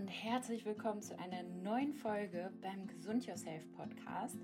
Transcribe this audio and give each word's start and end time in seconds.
und 0.00 0.08
herzlich 0.08 0.64
willkommen 0.64 1.02
zu 1.02 1.18
einer 1.18 1.42
neuen 1.42 1.92
Folge 1.92 2.50
beim 2.62 2.86
Gesund 2.86 3.26
Yourself 3.26 3.70
Podcast. 3.72 4.38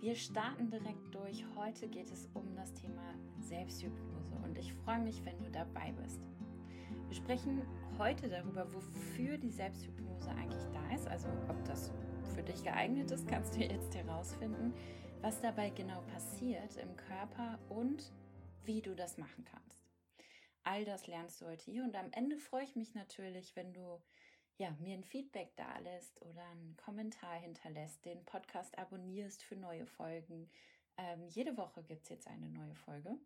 Wir 0.00 0.14
starten 0.14 0.70
direkt 0.70 1.14
durch. 1.14 1.44
Heute 1.54 1.86
geht 1.86 2.10
es 2.10 2.30
um 2.32 2.56
das 2.56 2.72
Thema 2.72 3.02
Selbsthypnose 3.38 4.36
und 4.42 4.56
ich 4.56 4.72
freue 4.72 5.00
mich, 5.00 5.22
wenn 5.26 5.38
du 5.38 5.50
dabei 5.50 5.92
bist. 6.02 6.22
Wir 7.08 7.14
sprechen 7.14 7.60
heute 7.98 8.30
darüber, 8.30 8.72
wofür 8.72 9.36
die 9.36 9.50
Selbsthypnose 9.50 10.30
eigentlich 10.30 10.64
da 10.72 10.94
ist, 10.94 11.06
also 11.08 11.28
ob 11.50 11.62
das 11.66 11.92
für 12.34 12.42
dich 12.42 12.64
geeignet 12.64 13.10
ist, 13.10 13.28
kannst 13.28 13.54
du 13.54 13.60
jetzt 13.60 13.94
herausfinden, 13.94 14.72
was 15.20 15.42
dabei 15.42 15.68
genau 15.68 16.00
passiert 16.14 16.74
im 16.78 16.96
Körper 16.96 17.58
und 17.68 18.14
wie 18.64 18.80
du 18.80 18.94
das 18.94 19.18
machen 19.18 19.44
kannst. 19.44 19.84
All 20.64 20.86
das 20.86 21.06
lernst 21.06 21.42
du 21.42 21.46
heute 21.46 21.70
hier 21.70 21.84
und 21.84 21.94
am 21.94 22.10
Ende 22.12 22.38
freue 22.38 22.64
ich 22.64 22.76
mich 22.76 22.94
natürlich, 22.94 23.54
wenn 23.56 23.74
du 23.74 24.00
ja, 24.58 24.70
mir 24.80 24.94
ein 24.94 25.04
Feedback 25.04 25.54
da 25.56 25.78
lässt 25.78 26.20
oder 26.22 26.44
einen 26.44 26.76
Kommentar 26.76 27.38
hinterlässt, 27.38 28.04
den 28.04 28.24
Podcast 28.24 28.76
abonnierst 28.78 29.42
für 29.42 29.56
neue 29.56 29.86
Folgen. 29.86 30.50
Ähm, 30.96 31.26
jede 31.28 31.56
Woche 31.56 31.82
gibt's 31.82 32.08
jetzt 32.08 32.26
eine 32.26 32.48
neue 32.48 32.74
Folge 32.74 33.16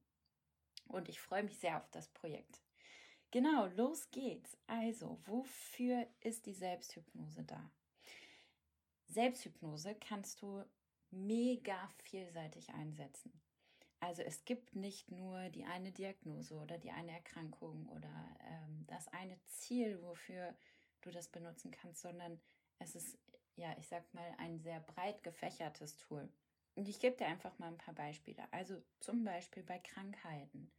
und 0.89 1.09
ich 1.09 1.21
freue 1.21 1.45
mich 1.45 1.59
sehr 1.59 1.77
auf 1.77 1.89
das 1.91 2.09
Projekt. 2.09 2.61
Genau, 3.31 3.67
los 3.77 4.11
geht's. 4.11 4.57
Also, 4.67 5.21
wofür 5.27 6.07
ist 6.21 6.47
die 6.47 6.55
Selbsthypnose 6.55 7.45
da? 7.45 7.71
Selbsthypnose 9.07 9.95
kannst 9.95 10.43
du 10.43 10.65
mega 11.11 11.89
vielseitig 12.03 12.71
einsetzen. 12.71 13.41
Also 14.01 14.23
es 14.23 14.45
gibt 14.45 14.75
nicht 14.75 15.11
nur 15.11 15.51
die 15.51 15.65
eine 15.65 15.93
Diagnose 15.93 16.55
oder 16.55 16.79
die 16.79 16.91
eine 16.91 17.13
Erkrankung 17.13 17.87
oder 17.91 18.37
ähm, 18.49 18.87
das 18.87 19.09
eine 19.09 19.39
Ziel, 19.45 20.01
wofür 20.03 20.57
du 21.01 21.11
das 21.11 21.29
benutzen 21.29 21.71
kannst, 21.71 22.03
sondern 22.03 22.41
es 22.79 22.95
ist, 22.95 23.19
ja, 23.57 23.75
ich 23.79 23.89
sag 23.89 24.13
mal, 24.15 24.35
ein 24.39 24.59
sehr 24.61 24.81
breit 24.81 25.23
gefächertes 25.23 25.97
Tool. 25.97 26.29
Und 26.75 26.89
ich 26.89 27.01
gebe 27.01 27.17
dir 27.17 27.27
einfach 27.27 27.59
mal 27.59 27.69
ein 27.69 27.79
paar 27.79 27.95
Beispiele. 27.95 28.43
Also 28.53 28.81
zum 29.01 29.25
Beispiel 29.25 29.63
bei 29.63 29.79
Krankheiten. 29.79 30.71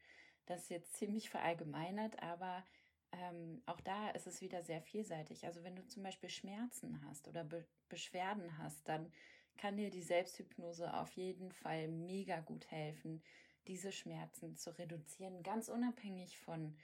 Das 0.46 0.64
ist 0.64 0.70
jetzt 0.70 0.94
ziemlich 0.96 1.30
verallgemeinert, 1.30 2.22
aber 2.24 2.66
ähm, 3.12 3.62
auch 3.66 3.82
da 3.82 4.10
ist 4.12 4.28
es 4.28 4.42
wieder 4.42 4.64
sehr 4.64 4.82
vielseitig. 4.82 5.46
Also 5.46 5.64
wenn 5.64 5.76
du 5.76 5.86
zum 5.88 6.04
Beispiel 6.04 6.30
Schmerzen 6.30 7.04
hast 7.06 7.28
oder 7.28 7.44
Be 7.44 7.66
Beschwerden 7.90 8.58
hast, 8.58 8.88
dann 8.88 9.12
kann 9.58 9.76
dir 9.76 9.90
die 9.90 10.02
Selbsthypnose 10.02 10.94
auf 10.94 11.12
jeden 11.12 11.52
Fall 11.52 11.90
mega 11.90 12.40
gut 12.40 12.72
helfen, 12.72 13.22
diese 13.68 13.92
Schmerzen 13.92 14.56
zu 14.56 14.78
reduzieren, 14.78 15.44
ganz 15.44 15.68
unabhängig 15.68 16.40
von 16.40 16.78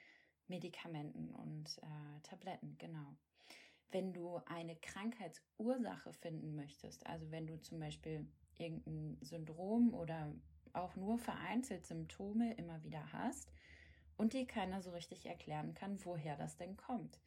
Medikamenten 0.48 1.34
und 1.34 1.78
äh, 1.78 2.22
Tabletten, 2.24 2.78
genau. 2.78 3.16
Wenn 3.92 4.14
du 4.14 4.42
eine 4.46 4.76
Krankheitsursache 4.76 6.14
finden 6.14 6.56
möchtest, 6.56 7.06
also 7.08 7.32
wenn 7.32 7.48
du 7.48 7.60
zum 7.62 7.80
Beispiel 7.80 8.28
irgendein 8.58 9.18
Syndrom 9.22 9.94
oder 9.94 10.34
auch 10.74 10.96
nur 10.96 11.18
vereinzelt 11.18 11.86
Symptome 11.86 12.54
immer 12.56 12.84
wieder 12.84 13.12
hast 13.14 13.52
und 14.18 14.34
dir 14.34 14.46
keiner 14.46 14.82
so 14.82 14.92
richtig 14.92 15.26
erklären 15.26 15.74
kann, 15.74 16.04
woher 16.06 16.36
das 16.36 16.58
denn 16.58 16.76
kommt, 16.76 17.20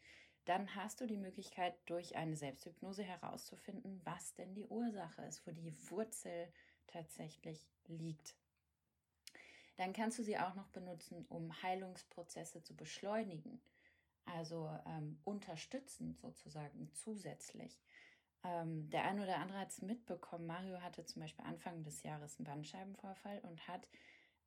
dann 0.44 0.74
hast 0.74 1.00
du 1.00 1.06
die 1.06 1.16
Möglichkeit, 1.16 1.74
durch 1.86 2.16
eine 2.16 2.36
Selbsthypnose 2.36 3.02
herauszufinden, 3.02 4.00
was 4.04 4.34
denn 4.34 4.54
die 4.54 4.66
Ursache 4.66 5.22
ist, 5.22 5.46
wo 5.46 5.52
die 5.52 5.72
Wurzel 5.90 6.52
tatsächlich 6.86 7.68
liegt. 7.86 8.34
Dann 9.76 9.92
kannst 9.92 10.18
du 10.18 10.22
sie 10.22 10.38
auch 10.38 10.54
noch 10.54 10.68
benutzen, 10.68 11.24
um 11.28 11.62
Heilungsprozesse 11.62 12.62
zu 12.62 12.76
beschleunigen, 12.76 13.60
also 14.36 14.70
ähm, 14.86 15.18
unterstützend 15.24 16.18
sozusagen 16.18 16.90
zusätzlich. 16.92 17.78
Ähm, 18.42 18.88
der 18.90 19.04
eine 19.04 19.22
oder 19.22 19.36
andere 19.36 19.60
hat 19.60 19.70
es 19.70 19.82
mitbekommen. 19.82 20.46
Mario 20.46 20.80
hatte 20.80 21.04
zum 21.04 21.22
Beispiel 21.22 21.44
Anfang 21.44 21.82
des 21.82 22.02
Jahres 22.02 22.38
einen 22.38 22.46
Bandscheibenvorfall 22.46 23.40
und 23.40 23.66
hat 23.68 23.86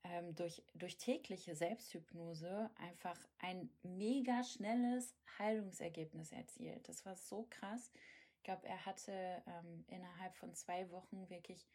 ähm, 0.04 0.36
durch, 0.36 0.64
durch 0.74 0.98
tägliche 0.98 1.56
Selbsthypnose 1.56 2.70
einfach 2.76 3.18
ein 3.40 3.70
mega 3.84 4.44
schnelles 4.44 5.16
Heilungsergebnis 5.38 6.32
erzielt. 6.32 6.88
Das 6.90 7.06
war 7.06 7.16
so 7.16 7.48
krass. 7.50 7.92
Ich 8.38 8.44
glaube, 8.44 8.68
er 8.68 8.86
hatte 8.86 9.12
ähm, 9.48 9.86
innerhalb 9.88 10.36
von 10.36 10.54
zwei 10.54 10.90
Wochen 10.92 11.30
wirklich 11.30 11.68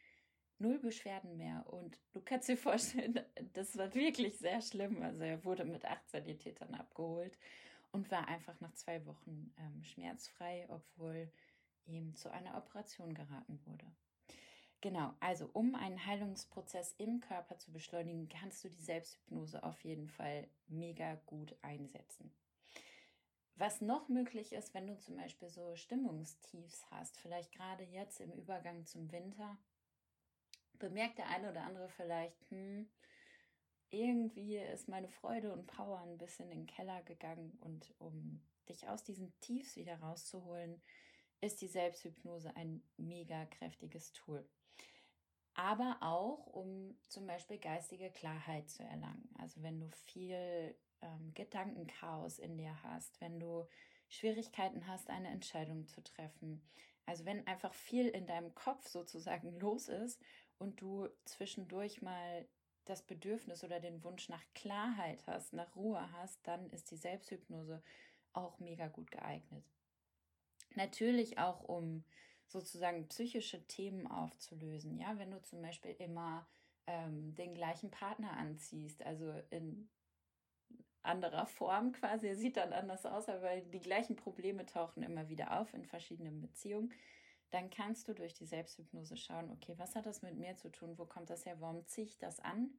null 0.59 0.77
Beschwerden 0.79 1.37
mehr. 1.37 1.65
Und 1.67 1.99
du 2.11 2.21
kannst 2.21 2.49
dir 2.49 2.57
vorstellen, 2.57 3.19
das 3.53 3.77
war 3.77 3.93
wirklich 3.95 4.37
sehr 4.37 4.61
schlimm. 4.61 5.01
Also 5.01 5.23
er 5.23 5.43
wurde 5.45 5.63
mit 5.63 5.85
acht 5.85 6.07
Sanitätern 6.09 6.75
abgeholt 6.75 7.37
und 7.91 8.11
war 8.11 8.27
einfach 8.27 8.59
nach 8.59 8.73
zwei 8.73 9.05
Wochen 9.05 9.53
ähm, 9.57 9.83
schmerzfrei, 9.83 10.65
obwohl 10.69 11.31
ihm 11.85 12.15
zu 12.15 12.31
einer 12.31 12.55
Operation 12.57 13.13
geraten 13.13 13.59
wurde. 13.65 13.85
Genau, 14.81 15.13
also 15.19 15.49
um 15.51 15.75
einen 15.75 16.05
Heilungsprozess 16.05 16.95
im 16.97 17.19
Körper 17.19 17.57
zu 17.57 17.71
beschleunigen, 17.71 18.29
kannst 18.29 18.63
du 18.63 18.69
die 18.69 18.81
Selbsthypnose 18.81 19.61
auf 19.63 19.83
jeden 19.83 20.07
Fall 20.07 20.47
mega 20.67 21.15
gut 21.25 21.53
einsetzen. 21.61 22.31
Was 23.55 23.81
noch 23.81 24.07
möglich 24.07 24.53
ist, 24.53 24.73
wenn 24.73 24.87
du 24.87 24.97
zum 24.97 25.17
Beispiel 25.17 25.49
so 25.49 25.75
Stimmungstiefs 25.75 26.89
hast, 26.91 27.17
vielleicht 27.17 27.51
gerade 27.51 27.83
jetzt 27.83 28.21
im 28.21 28.31
Übergang 28.31 28.85
zum 28.85 29.11
Winter, 29.11 29.57
bemerkt 30.75 31.17
der 31.17 31.27
eine 31.27 31.51
oder 31.51 31.63
andere 31.63 31.89
vielleicht, 31.89 32.49
hm, 32.49 32.89
irgendwie 33.91 34.57
ist 34.57 34.87
meine 34.87 35.09
Freude 35.09 35.51
und 35.53 35.67
Power 35.67 35.99
ein 35.99 36.17
bisschen 36.17 36.51
in 36.51 36.59
den 36.59 36.67
Keller 36.67 37.01
gegangen 37.03 37.57
und 37.61 37.93
um 37.99 38.41
dich 38.67 38.87
aus 38.87 39.03
diesen 39.03 39.33
Tiefs 39.39 39.75
wieder 39.75 39.99
rauszuholen, 39.99 40.81
ist 41.41 41.61
die 41.61 41.67
Selbsthypnose 41.67 42.55
ein 42.55 42.83
mega 42.97 43.45
kräftiges 43.45 44.11
Tool. 44.13 44.47
Aber 45.53 45.97
auch, 46.01 46.45
um 46.47 46.97
zum 47.07 47.27
Beispiel 47.27 47.57
geistige 47.57 48.11
Klarheit 48.11 48.69
zu 48.69 48.83
erlangen. 48.83 49.29
Also 49.37 49.61
wenn 49.61 49.79
du 49.79 49.89
viel 50.05 50.75
ähm, 51.01 51.33
Gedankenchaos 51.33 52.39
in 52.39 52.57
dir 52.57 52.81
hast, 52.83 53.19
wenn 53.21 53.39
du 53.39 53.67
Schwierigkeiten 54.09 54.87
hast, 54.87 55.09
eine 55.09 55.29
Entscheidung 55.29 55.87
zu 55.87 56.03
treffen. 56.03 56.61
Also 57.05 57.25
wenn 57.25 57.45
einfach 57.47 57.73
viel 57.73 58.07
in 58.07 58.27
deinem 58.27 58.53
Kopf 58.55 58.87
sozusagen 58.87 59.51
los 59.59 59.87
ist 59.87 60.21
und 60.57 60.81
du 60.81 61.07
zwischendurch 61.25 62.01
mal 62.01 62.47
das 62.89 63.01
Bedürfnis 63.03 63.63
oder 63.63 63.79
den 63.79 64.03
Wunsch 64.03 64.29
nach 64.29 64.43
Klarheit 64.53 65.25
hast, 65.27 65.53
nach 65.53 65.75
Ruhe 65.75 66.11
hast, 66.13 66.39
dann 66.47 66.69
ist 66.71 66.91
die 66.91 66.97
Selbsthypnose 66.97 67.81
auch 68.33 68.59
mega 68.59 68.87
gut 68.87 69.11
geeignet. 69.11 69.63
Natürlich 70.75 71.37
auch, 71.37 71.63
um 71.63 72.03
sozusagen 72.47 73.07
psychische 73.07 73.65
Themen 73.67 74.07
aufzulösen. 74.07 74.97
Ja, 74.97 75.17
wenn 75.19 75.31
du 75.31 75.41
zum 75.41 75.61
Beispiel 75.61 75.95
immer 75.99 76.47
ähm, 76.87 77.35
den 77.35 77.53
gleichen 77.53 77.91
Partner 77.91 78.35
anziehst, 78.37 79.03
also 79.03 79.33
in 79.51 79.89
anderer 81.03 81.45
Form 81.45 81.91
quasi. 81.91 82.35
Sieht 82.35 82.57
dann 82.57 82.73
anders 82.73 83.05
aus, 83.05 83.29
aber 83.29 83.57
die 83.61 83.79
gleichen 83.79 84.15
Probleme 84.15 84.65
tauchen 84.65 85.03
immer 85.03 85.29
wieder 85.29 85.59
auf 85.59 85.73
in 85.73 85.85
verschiedenen 85.85 86.41
Beziehungen. 86.41 86.93
Dann 87.51 87.69
kannst 87.69 88.07
du 88.07 88.13
durch 88.13 88.33
die 88.33 88.45
Selbsthypnose 88.45 89.17
schauen, 89.17 89.49
okay, 89.51 89.73
was 89.77 89.95
hat 89.95 90.05
das 90.05 90.21
mit 90.21 90.37
mir 90.37 90.55
zu 90.57 90.69
tun? 90.69 90.97
Wo 90.97 91.05
kommt 91.05 91.29
das 91.29 91.45
her? 91.45 91.59
Warum 91.59 91.85
ziehe 91.87 92.05
ich 92.05 92.17
das 92.17 92.39
an? 92.39 92.77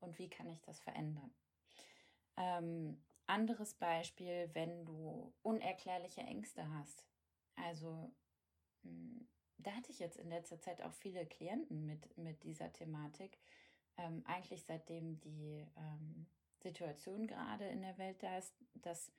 Und 0.00 0.18
wie 0.18 0.28
kann 0.28 0.48
ich 0.48 0.60
das 0.62 0.80
verändern? 0.80 1.34
Ähm, 2.36 3.02
anderes 3.26 3.74
Beispiel, 3.74 4.50
wenn 4.52 4.84
du 4.84 5.34
unerklärliche 5.42 6.22
Ängste 6.22 6.68
hast. 6.70 7.04
Also, 7.56 8.14
hm, 8.82 9.28
da 9.58 9.72
hatte 9.72 9.90
ich 9.90 9.98
jetzt 9.98 10.18
in 10.18 10.28
letzter 10.28 10.60
Zeit 10.60 10.82
auch 10.82 10.92
viele 10.92 11.26
Klienten 11.26 11.86
mit, 11.86 12.16
mit 12.16 12.42
dieser 12.44 12.72
Thematik. 12.72 13.38
Ähm, 13.96 14.22
eigentlich 14.26 14.64
seitdem 14.64 15.18
die 15.20 15.66
ähm, 15.76 16.26
Situation 16.58 17.26
gerade 17.26 17.66
in 17.66 17.82
der 17.82 17.98
Welt 17.98 18.22
da 18.22 18.38
ist, 18.38 18.54
dass 18.74 19.10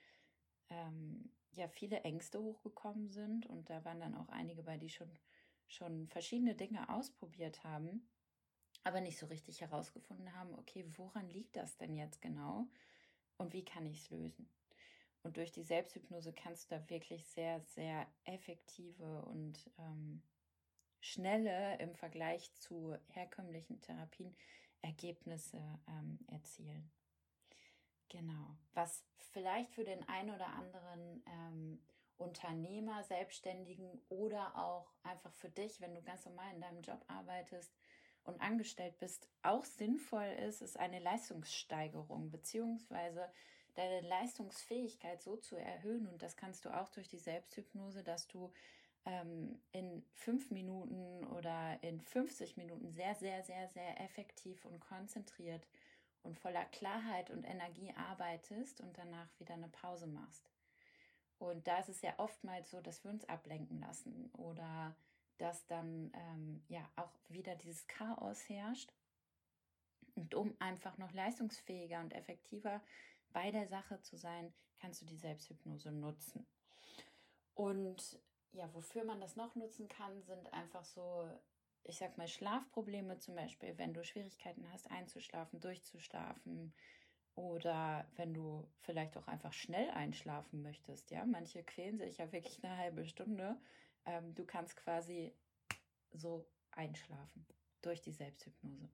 ähm, 0.69 1.31
ja 1.57 1.68
viele 1.68 2.01
Ängste 2.01 2.41
hochgekommen 2.41 3.09
sind 3.09 3.46
und 3.46 3.70
da 3.70 3.84
waren 3.85 3.99
dann 3.99 4.16
auch 4.16 4.29
einige 4.29 4.64
bei, 4.64 4.78
die 4.78 4.90
schon 4.90 5.11
schon 5.67 6.08
verschiedene 6.08 6.55
Dinge 6.55 6.90
ausprobiert 6.90 7.64
haben, 7.64 8.08
aber 8.84 9.02
nicht 9.02 9.17
so 9.17 9.26
richtig 9.28 9.61
herausgefunden 9.61 10.34
haben, 10.34 10.55
okay, 10.55 10.85
woran 10.96 11.29
liegt 11.29 11.55
das 11.55 11.78
denn 11.78 11.96
jetzt 11.96 12.22
genau 12.22 12.67
und 13.37 13.53
wie 13.53 13.66
kann 13.66 13.85
ich 13.85 13.99
es 13.99 14.09
lösen? 14.09 14.49
Und 15.23 15.35
durch 15.35 15.52
die 15.52 15.64
Selbsthypnose 15.64 16.32
kannst 16.32 16.72
du 16.72 16.76
da 16.76 16.90
wirklich 16.90 17.28
sehr, 17.28 17.59
sehr 17.59 18.08
effektive 18.23 19.26
und 19.26 19.70
ähm, 19.78 20.22
schnelle 21.02 21.78
im 21.79 21.96
Vergleich 21.96 22.53
zu 22.53 22.96
herkömmlichen 23.08 23.82
Therapien 23.82 24.35
Ergebnisse 24.82 25.61
ähm, 25.90 26.20
erzielen. 26.28 26.90
Genau. 28.09 28.56
Was 28.74 29.04
vielleicht 29.34 29.72
für 29.72 29.84
den 29.84 30.08
einen 30.08 30.32
oder 30.32 30.48
anderen 30.48 31.24
ähm, 31.26 31.80
Unternehmer, 32.18 33.04
Selbstständigen 33.04 34.02
oder 34.09 34.58
auch 34.58 34.92
einfach 35.04 35.34
für 35.34 35.50
dich, 35.50 35.82
wenn 35.82 35.94
du 35.94 36.02
ganz 36.02 36.26
normal 36.26 36.54
in 36.54 36.62
deinem 36.62 36.82
Job 36.82 37.04
arbeitest 37.08 37.76
und 38.24 38.42
angestellt 38.42 38.98
bist, 38.98 39.30
auch 39.44 39.66
sinnvoll 39.66 40.28
ist, 40.48 40.62
ist 40.62 40.78
eine 40.78 41.00
Leistungssteigerung 41.00 42.32
beziehungsweise 42.32 43.30
deine 43.76 44.02
Leistungsfähigkeit 44.02 45.22
so 45.22 45.38
zu 45.38 45.56
erhöhen. 45.56 46.08
Und 46.08 46.22
das 46.22 46.36
kannst 46.36 46.66
du 46.66 46.70
auch 46.70 46.90
durch 46.90 47.08
die 47.08 47.20
Selbsthypnose, 47.20 48.04
dass 48.04 48.28
du 48.28 48.52
ähm, 49.06 49.62
in 49.72 50.04
fünf 50.14 50.50
Minuten 50.50 51.26
oder 51.28 51.78
in 51.82 52.02
50 52.02 52.58
Minuten 52.58 52.92
sehr, 52.92 53.16
sehr, 53.16 53.44
sehr, 53.44 53.68
sehr 53.70 54.02
effektiv 54.02 54.66
und 54.66 54.80
konzentriert 54.80 55.68
und 56.23 56.37
voller 56.40 56.66
Klarheit 56.66 57.29
und 57.29 57.43
Energie 57.43 57.93
arbeitest 57.96 58.81
und 58.81 58.97
danach 58.97 59.28
wieder 59.40 59.53
eine 59.53 59.69
Pause 59.69 60.08
machst. 60.08 60.49
Und 61.40 61.67
da 61.67 61.79
ist 61.79 61.90
es 61.90 62.02
ja 62.02 62.14
oftmals 62.17 62.72
so, 62.72 62.81
dass 62.81 63.03
wir 63.03 63.11
uns 63.11 63.25
ablenken 63.25 63.79
lassen 63.79 64.29
oder 64.34 64.96
dass 65.37 65.66
dann 65.67 66.11
ähm, 66.14 66.64
ja 66.67 66.90
auch 66.96 67.14
wieder 67.29 67.55
dieses 67.55 67.85
Chaos 67.87 68.49
herrscht. 68.49 68.91
Und 70.16 70.34
um 70.34 70.55
einfach 70.59 70.97
noch 70.97 71.14
leistungsfähiger 71.14 71.99
und 71.99 72.14
effektiver 72.14 72.81
bei 73.34 73.52
der 73.52 73.67
Sache 73.67 74.02
zu 74.02 74.17
sein, 74.17 74.52
kannst 74.79 75.02
du 75.02 75.05
die 75.05 75.17
Selbsthypnose 75.17 75.91
nutzen. 75.91 76.47
Und 77.53 78.20
ja, 78.52 78.73
wofür 78.73 79.03
man 79.03 79.22
das 79.22 79.35
noch 79.35 79.55
nutzen 79.55 79.87
kann, 79.87 80.23
sind 80.23 80.52
einfach 80.53 80.85
so, 80.85 81.29
ich 81.87 81.97
sag 81.97 82.17
mal, 82.17 82.28
Schlafprobleme 82.28 83.17
zum 83.19 83.35
Beispiel, 83.35 83.78
wenn 83.78 83.93
du 83.93 84.03
Schwierigkeiten 84.03 84.69
hast, 84.72 84.91
einzuschlafen, 84.91 85.59
durchzuschlafen 85.59 86.73
oder 87.35 88.05
wenn 88.16 88.34
du 88.34 88.67
vielleicht 88.81 89.16
auch 89.17 89.28
einfach 89.28 89.53
schnell 89.53 89.89
einschlafen 89.91 90.61
möchtest. 90.61 91.11
Ja, 91.11 91.25
manche 91.25 91.63
quälen 91.63 91.97
sich 91.97 92.17
ja 92.17 92.31
wirklich 92.31 92.63
eine 92.63 92.78
halbe 92.78 93.05
Stunde. 93.05 93.57
Ähm, 94.05 94.34
du 94.35 94.45
kannst 94.45 94.75
quasi 94.75 95.34
so 96.11 96.45
einschlafen 96.72 97.45
durch 97.81 98.01
die 98.01 98.11
Selbsthypnose. 98.11 98.89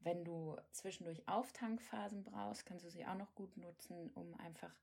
Wenn 0.00 0.24
du 0.24 0.58
zwischendurch 0.72 1.26
Auftankphasen 1.26 2.24
brauchst, 2.24 2.66
kannst 2.66 2.84
du 2.84 2.90
sie 2.90 3.06
auch 3.06 3.14
noch 3.14 3.34
gut 3.34 3.56
nutzen, 3.56 4.10
um 4.10 4.34
einfach 4.40 4.74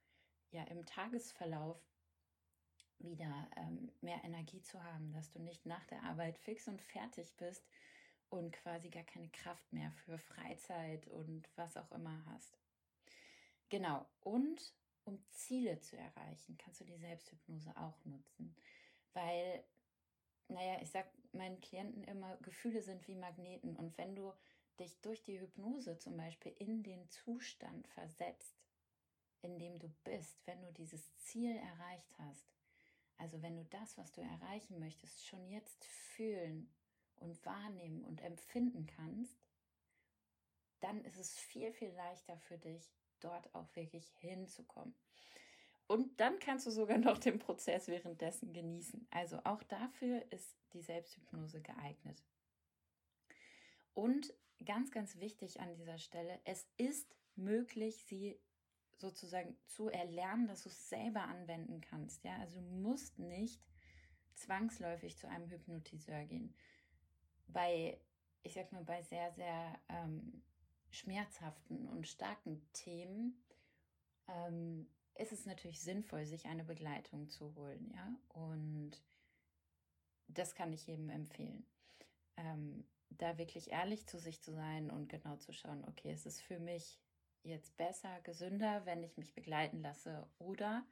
ja 0.49 0.63
im 0.63 0.85
Tagesverlauf 0.85 1.77
wieder 3.03 3.49
ähm, 3.57 3.91
mehr 4.01 4.23
Energie 4.23 4.61
zu 4.61 4.83
haben, 4.83 5.11
dass 5.13 5.31
du 5.31 5.39
nicht 5.39 5.65
nach 5.65 5.85
der 5.85 6.03
Arbeit 6.03 6.37
fix 6.37 6.67
und 6.67 6.81
fertig 6.81 7.35
bist 7.37 7.67
und 8.29 8.51
quasi 8.51 8.89
gar 8.89 9.03
keine 9.03 9.29
Kraft 9.29 9.71
mehr 9.73 9.91
für 9.91 10.17
Freizeit 10.17 11.07
und 11.07 11.49
was 11.55 11.77
auch 11.77 11.91
immer 11.91 12.23
hast. 12.27 12.57
Genau, 13.69 14.05
und 14.21 14.73
um 15.03 15.23
Ziele 15.29 15.79
zu 15.79 15.97
erreichen, 15.97 16.57
kannst 16.57 16.81
du 16.81 16.85
die 16.85 16.97
Selbsthypnose 16.97 17.75
auch 17.77 18.03
nutzen, 18.05 18.55
weil, 19.13 19.63
naja, 20.47 20.79
ich 20.81 20.89
sag 20.89 21.07
meinen 21.33 21.59
Klienten 21.61 22.03
immer, 22.03 22.37
Gefühle 22.37 22.81
sind 22.81 23.07
wie 23.07 23.15
Magneten. 23.15 23.75
Und 23.75 23.97
wenn 23.97 24.15
du 24.15 24.33
dich 24.79 24.99
durch 25.01 25.23
die 25.23 25.39
Hypnose 25.39 25.97
zum 25.97 26.17
Beispiel 26.17 26.53
in 26.59 26.83
den 26.83 27.07
Zustand 27.09 27.87
versetzt, 27.87 28.55
in 29.41 29.57
dem 29.57 29.79
du 29.79 29.89
bist, 30.03 30.45
wenn 30.45 30.61
du 30.61 30.71
dieses 30.73 31.15
Ziel 31.17 31.55
erreicht 31.55 32.13
hast, 32.19 32.45
also 33.21 33.41
wenn 33.43 33.55
du 33.55 33.63
das, 33.65 33.97
was 33.97 34.11
du 34.11 34.21
erreichen 34.21 34.79
möchtest, 34.79 35.27
schon 35.27 35.47
jetzt 35.47 35.85
fühlen 35.85 36.73
und 37.17 37.45
wahrnehmen 37.45 38.03
und 38.03 38.19
empfinden 38.21 38.87
kannst, 38.87 39.37
dann 40.79 41.05
ist 41.05 41.17
es 41.17 41.37
viel, 41.37 41.71
viel 41.71 41.91
leichter 41.91 42.35
für 42.39 42.57
dich, 42.57 42.91
dort 43.19 43.53
auch 43.53 43.75
wirklich 43.75 44.11
hinzukommen. 44.17 44.95
Und 45.85 46.19
dann 46.19 46.39
kannst 46.39 46.65
du 46.65 46.71
sogar 46.71 46.97
noch 46.97 47.19
den 47.19 47.37
Prozess 47.37 47.87
währenddessen 47.87 48.53
genießen. 48.53 49.07
Also 49.11 49.39
auch 49.43 49.61
dafür 49.63 50.25
ist 50.31 50.57
die 50.73 50.81
Selbsthypnose 50.81 51.61
geeignet. 51.61 52.23
Und 53.93 54.33
ganz, 54.65 54.89
ganz 54.89 55.19
wichtig 55.19 55.59
an 55.59 55.75
dieser 55.75 55.99
Stelle, 55.99 56.39
es 56.45 56.65
ist 56.77 57.15
möglich, 57.35 58.03
sie 58.05 58.39
sozusagen 59.01 59.57
zu 59.67 59.89
erlernen, 59.89 60.47
dass 60.47 60.63
du 60.63 60.69
es 60.69 60.89
selber 60.89 61.23
anwenden 61.23 61.81
kannst. 61.81 62.23
Ja, 62.23 62.37
also 62.37 62.61
du 62.61 62.67
musst 62.67 63.19
nicht 63.19 63.61
zwangsläufig 64.35 65.17
zu 65.17 65.27
einem 65.27 65.49
Hypnotiseur 65.49 66.23
gehen. 66.25 66.55
Bei, 67.47 67.99
ich 68.43 68.53
sag 68.53 68.71
mal, 68.71 68.83
bei 68.83 69.01
sehr, 69.01 69.31
sehr 69.31 69.79
ähm, 69.89 70.41
schmerzhaften 70.89 71.87
und 71.87 72.07
starken 72.07 72.61
Themen 72.73 73.43
ähm, 74.27 74.87
ist 75.15 75.31
es 75.31 75.45
natürlich 75.45 75.81
sinnvoll, 75.81 76.25
sich 76.25 76.45
eine 76.45 76.63
Begleitung 76.63 77.29
zu 77.29 77.53
holen, 77.55 77.91
ja. 77.93 78.15
Und 78.29 79.01
das 80.27 80.55
kann 80.55 80.71
ich 80.71 80.87
jedem 80.87 81.09
empfehlen. 81.09 81.65
Ähm, 82.37 82.85
da 83.09 83.37
wirklich 83.37 83.71
ehrlich 83.71 84.07
zu 84.07 84.17
sich 84.19 84.41
zu 84.41 84.53
sein 84.53 84.89
und 84.89 85.09
genau 85.09 85.35
zu 85.35 85.51
schauen, 85.51 85.83
okay, 85.87 86.11
es 86.11 86.25
ist 86.25 86.41
für 86.41 86.59
mich 86.59 86.99
jetzt 87.43 87.75
besser, 87.77 88.21
gesünder, 88.21 88.85
wenn 88.85 89.03
ich 89.03 89.17
mich 89.17 89.33
begleiten 89.33 89.81
lasse 89.81 90.27
oder 90.39 90.85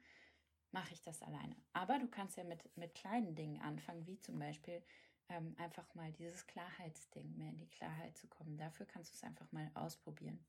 mache 0.72 0.92
ich 0.92 1.02
das 1.02 1.22
alleine. 1.22 1.56
Aber 1.72 1.98
du 1.98 2.08
kannst 2.08 2.36
ja 2.36 2.44
mit, 2.44 2.76
mit 2.76 2.94
kleinen 2.94 3.34
Dingen 3.34 3.60
anfangen, 3.60 4.06
wie 4.06 4.20
zum 4.20 4.38
Beispiel 4.38 4.82
ähm, 5.28 5.54
einfach 5.58 5.94
mal 5.94 6.12
dieses 6.12 6.46
Klarheitsding, 6.46 7.36
mehr 7.36 7.50
in 7.50 7.58
die 7.58 7.70
Klarheit 7.70 8.16
zu 8.16 8.28
kommen. 8.28 8.56
Dafür 8.56 8.86
kannst 8.86 9.12
du 9.12 9.16
es 9.16 9.22
einfach 9.22 9.50
mal 9.52 9.70
ausprobieren. 9.74 10.44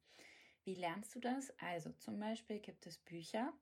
Wie 0.63 0.75
lernst 0.75 1.15
du 1.15 1.19
das? 1.19 1.51
Also 1.59 1.91
zum 1.93 2.19
Beispiel 2.19 2.59
gibt 2.59 2.85
es 2.85 2.97
Bücher, 2.97 3.53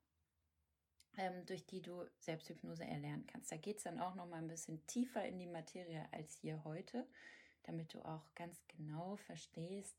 ähm, 1.16 1.46
durch 1.46 1.66
die 1.66 1.80
du 1.80 2.04
Selbsthypnose 2.18 2.84
erlernen 2.84 3.26
kannst. 3.26 3.50
Da 3.50 3.56
geht 3.56 3.78
es 3.78 3.84
dann 3.84 4.00
auch 4.00 4.14
noch 4.14 4.26
mal 4.26 4.38
ein 4.38 4.48
bisschen 4.48 4.86
tiefer 4.86 5.24
in 5.24 5.38
die 5.38 5.46
Materie 5.46 6.06
als 6.12 6.34
hier 6.34 6.62
heute, 6.64 7.06
damit 7.64 7.94
du 7.94 8.04
auch 8.04 8.34
ganz 8.34 8.60
genau 8.68 9.16
verstehst, 9.16 9.96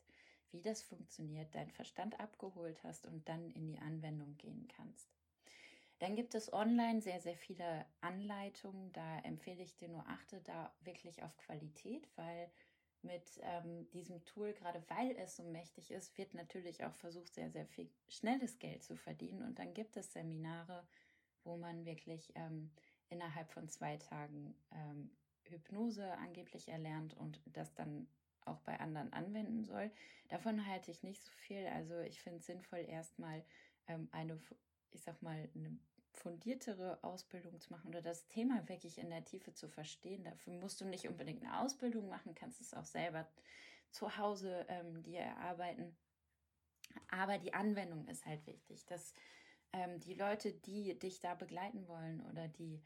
wie 0.51 0.61
das 0.61 0.81
funktioniert, 0.81 1.53
deinen 1.55 1.71
Verstand 1.71 2.19
abgeholt 2.19 2.83
hast 2.83 3.05
und 3.05 3.27
dann 3.27 3.49
in 3.51 3.67
die 3.67 3.79
Anwendung 3.79 4.37
gehen 4.37 4.67
kannst. 4.67 5.09
Dann 5.99 6.15
gibt 6.15 6.33
es 6.33 6.51
online 6.51 7.01
sehr, 7.01 7.21
sehr 7.21 7.37
viele 7.37 7.85
Anleitungen. 8.01 8.91
Da 8.91 9.19
empfehle 9.19 9.61
ich 9.61 9.75
dir 9.75 9.87
nur, 9.87 10.07
achte 10.07 10.41
da 10.41 10.73
wirklich 10.81 11.21
auf 11.21 11.37
Qualität, 11.37 12.09
weil 12.15 12.49
mit 13.03 13.39
ähm, 13.43 13.89
diesem 13.91 14.23
Tool, 14.25 14.53
gerade 14.53 14.83
weil 14.89 15.15
es 15.17 15.35
so 15.35 15.43
mächtig 15.43 15.91
ist, 15.91 16.17
wird 16.17 16.33
natürlich 16.33 16.83
auch 16.83 16.93
versucht, 16.95 17.33
sehr, 17.33 17.51
sehr 17.51 17.65
viel 17.67 17.89
schnelles 18.07 18.57
Geld 18.59 18.83
zu 18.83 18.95
verdienen. 18.95 19.43
Und 19.43 19.59
dann 19.59 19.73
gibt 19.73 19.97
es 19.97 20.13
Seminare, 20.13 20.87
wo 21.43 21.57
man 21.57 21.85
wirklich 21.85 22.31
ähm, 22.35 22.71
innerhalb 23.09 23.51
von 23.51 23.67
zwei 23.69 23.97
Tagen 23.97 24.55
ähm, 24.71 25.11
Hypnose 25.43 26.11
angeblich 26.17 26.67
erlernt 26.67 27.15
und 27.15 27.39
das 27.45 27.73
dann 27.73 28.07
auch 28.45 28.59
bei 28.61 28.79
anderen 28.79 29.11
anwenden 29.13 29.63
soll. 29.63 29.91
Davon 30.29 30.65
halte 30.65 30.91
ich 30.91 31.03
nicht 31.03 31.23
so 31.23 31.31
viel. 31.31 31.65
Also 31.67 31.99
ich 31.99 32.21
finde 32.21 32.39
es 32.39 32.45
sinnvoll, 32.45 32.79
erstmal 32.79 33.43
ähm, 33.87 34.09
eine, 34.11 34.39
ich 34.91 35.01
sag 35.03 35.21
mal, 35.21 35.49
eine 35.55 35.77
fundiertere 36.13 36.99
Ausbildung 37.03 37.59
zu 37.59 37.71
machen 37.71 37.89
oder 37.89 38.01
das 38.01 38.27
Thema 38.27 38.67
wirklich 38.67 38.97
in 38.97 39.09
der 39.09 39.23
Tiefe 39.23 39.53
zu 39.53 39.69
verstehen. 39.69 40.23
Dafür 40.23 40.53
musst 40.53 40.81
du 40.81 40.85
nicht 40.85 41.07
unbedingt 41.07 41.43
eine 41.43 41.59
Ausbildung 41.61 42.09
machen, 42.09 42.35
kannst 42.35 42.61
es 42.61 42.73
auch 42.73 42.85
selber 42.85 43.27
zu 43.91 44.17
Hause 44.17 44.65
ähm, 44.69 45.03
dir 45.03 45.21
erarbeiten. 45.21 45.95
Aber 47.09 47.37
die 47.37 47.53
Anwendung 47.53 48.07
ist 48.07 48.25
halt 48.25 48.45
wichtig, 48.45 48.85
dass 48.85 49.13
ähm, 49.73 49.99
die 49.99 50.13
Leute, 50.13 50.51
die 50.51 50.97
dich 50.99 51.19
da 51.19 51.35
begleiten 51.35 51.87
wollen 51.87 52.21
oder 52.29 52.47
die 52.47 52.81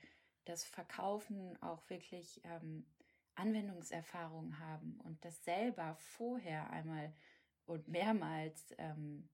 das 0.46 0.64
Verkaufen 0.64 1.62
auch 1.62 1.90
wirklich 1.90 2.42
ähm, 2.44 2.86
Anwendungserfahrung 3.36 4.60
haben 4.60 5.00
und 5.02 5.24
das 5.24 5.44
selber 5.44 5.96
vorher 5.96 6.70
einmal 6.70 7.14
und 7.66 7.88
mehrmals 7.88 8.74
ähm, 8.78 9.30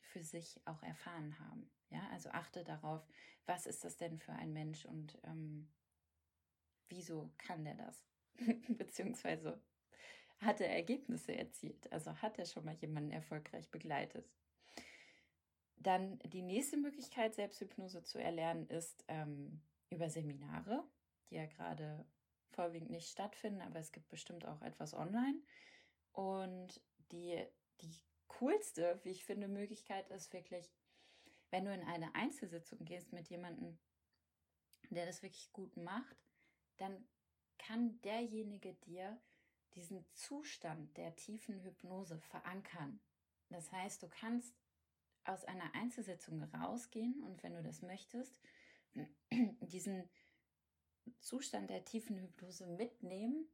für 0.00 0.22
sich 0.22 0.60
auch 0.66 0.82
erfahren 0.82 1.38
haben. 1.38 1.70
Ja, 1.90 2.08
also 2.10 2.30
achte 2.30 2.64
darauf, 2.64 3.06
was 3.46 3.66
ist 3.66 3.84
das 3.84 3.96
denn 3.96 4.18
für 4.18 4.32
ein 4.32 4.52
Mensch 4.52 4.84
und 4.84 5.18
ähm, 5.24 5.68
wieso 6.88 7.32
kann 7.38 7.64
der 7.64 7.74
das? 7.74 8.06
Beziehungsweise 8.68 9.62
hat 10.38 10.60
er 10.60 10.70
Ergebnisse 10.70 11.36
erzielt? 11.36 11.90
Also 11.92 12.14
hat 12.20 12.38
er 12.38 12.46
schon 12.46 12.64
mal 12.64 12.74
jemanden 12.74 13.10
erfolgreich 13.10 13.70
begleitet? 13.70 14.28
Dann 15.76 16.18
die 16.20 16.42
nächste 16.42 16.76
Möglichkeit, 16.76 17.34
Selbsthypnose 17.34 18.02
zu 18.02 18.18
erlernen, 18.18 18.66
ist 18.68 19.04
ähm, 19.08 19.62
über 19.90 20.10
Seminare, 20.10 20.84
die 21.30 21.36
ja 21.36 21.46
gerade 21.46 22.04
vorwiegend 22.56 22.90
nicht 22.90 23.08
stattfinden, 23.08 23.60
aber 23.60 23.78
es 23.78 23.92
gibt 23.92 24.08
bestimmt 24.08 24.44
auch 24.46 24.60
etwas 24.62 24.94
online. 24.94 25.40
Und 26.12 26.80
die, 27.12 27.46
die 27.80 27.94
coolste, 28.26 28.98
wie 29.04 29.10
ich 29.10 29.24
finde, 29.24 29.46
Möglichkeit 29.46 30.10
ist 30.10 30.32
wirklich, 30.32 30.72
wenn 31.50 31.66
du 31.66 31.72
in 31.72 31.84
eine 31.84 32.14
Einzelsitzung 32.14 32.84
gehst 32.84 33.12
mit 33.12 33.28
jemandem, 33.28 33.78
der 34.90 35.06
das 35.06 35.22
wirklich 35.22 35.52
gut 35.52 35.76
macht, 35.76 36.16
dann 36.78 37.06
kann 37.58 38.00
derjenige 38.02 38.74
dir 38.74 39.20
diesen 39.74 40.04
Zustand 40.14 40.96
der 40.96 41.14
tiefen 41.16 41.62
Hypnose 41.62 42.18
verankern. 42.18 43.00
Das 43.50 43.70
heißt, 43.70 44.02
du 44.02 44.08
kannst 44.08 44.54
aus 45.24 45.44
einer 45.44 45.74
Einzelsitzung 45.74 46.42
rausgehen 46.42 47.22
und 47.22 47.42
wenn 47.42 47.54
du 47.54 47.62
das 47.62 47.82
möchtest, 47.82 48.40
diesen 49.60 50.08
Zustand 51.20 51.70
der 51.70 51.84
tiefen 51.84 52.18
Hypnose 52.18 52.66
mitnehmen 52.66 53.48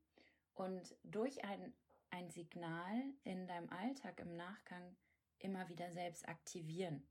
und 0.55 0.95
durch 1.05 1.45
ein, 1.45 1.73
ein 2.11 2.31
Signal 2.31 3.03
in 3.25 3.47
deinem 3.47 3.71
Alltag 3.71 4.21
im 4.21 4.37
Nachgang 4.37 4.97
immer 5.39 5.69
wieder 5.69 5.91
selbst 5.91 6.29
aktivieren. 6.29 7.03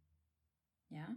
Ja, 0.90 1.16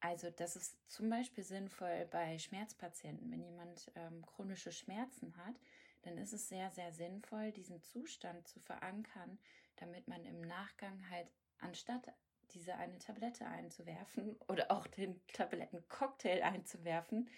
also 0.00 0.30
das 0.30 0.56
ist 0.56 0.76
zum 0.90 1.10
Beispiel 1.10 1.44
sinnvoll 1.44 2.08
bei 2.10 2.38
Schmerzpatienten. 2.38 3.30
Wenn 3.30 3.42
jemand 3.42 3.90
ähm, 3.94 4.24
chronische 4.24 4.72
Schmerzen 4.72 5.36
hat, 5.36 5.60
dann 6.02 6.16
ist 6.16 6.32
es 6.32 6.48
sehr, 6.48 6.70
sehr 6.70 6.92
sinnvoll, 6.92 7.52
diesen 7.52 7.82
Zustand 7.82 8.48
zu 8.48 8.60
verankern, 8.60 9.38
damit 9.76 10.08
man 10.08 10.24
im 10.24 10.40
Nachgang 10.40 11.08
halt 11.10 11.28
anstatt 11.58 12.12
diese 12.52 12.74
eine 12.74 12.98
Tablette 12.98 13.46
einzuwerfen 13.46 14.36
oder 14.48 14.70
auch 14.70 14.86
den 14.86 15.20
Tablettencocktail 15.28 16.42
einzuwerfen, 16.42 17.28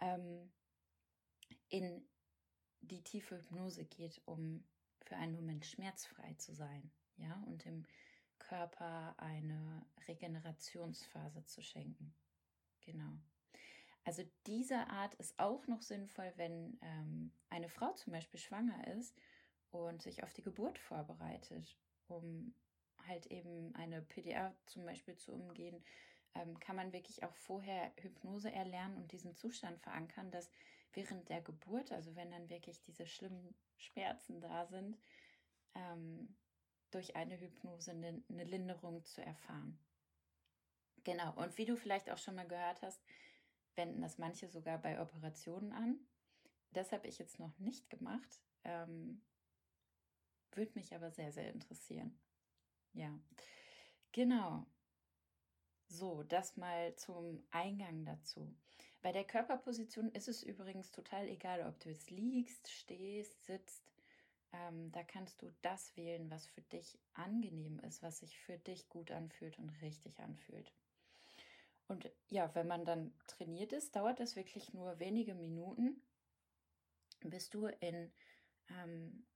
ähm, 0.00 0.50
in 1.68 2.02
die 2.80 3.02
tiefe 3.02 3.36
Hypnose 3.38 3.84
geht, 3.84 4.20
um 4.26 4.64
für 5.00 5.16
einen 5.16 5.34
Moment 5.34 5.66
schmerzfrei 5.66 6.34
zu 6.34 6.54
sein, 6.54 6.90
ja, 7.16 7.42
und 7.46 7.64
im 7.66 7.84
Körper 8.38 9.14
eine 9.18 9.86
Regenerationsphase 10.08 11.44
zu 11.44 11.62
schenken. 11.62 12.14
Genau. 12.80 13.18
Also 14.04 14.22
diese 14.46 14.88
Art 14.88 15.14
ist 15.16 15.38
auch 15.38 15.66
noch 15.66 15.82
sinnvoll, 15.82 16.32
wenn 16.36 16.78
ähm, 16.82 17.32
eine 17.50 17.68
Frau 17.68 17.92
zum 17.92 18.12
Beispiel 18.12 18.40
schwanger 18.40 18.86
ist 18.96 19.14
und 19.70 20.02
sich 20.02 20.22
auf 20.24 20.32
die 20.32 20.42
Geburt 20.42 20.78
vorbereitet, 20.78 21.78
um 22.08 22.54
halt 23.06 23.26
eben 23.26 23.74
eine 23.74 24.02
PDA 24.02 24.54
zum 24.66 24.84
Beispiel 24.84 25.16
zu 25.16 25.32
umgehen, 25.32 25.84
ähm, 26.34 26.58
kann 26.60 26.76
man 26.76 26.92
wirklich 26.92 27.22
auch 27.22 27.34
vorher 27.34 27.92
Hypnose 27.96 28.50
erlernen 28.50 28.96
und 28.96 29.12
diesen 29.12 29.34
Zustand 29.34 29.80
verankern, 29.80 30.30
dass 30.30 30.50
während 30.92 31.28
der 31.28 31.40
Geburt, 31.40 31.92
also 31.92 32.14
wenn 32.16 32.30
dann 32.30 32.48
wirklich 32.48 32.80
diese 32.82 33.06
schlimmen 33.06 33.54
Schmerzen 33.76 34.40
da 34.40 34.66
sind, 34.66 34.98
ähm, 35.74 36.36
durch 36.90 37.16
eine 37.16 37.40
Hypnose 37.40 37.92
eine, 37.92 38.22
eine 38.28 38.44
Linderung 38.44 39.04
zu 39.04 39.22
erfahren. 39.24 39.78
Genau, 41.04 41.32
und 41.34 41.56
wie 41.56 41.64
du 41.64 41.76
vielleicht 41.76 42.10
auch 42.10 42.18
schon 42.18 42.34
mal 42.34 42.46
gehört 42.46 42.82
hast, 42.82 43.02
wenden 43.76 44.02
das 44.02 44.18
manche 44.18 44.48
sogar 44.48 44.78
bei 44.78 45.00
Operationen 45.00 45.72
an. 45.72 45.98
Das 46.72 46.92
habe 46.92 47.08
ich 47.08 47.18
jetzt 47.18 47.38
noch 47.38 47.58
nicht 47.58 47.88
gemacht. 47.90 48.42
Ähm, 48.64 49.22
Würde 50.52 50.72
mich 50.74 50.94
aber 50.94 51.10
sehr, 51.10 51.32
sehr 51.32 51.52
interessieren. 51.52 52.18
Ja, 52.92 53.18
genau. 54.12 54.66
So, 55.92 56.22
das 56.22 56.56
mal 56.56 56.94
zum 56.94 57.42
Eingang 57.50 58.04
dazu. 58.04 58.54
Bei 59.02 59.10
der 59.10 59.24
Körperposition 59.24 60.08
ist 60.12 60.28
es 60.28 60.44
übrigens 60.44 60.92
total 60.92 61.26
egal, 61.26 61.66
ob 61.66 61.80
du 61.80 61.88
jetzt 61.88 62.12
liegst, 62.12 62.70
stehst, 62.70 63.44
sitzt. 63.44 63.90
Ähm, 64.52 64.92
da 64.92 65.02
kannst 65.02 65.42
du 65.42 65.52
das 65.62 65.96
wählen, 65.96 66.30
was 66.30 66.46
für 66.46 66.60
dich 66.60 66.96
angenehm 67.14 67.80
ist, 67.80 68.04
was 68.04 68.20
sich 68.20 68.38
für 68.38 68.56
dich 68.56 68.88
gut 68.88 69.10
anfühlt 69.10 69.58
und 69.58 69.68
richtig 69.82 70.20
anfühlt. 70.20 70.72
Und 71.88 72.08
ja, 72.28 72.54
wenn 72.54 72.68
man 72.68 72.84
dann 72.84 73.12
trainiert 73.26 73.72
ist, 73.72 73.96
dauert 73.96 74.20
es 74.20 74.36
wirklich 74.36 74.72
nur 74.72 75.00
wenige 75.00 75.34
Minuten, 75.34 76.00
bis 77.22 77.50
du 77.50 77.66
in 77.66 78.12
ähm, 78.68 79.26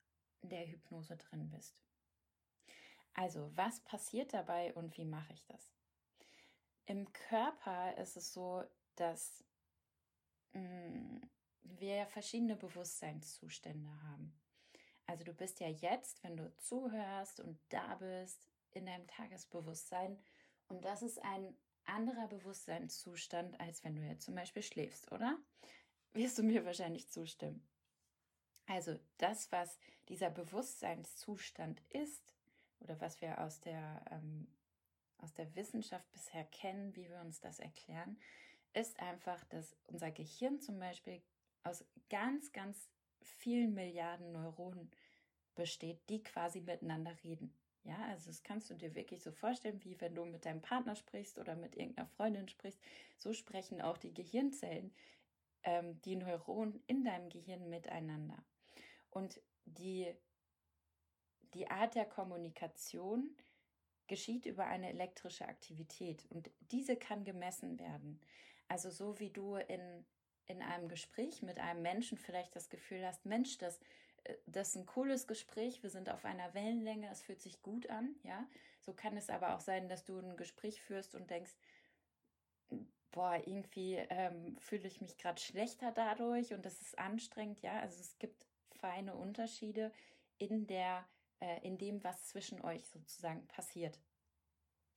der 0.43 0.69
Hypnose 0.69 1.17
drin 1.17 1.51
bist. 1.51 1.75
Also, 3.13 3.51
was 3.57 3.81
passiert 3.81 4.33
dabei 4.33 4.73
und 4.75 4.97
wie 4.97 5.05
mache 5.05 5.33
ich 5.33 5.45
das? 5.47 5.74
Im 6.87 7.13
Körper 7.13 7.97
ist 7.99 8.17
es 8.17 8.33
so, 8.33 8.65
dass 8.97 9.45
mh, 10.53 10.61
mm, 10.61 11.31
wir 11.63 12.07
verschiedene 12.07 12.57
Bewusstseinszustände 12.57 13.91
haben. 14.03 14.35
Also 15.07 15.25
du 15.25 15.33
bist 15.33 15.61
ja 15.61 15.69
jetzt, 15.69 16.23
wenn 16.23 16.37
du 16.37 16.55
zuhörst 16.57 17.41
und 17.41 17.59
da 17.69 17.97
bist, 17.97 18.49
in 18.73 18.87
deinem 18.87 19.07
Tagesbewusstsein. 19.07 20.19
Und 20.69 20.85
das 20.85 21.03
ist 21.03 21.23
ein 21.23 21.57
anderer 21.85 22.29
Bewusstseinszustand, 22.29 23.59
als 23.61 23.85
wenn 23.85 23.97
du 23.97 24.03
jetzt 24.03 24.25
zum 24.25 24.35
Beispiel 24.35 24.63
schläfst, 24.63 25.11
oder? 25.13 25.39
Wirst 26.13 26.39
du 26.39 26.43
mir 26.43 26.65
wahrscheinlich 26.65 27.09
zustimmen. 27.11 27.67
Also 28.67 28.99
das, 29.19 29.53
was 29.53 29.79
dieser 30.09 30.31
Bewusstseinszustand 30.31 31.81
ist, 31.91 32.35
oder 32.81 33.01
was 33.01 33.21
wir 33.21 33.41
aus 33.41 33.61
der, 33.61 34.05
ähm, 34.11 34.47
aus 35.25 35.33
der 35.33 35.55
Wissenschaft 35.57 36.11
bisher 36.13 36.45
kennen, 36.45 36.95
wie 36.95 37.09
wir 37.09 37.21
uns 37.21 37.41
das 37.41 37.59
erklären, 37.59 38.19
ist 38.75 39.01
einfach, 39.01 39.43
dass 39.45 39.75
unser 39.87 40.11
Gehirn 40.11 40.61
zum 40.61 40.79
Beispiel 40.79 41.23
aus 41.63 41.85
ganz, 42.11 42.53
ganz 42.53 42.91
vielen 43.23 43.73
Milliarden 43.73 44.33
Neuronen 44.33 44.91
besteht, 45.55 45.99
die 46.11 46.23
quasi 46.23 46.61
miteinander 46.61 47.17
reden. 47.25 47.55
Ja, 47.85 47.97
also 48.09 48.27
das 48.27 48.43
kannst 48.43 48.69
du 48.71 48.75
dir 48.75 48.95
wirklich 48.95 49.23
so 49.23 49.31
vorstellen, 49.31 49.83
wie 49.85 50.01
wenn 50.01 50.15
du 50.15 50.25
mit 50.25 50.45
deinem 50.45 50.63
Partner 50.63 50.95
sprichst 50.95 51.39
oder 51.39 51.55
mit 51.55 51.77
irgendeiner 51.77 52.09
Freundin 52.09 52.49
sprichst. 52.49 52.81
So 53.17 53.33
sprechen 53.33 53.81
auch 53.81 53.99
die 53.99 54.13
Gehirnzellen, 54.13 54.95
ähm, 55.63 56.01
die 56.03 56.17
Neuronen 56.17 56.83
in 56.87 57.05
deinem 57.05 57.29
Gehirn 57.29 57.69
miteinander. 57.71 58.43
Und 59.11 59.41
die, 59.65 60.13
die 61.55 61.71
Art 61.71 61.95
der 61.95 62.07
Kommunikation 62.07 63.37
geschieht 64.07 64.47
über 64.47 64.67
eine 64.67 64.91
elektrische 64.91 65.47
Aktivität 65.47 66.27
und 66.31 66.51
diese 66.73 66.97
kann 66.97 67.25
gemessen 67.25 67.79
werden. 67.79 68.21
Also 68.69 68.91
so 68.91 69.19
wie 69.19 69.31
du 69.31 69.57
in 69.57 70.05
in 70.47 70.63
einem 70.63 70.89
Gespräch 70.89 71.43
mit 71.43 71.59
einem 71.59 71.83
Menschen 71.83 72.19
vielleicht 72.19 72.55
das 72.55 72.69
Gefühl 72.69 73.05
hast, 73.07 73.25
Mensch, 73.25 73.59
das, 73.59 73.81
äh, 74.25 74.35
das 74.47 74.71
ist 74.71 74.77
ein 74.77 74.87
cooles 74.87 75.27
Gespräch, 75.27 75.83
wir 75.83 75.91
sind 75.91 76.11
auf 76.11 76.25
einer 76.25 76.53
Wellenlänge, 76.55 77.09
es 77.11 77.23
fühlt 77.23 77.41
sich 77.41 77.63
gut 77.63 77.89
an, 77.91 78.15
ja. 78.23 78.47
So 78.81 78.93
kann 78.93 79.17
es 79.17 79.31
aber 79.31 79.55
auch 79.55 79.61
sein, 79.61 79.89
dass 79.89 80.05
du 80.05 80.19
ein 80.19 80.37
Gespräch 80.37 80.83
führst 80.83 81.15
und 81.15 81.31
denkst, 81.31 81.55
boah, 83.11 83.37
irgendwie 83.47 83.95
ähm, 84.11 84.57
fühle 84.59 84.87
ich 84.87 85.01
mich 85.01 85.17
gerade 85.17 85.41
schlechter 85.41 85.93
dadurch 85.93 86.53
und 86.53 86.67
das 86.67 86.81
ist 86.83 86.99
anstrengend, 86.99 87.63
ja. 87.63 87.81
Also 87.81 88.01
es 88.01 88.19
gibt 88.19 88.47
feine 88.73 89.15
Unterschiede 89.15 89.93
in 90.37 90.67
der, 90.67 91.09
äh, 91.45 91.61
in 91.61 91.77
dem, 91.77 92.03
was 92.03 92.29
zwischen 92.29 92.61
euch 92.63 92.89
sozusagen 92.89 93.47
passiert. 93.49 94.01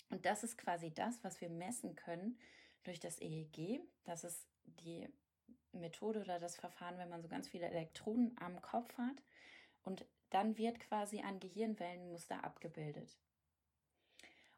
Und 0.10 0.26
das 0.26 0.44
ist 0.44 0.58
quasi 0.58 0.94
das, 0.94 1.22
was 1.24 1.42
wir 1.42 1.50
messen 1.50 1.96
können 1.96 2.40
durch 2.84 3.02
das 3.02 3.20
EEG. 3.20 3.82
Das 4.06 4.24
ist 4.24 4.48
die 4.64 5.10
Methode 5.74 6.22
oder 6.22 6.40
das 6.40 6.56
Verfahren, 6.56 6.98
wenn 6.98 7.10
man 7.10 7.22
so 7.22 7.28
ganz 7.28 7.50
viele 7.50 7.68
Elektronen 7.68 8.34
am 8.40 8.62
Kopf 8.62 8.98
hat 8.98 9.22
und 9.84 10.06
dann 10.30 10.58
wird 10.58 10.80
quasi 10.80 11.20
ein 11.20 11.40
Gehirnwellenmuster 11.40 12.44
abgebildet. 12.44 13.18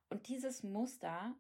Und 0.10 0.28
dieses 0.28 0.62
Muster 0.64 1.36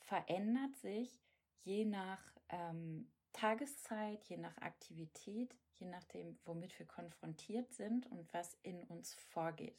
verändert 0.00 0.76
sich 0.76 1.22
je 1.62 1.84
nach 1.84 2.20
ähm, 2.48 3.10
Tageszeit, 3.32 4.24
je 4.24 4.38
nach 4.38 4.56
Aktivität, 4.58 5.56
je 5.78 5.86
nachdem, 5.86 6.38
womit 6.44 6.78
wir 6.78 6.86
konfrontiert 6.86 7.72
sind 7.72 8.06
und 8.10 8.32
was 8.32 8.54
in 8.62 8.82
uns 8.84 9.14
vorgeht. 9.14 9.78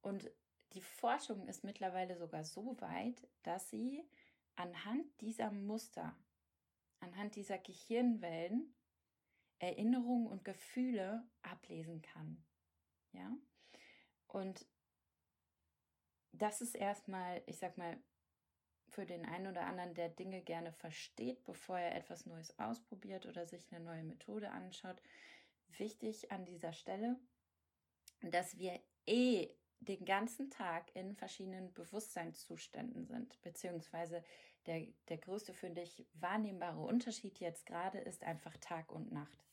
Und 0.00 0.30
die 0.72 0.82
Forschung 0.82 1.48
ist 1.48 1.64
mittlerweile 1.64 2.16
sogar 2.16 2.44
so 2.44 2.80
weit, 2.80 3.26
dass 3.42 3.70
sie 3.70 4.08
anhand 4.56 5.06
dieser 5.20 5.50
Muster 5.50 6.16
anhand 7.00 7.36
dieser 7.36 7.58
Gehirnwellen 7.58 8.74
Erinnerungen 9.58 10.28
und 10.28 10.44
Gefühle 10.44 11.28
ablesen 11.42 12.02
kann. 12.02 12.44
Ja? 13.12 13.36
Und 14.28 14.66
das 16.32 16.60
ist 16.60 16.74
erstmal, 16.74 17.42
ich 17.46 17.58
sag 17.58 17.76
mal, 17.78 18.00
für 18.88 19.06
den 19.06 19.24
einen 19.24 19.46
oder 19.46 19.66
anderen, 19.66 19.94
der 19.94 20.08
Dinge 20.08 20.42
gerne 20.42 20.72
versteht, 20.72 21.44
bevor 21.44 21.78
er 21.78 21.94
etwas 21.94 22.26
Neues 22.26 22.58
ausprobiert 22.58 23.26
oder 23.26 23.46
sich 23.46 23.72
eine 23.72 23.84
neue 23.84 24.02
Methode 24.02 24.50
anschaut, 24.50 25.00
wichtig 25.76 26.32
an 26.32 26.44
dieser 26.44 26.72
Stelle, 26.72 27.16
dass 28.22 28.58
wir 28.58 28.80
eh 29.06 29.50
den 29.80 30.04
ganzen 30.04 30.50
Tag 30.50 30.94
in 30.94 31.14
verschiedenen 31.14 31.72
Bewusstseinszuständen 31.72 33.06
sind, 33.06 33.40
beziehungsweise 33.42 34.24
der, 34.66 34.86
der 35.08 35.18
größte 35.18 35.54
für 35.54 35.70
dich 35.70 36.06
wahrnehmbare 36.14 36.80
Unterschied 36.80 37.38
jetzt 37.38 37.66
gerade 37.66 37.98
ist 37.98 38.24
einfach 38.24 38.56
Tag 38.58 38.90
und 38.92 39.12
Nacht. 39.12 39.44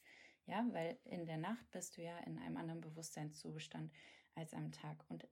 Ja, 0.47 0.65
weil 0.71 0.97
in 1.05 1.25
der 1.25 1.37
Nacht 1.37 1.69
bist 1.71 1.97
du 1.97 2.03
ja 2.03 2.17
in 2.19 2.37
einem 2.37 2.57
anderen 2.57 2.81
Bewusstseinszustand 2.81 3.91
als 4.35 4.53
am 4.53 4.71
Tag. 4.71 5.03
Und 5.09 5.27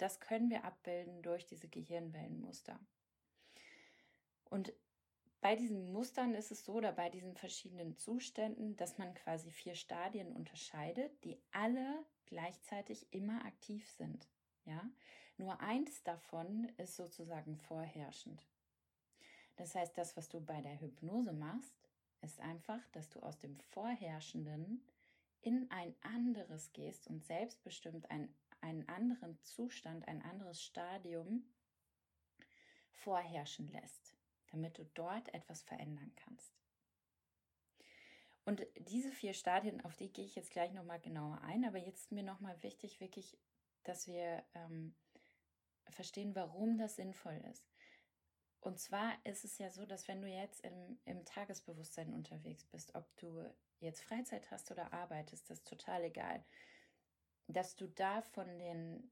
das 0.00 0.20
können 0.20 0.50
wir 0.50 0.64
abbilden 0.64 1.22
durch 1.22 1.46
diese 1.46 1.68
Gehirnwellenmuster. 1.68 2.78
Und 4.44 4.72
bei 5.40 5.56
diesen 5.56 5.92
Mustern 5.92 6.34
ist 6.34 6.50
es 6.50 6.64
so, 6.64 6.74
oder 6.74 6.92
bei 6.92 7.08
diesen 7.08 7.34
verschiedenen 7.34 7.96
Zuständen, 7.96 8.76
dass 8.76 8.98
man 8.98 9.14
quasi 9.14 9.50
vier 9.50 9.74
Stadien 9.74 10.32
unterscheidet, 10.32 11.24
die 11.24 11.40
alle 11.50 12.04
gleichzeitig 12.26 13.06
immer 13.12 13.44
aktiv 13.44 13.88
sind. 13.90 14.28
Ja, 14.64 14.88
nur 15.38 15.60
eins 15.60 16.02
davon 16.02 16.70
ist 16.76 16.96
sozusagen 16.96 17.56
vorherrschend. 17.56 18.46
Das 19.56 19.74
heißt, 19.74 19.96
das, 19.96 20.16
was 20.16 20.28
du 20.28 20.40
bei 20.40 20.60
der 20.60 20.80
Hypnose 20.80 21.32
machst, 21.32 21.74
ist 22.20 22.40
einfach, 22.40 22.86
dass 22.92 23.08
du 23.08 23.20
aus 23.20 23.38
dem 23.38 23.58
Vorherrschenden 23.58 24.84
in 25.40 25.70
ein 25.70 25.94
anderes 26.02 26.72
gehst 26.72 27.08
und 27.08 27.24
selbstbestimmt 27.24 28.10
ein, 28.10 28.34
einen 28.62 28.88
anderen 28.88 29.38
Zustand, 29.42 30.06
ein 30.08 30.22
anderes 30.22 30.62
Stadium 30.62 31.44
vorherrschen 32.92 33.68
lässt, 33.68 34.16
damit 34.50 34.78
du 34.78 34.84
dort 34.94 35.32
etwas 35.34 35.62
verändern 35.62 36.12
kannst. 36.16 36.60
Und 38.44 38.66
diese 38.78 39.12
vier 39.12 39.32
Stadien, 39.32 39.80
auf 39.82 39.96
die 39.96 40.12
gehe 40.12 40.24
ich 40.24 40.34
jetzt 40.34 40.50
gleich 40.50 40.72
nochmal 40.72 41.00
genauer 41.00 41.40
ein, 41.42 41.64
aber 41.64 41.78
jetzt 41.78 42.04
ist 42.04 42.12
mir 42.12 42.22
nochmal 42.22 42.60
wichtig, 42.62 43.00
wirklich, 43.00 43.38
dass 43.84 44.06
wir 44.06 44.44
ähm, 44.54 44.94
verstehen, 45.90 46.34
warum 46.34 46.78
das 46.78 46.96
sinnvoll 46.96 47.40
ist. 47.50 47.70
Und 48.60 48.78
zwar 48.78 49.14
ist 49.24 49.44
es 49.44 49.56
ja 49.58 49.70
so, 49.70 49.86
dass 49.86 50.06
wenn 50.08 50.20
du 50.20 50.28
jetzt 50.28 50.60
im, 50.60 50.98
im 51.04 51.24
Tagesbewusstsein 51.24 52.12
unterwegs 52.12 52.64
bist, 52.66 52.94
ob 52.94 53.16
du 53.16 53.42
jetzt 53.78 54.02
Freizeit 54.02 54.50
hast 54.50 54.70
oder 54.70 54.92
arbeitest, 54.92 55.48
das 55.48 55.58
ist 55.58 55.68
total 55.68 56.04
egal, 56.04 56.44
dass 57.52 57.76
du 57.76 57.86
da 57.88 58.22
von 58.22 58.58
den 58.58 59.10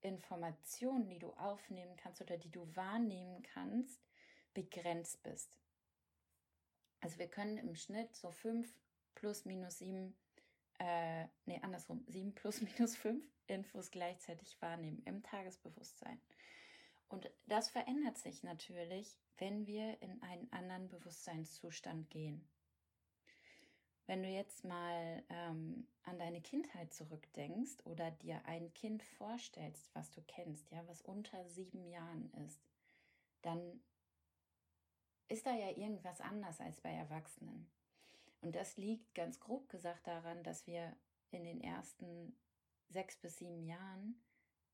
Informationen, 0.00 1.08
die 1.08 1.18
du 1.18 1.32
aufnehmen 1.34 1.96
kannst 1.96 2.20
oder 2.20 2.38
die 2.38 2.50
du 2.50 2.74
wahrnehmen 2.74 3.42
kannst, 3.42 4.00
begrenzt 4.54 5.22
bist. 5.22 5.58
Also 7.00 7.18
wir 7.18 7.28
können 7.28 7.58
im 7.58 7.74
Schnitt 7.74 8.14
so 8.14 8.30
fünf 8.30 8.72
plus 9.14 9.44
minus 9.44 9.78
sieben, 9.78 10.16
äh, 10.78 11.26
nee, 11.46 11.60
andersrum, 11.62 12.04
sieben 12.06 12.34
plus 12.34 12.60
minus 12.62 12.96
fünf 12.96 13.24
Infos 13.46 13.90
gleichzeitig 13.90 14.60
wahrnehmen 14.60 15.02
im 15.04 15.22
Tagesbewusstsein. 15.22 16.20
Und 17.08 17.30
das 17.46 17.68
verändert 17.68 18.18
sich 18.18 18.44
natürlich, 18.44 19.18
wenn 19.38 19.66
wir 19.66 20.00
in 20.00 20.22
einen 20.22 20.50
anderen 20.52 20.88
Bewusstseinszustand 20.88 22.08
gehen. 22.10 22.48
Wenn 24.10 24.24
du 24.24 24.28
jetzt 24.28 24.64
mal 24.64 25.22
ähm, 25.28 25.86
an 26.02 26.18
deine 26.18 26.40
Kindheit 26.40 26.92
zurückdenkst 26.92 27.76
oder 27.84 28.10
dir 28.10 28.44
ein 28.44 28.74
Kind 28.74 29.04
vorstellst, 29.04 29.88
was 29.94 30.10
du 30.10 30.20
kennst, 30.22 30.68
ja, 30.72 30.84
was 30.88 31.00
unter 31.00 31.48
sieben 31.48 31.86
Jahren 31.86 32.28
ist, 32.44 32.60
dann 33.42 33.80
ist 35.28 35.46
da 35.46 35.54
ja 35.54 35.70
irgendwas 35.70 36.20
anders 36.20 36.60
als 36.60 36.80
bei 36.80 36.90
Erwachsenen. 36.90 37.70
Und 38.40 38.56
das 38.56 38.76
liegt 38.76 39.14
ganz 39.14 39.38
grob 39.38 39.68
gesagt 39.68 40.08
daran, 40.08 40.42
dass 40.42 40.66
wir 40.66 40.96
in 41.30 41.44
den 41.44 41.60
ersten 41.60 42.36
sechs 42.88 43.16
bis 43.16 43.38
sieben 43.38 43.62
Jahren 43.62 44.20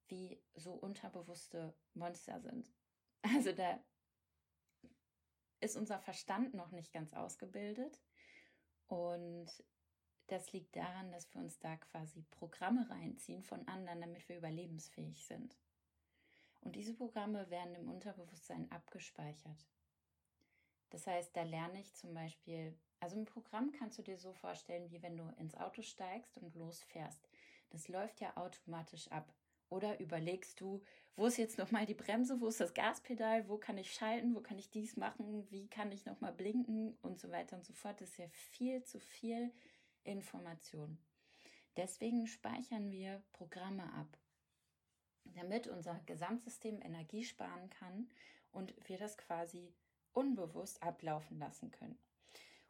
wie 0.09 0.40
so 0.55 0.73
unterbewusste 0.73 1.75
Monster 1.93 2.40
sind. 2.40 2.73
Also 3.21 3.52
da 3.52 3.78
ist 5.61 5.76
unser 5.76 5.99
Verstand 5.99 6.55
noch 6.55 6.71
nicht 6.71 6.90
ganz 6.90 7.12
ausgebildet 7.12 8.00
und 8.88 9.49
das 10.28 10.52
liegt 10.52 10.75
daran, 10.76 11.12
dass 11.12 11.33
wir 11.35 11.40
uns 11.40 11.59
da 11.59 11.76
quasi 11.76 12.23
Programme 12.31 12.88
reinziehen 12.90 13.43
von 13.43 13.66
anderen, 13.69 14.00
damit 14.00 14.28
wir 14.28 14.38
überlebensfähig 14.38 15.25
sind. 15.25 15.57
Und 16.61 16.75
diese 16.75 16.95
Programme 16.95 17.49
werden 17.49 17.76
im 17.76 17.88
Unterbewusstsein 17.88 18.71
abgespeichert. 18.73 19.66
Das 20.90 21.07
heißt, 21.07 21.37
da 21.37 21.43
lerne 21.43 21.81
ich 21.81 21.95
zum 21.95 22.14
Beispiel, 22.14 22.76
also 23.00 23.16
ein 23.16 23.25
Programm 23.25 23.71
kannst 23.73 23.99
du 23.99 24.02
dir 24.02 24.19
so 24.19 24.33
vorstellen, 24.33 24.90
wie 24.90 25.02
wenn 25.02 25.16
du 25.16 25.28
ins 25.38 25.55
Auto 25.55 25.83
steigst 25.83 26.38
und 26.38 26.55
losfährst. 26.55 27.28
Das 27.71 27.88
läuft 27.88 28.21
ja 28.21 28.37
automatisch 28.37 29.09
ab. 29.09 29.33
Oder 29.68 29.99
überlegst 30.00 30.61
du, 30.61 30.82
wo 31.16 31.26
ist 31.26 31.38
jetzt 31.38 31.58
nochmal 31.58 31.87
die 31.87 31.94
Bremse, 31.94 32.40
wo 32.40 32.46
ist 32.46 32.61
das 32.61 32.75
Gaspedal, 32.75 33.49
wo 33.49 33.56
kann 33.56 33.78
ich 33.78 33.92
schalten, 33.92 34.35
wo 34.35 34.40
kann 34.40 34.58
ich 34.58 34.70
dies 34.70 34.96
machen, 34.96 35.50
wie 35.50 35.68
kann 35.68 35.90
ich 35.90 36.04
nochmal 36.04 36.32
blinken 36.32 36.96
und 37.02 37.18
so 37.18 37.30
weiter 37.30 37.56
und 37.56 37.64
so 37.64 37.73
fort. 37.73 38.00
Das 38.00 38.11
ist 38.11 38.18
ja 38.18 38.28
viel 38.28 38.85
zu 38.85 39.00
viel 39.00 39.52
Information. 40.04 40.99
Deswegen 41.76 42.26
speichern 42.26 42.90
wir 42.90 43.23
Programme 43.32 43.92
ab, 43.94 44.16
damit 45.25 45.66
unser 45.66 46.00
Gesamtsystem 46.06 46.80
Energie 46.80 47.25
sparen 47.25 47.70
kann 47.70 48.08
und 48.52 48.75
wir 48.88 48.99
das 48.99 49.18
quasi 49.18 49.75
unbewusst 50.12 50.82
ablaufen 50.82 51.38
lassen 51.38 51.70
können. 51.70 51.99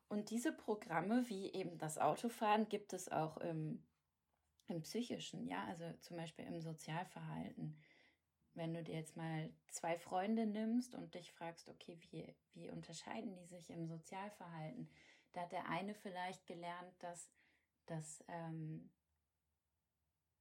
Und 0.09 0.31
diese 0.31 0.53
Programme, 0.53 1.29
wie 1.29 1.53
eben 1.53 1.79
das 1.79 1.99
Autofahren, 1.99 2.69
gibt 2.69 2.93
es 2.93 3.11
auch 3.11 3.39
im 3.39 3.83
im 4.69 4.83
psychischen, 4.83 5.47
ja, 5.47 5.65
also 5.65 5.93
zum 6.01 6.17
Beispiel 6.17 6.45
im 6.45 6.61
Sozialverhalten. 6.61 7.77
Wenn 8.55 8.73
du 8.73 8.83
dir 8.83 8.95
jetzt 8.95 9.17
mal 9.17 9.53
zwei 9.69 9.99
Freunde 9.99 10.47
nimmst 10.47 10.95
und 10.95 11.15
dich 11.15 11.33
fragst, 11.33 11.69
okay, 11.69 11.99
wie, 12.11 12.35
wie 12.55 12.71
unterscheiden 12.71 13.35
die 13.37 13.47
sich 13.47 13.71
im 13.71 13.87
Sozialverhalten? 13.87 14.89
Da 15.33 15.43
hat 15.43 15.53
der 15.53 15.69
eine 15.69 15.95
vielleicht 15.95 16.47
gelernt, 16.47 16.95
dass, 17.01 17.31
dass, 17.85 18.25
ähm, 18.29 18.91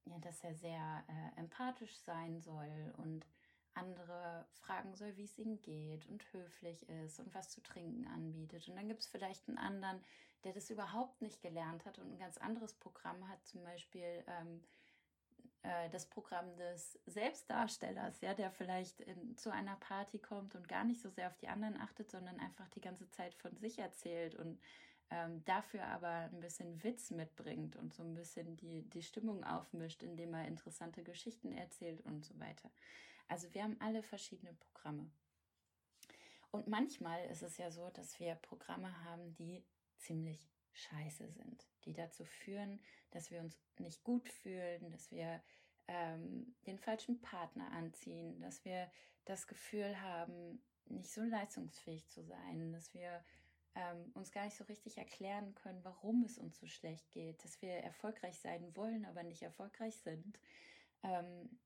ja, 0.05 0.17
dass 0.19 0.43
er 0.43 0.55
sehr 0.55 1.03
äh, 1.07 1.39
empathisch 1.39 1.97
sein 1.97 2.39
soll 2.39 2.93
und 2.97 3.25
andere 3.73 4.47
fragen 4.53 4.95
soll, 4.95 5.17
wie 5.17 5.25
es 5.25 5.37
ihnen 5.37 5.61
geht 5.61 6.05
und 6.07 6.23
höflich 6.31 6.87
ist 6.87 7.19
und 7.19 7.33
was 7.35 7.49
zu 7.49 7.61
trinken 7.61 8.07
anbietet. 8.07 8.67
Und 8.69 8.77
dann 8.77 8.87
gibt 8.87 9.01
es 9.01 9.07
vielleicht 9.07 9.47
einen 9.49 9.57
anderen, 9.57 10.01
der 10.45 10.53
das 10.53 10.69
überhaupt 10.69 11.21
nicht 11.21 11.41
gelernt 11.41 11.85
hat 11.85 11.99
und 11.99 12.13
ein 12.13 12.17
ganz 12.17 12.37
anderes 12.37 12.73
Programm 12.73 13.27
hat, 13.27 13.45
zum 13.45 13.63
Beispiel 13.63 14.23
ähm, 14.27 14.63
äh, 15.63 15.89
das 15.89 16.05
Programm 16.05 16.55
des 16.55 16.99
Selbstdarstellers, 17.07 18.21
ja, 18.21 18.33
der 18.33 18.51
vielleicht 18.51 19.01
in, 19.01 19.35
zu 19.35 19.51
einer 19.51 19.75
Party 19.77 20.19
kommt 20.19 20.55
und 20.55 20.67
gar 20.67 20.83
nicht 20.83 21.01
so 21.01 21.09
sehr 21.09 21.27
auf 21.27 21.37
die 21.37 21.47
anderen 21.47 21.79
achtet, 21.81 22.11
sondern 22.11 22.39
einfach 22.39 22.69
die 22.69 22.81
ganze 22.81 23.09
Zeit 23.09 23.33
von 23.33 23.57
sich 23.57 23.79
erzählt 23.79 24.35
und 24.35 24.59
ähm, 25.09 25.43
dafür 25.45 25.85
aber 25.85 26.07
ein 26.07 26.39
bisschen 26.39 26.83
Witz 26.83 27.11
mitbringt 27.11 27.75
und 27.75 27.93
so 27.93 28.03
ein 28.03 28.13
bisschen 28.13 28.55
die, 28.57 28.83
die 28.89 29.03
Stimmung 29.03 29.43
aufmischt, 29.43 30.03
indem 30.03 30.33
er 30.33 30.47
interessante 30.47 31.03
Geschichten 31.03 31.51
erzählt 31.51 32.01
und 32.01 32.23
so 32.23 32.39
weiter. 32.39 32.71
Also 33.27 33.51
wir 33.53 33.63
haben 33.63 33.77
alle 33.79 34.03
verschiedene 34.03 34.53
Programme. 34.53 35.09
Und 36.51 36.67
manchmal 36.67 37.25
ist 37.25 37.43
es 37.43 37.57
ja 37.57 37.69
so, 37.69 37.89
dass 37.89 38.19
wir 38.19 38.35
Programme 38.35 39.03
haben, 39.03 39.33
die 39.33 39.63
ziemlich 39.97 40.49
scheiße 40.73 41.29
sind, 41.29 41.67
die 41.85 41.93
dazu 41.93 42.25
führen, 42.25 42.79
dass 43.11 43.31
wir 43.31 43.39
uns 43.39 43.57
nicht 43.79 44.03
gut 44.03 44.27
fühlen, 44.27 44.91
dass 44.91 45.11
wir 45.11 45.41
ähm, 45.87 46.55
den 46.65 46.77
falschen 46.79 47.21
Partner 47.21 47.71
anziehen, 47.71 48.39
dass 48.41 48.65
wir 48.65 48.91
das 49.25 49.47
Gefühl 49.47 50.01
haben, 50.01 50.61
nicht 50.87 51.11
so 51.11 51.21
leistungsfähig 51.21 52.07
zu 52.09 52.23
sein, 52.23 52.71
dass 52.71 52.93
wir 52.93 53.23
ähm, 53.75 54.11
uns 54.13 54.31
gar 54.31 54.45
nicht 54.45 54.55
so 54.55 54.63
richtig 54.65 54.97
erklären 54.97 55.53
können, 55.55 55.83
warum 55.83 56.23
es 56.23 56.37
uns 56.37 56.59
so 56.59 56.67
schlecht 56.67 57.11
geht, 57.11 57.43
dass 57.43 57.61
wir 57.61 57.71
erfolgreich 57.71 58.39
sein 58.39 58.75
wollen, 58.75 59.05
aber 59.05 59.23
nicht 59.23 59.41
erfolgreich 59.41 59.95
sind, 59.97 60.39
ähm, 61.03 61.59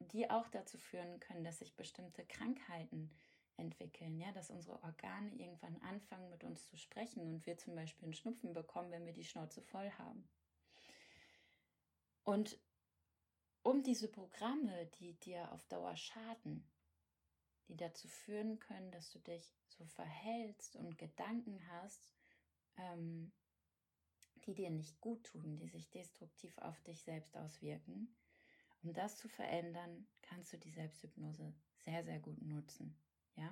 die 0.00 0.30
auch 0.30 0.48
dazu 0.48 0.78
führen 0.78 1.20
können, 1.20 1.44
dass 1.44 1.58
sich 1.58 1.76
bestimmte 1.76 2.24
Krankheiten 2.24 3.10
entwickeln, 3.58 4.18
ja, 4.18 4.32
dass 4.32 4.50
unsere 4.50 4.82
Organe 4.82 5.34
irgendwann 5.34 5.76
anfangen 5.82 6.30
mit 6.30 6.44
uns 6.44 6.66
zu 6.66 6.76
sprechen 6.76 7.22
und 7.22 7.46
wir 7.46 7.58
zum 7.58 7.74
Beispiel 7.74 8.04
einen 8.04 8.14
Schnupfen 8.14 8.52
bekommen, 8.52 8.90
wenn 8.90 9.06
wir 9.06 9.12
die 9.12 9.24
Schnauze 9.24 9.62
voll 9.62 9.90
haben. 9.92 10.28
Und 12.24 12.58
um 13.62 13.82
diese 13.82 14.08
Programme, 14.08 14.86
die 14.98 15.14
dir 15.14 15.50
auf 15.52 15.64
Dauer 15.66 15.96
schaden, 15.96 16.66
die 17.68 17.76
dazu 17.76 18.08
führen 18.08 18.58
können, 18.58 18.90
dass 18.90 19.10
du 19.10 19.18
dich 19.18 19.54
so 19.66 19.84
verhältst 19.84 20.76
und 20.76 20.96
Gedanken 20.96 21.60
hast, 21.68 22.14
ähm, 22.76 23.32
die 24.46 24.54
dir 24.54 24.70
nicht 24.70 25.00
gut 25.00 25.24
tun, 25.24 25.56
die 25.56 25.68
sich 25.68 25.90
destruktiv 25.90 26.56
auf 26.58 26.80
dich 26.82 27.02
selbst 27.02 27.36
auswirken, 27.36 28.14
um 28.82 28.92
das 28.94 29.16
zu 29.16 29.28
verändern, 29.28 30.06
kannst 30.22 30.52
du 30.52 30.58
die 30.58 30.70
Selbsthypnose 30.70 31.52
sehr, 31.78 32.04
sehr 32.04 32.20
gut 32.20 32.40
nutzen. 32.42 32.96
Ja? 33.38 33.50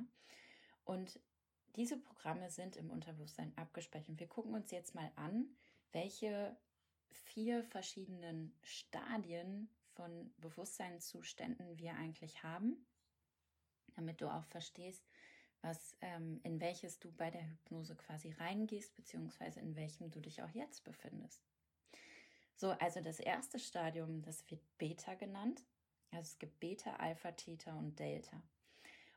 Und 0.85 1.21
diese 1.77 1.99
Programme 1.99 2.51
sind 2.51 2.77
im 2.77 2.91
Unterbewusstsein 2.91 3.57
abgespeichert. 3.57 4.19
Wir 4.19 4.29
gucken 4.29 4.55
uns 4.55 4.71
jetzt 4.71 4.95
mal 4.95 5.11
an, 5.17 5.49
welche 5.93 6.57
vier 7.11 7.65
verschiedenen 7.65 8.55
Stadien 8.63 9.69
von 9.95 10.33
Bewusstseinszuständen 10.39 11.79
wir 11.79 11.95
eigentlich 11.95 12.43
haben, 12.43 12.87
damit 13.95 14.21
du 14.21 14.29
auch 14.29 14.45
verstehst, 14.45 15.07
was 15.63 15.97
ähm, 16.01 16.41
in 16.45 16.61
welches 16.61 16.99
du 16.99 17.11
bei 17.13 17.31
der 17.31 17.49
Hypnose 17.49 17.97
quasi 17.97 18.33
reingehst, 18.33 18.95
beziehungsweise 18.95 19.61
in 19.61 19.75
welchem 19.75 20.11
du 20.11 20.21
dich 20.21 20.43
auch 20.43 20.51
jetzt 20.51 20.85
befindest. 20.85 21.43
So, 22.55 22.71
also 22.71 23.01
das 23.01 23.21
erste 23.21 23.59
Stadium, 23.59 24.23
das 24.23 24.49
wird 24.51 24.63
Beta 24.79 25.15
genannt. 25.15 25.63
Also 26.11 26.23
es 26.23 26.39
gibt 26.39 26.61
Beta, 26.61 26.97
Alpha, 26.97 27.33
Theta 27.33 27.77
und 27.77 27.99
Delta. 27.99 28.43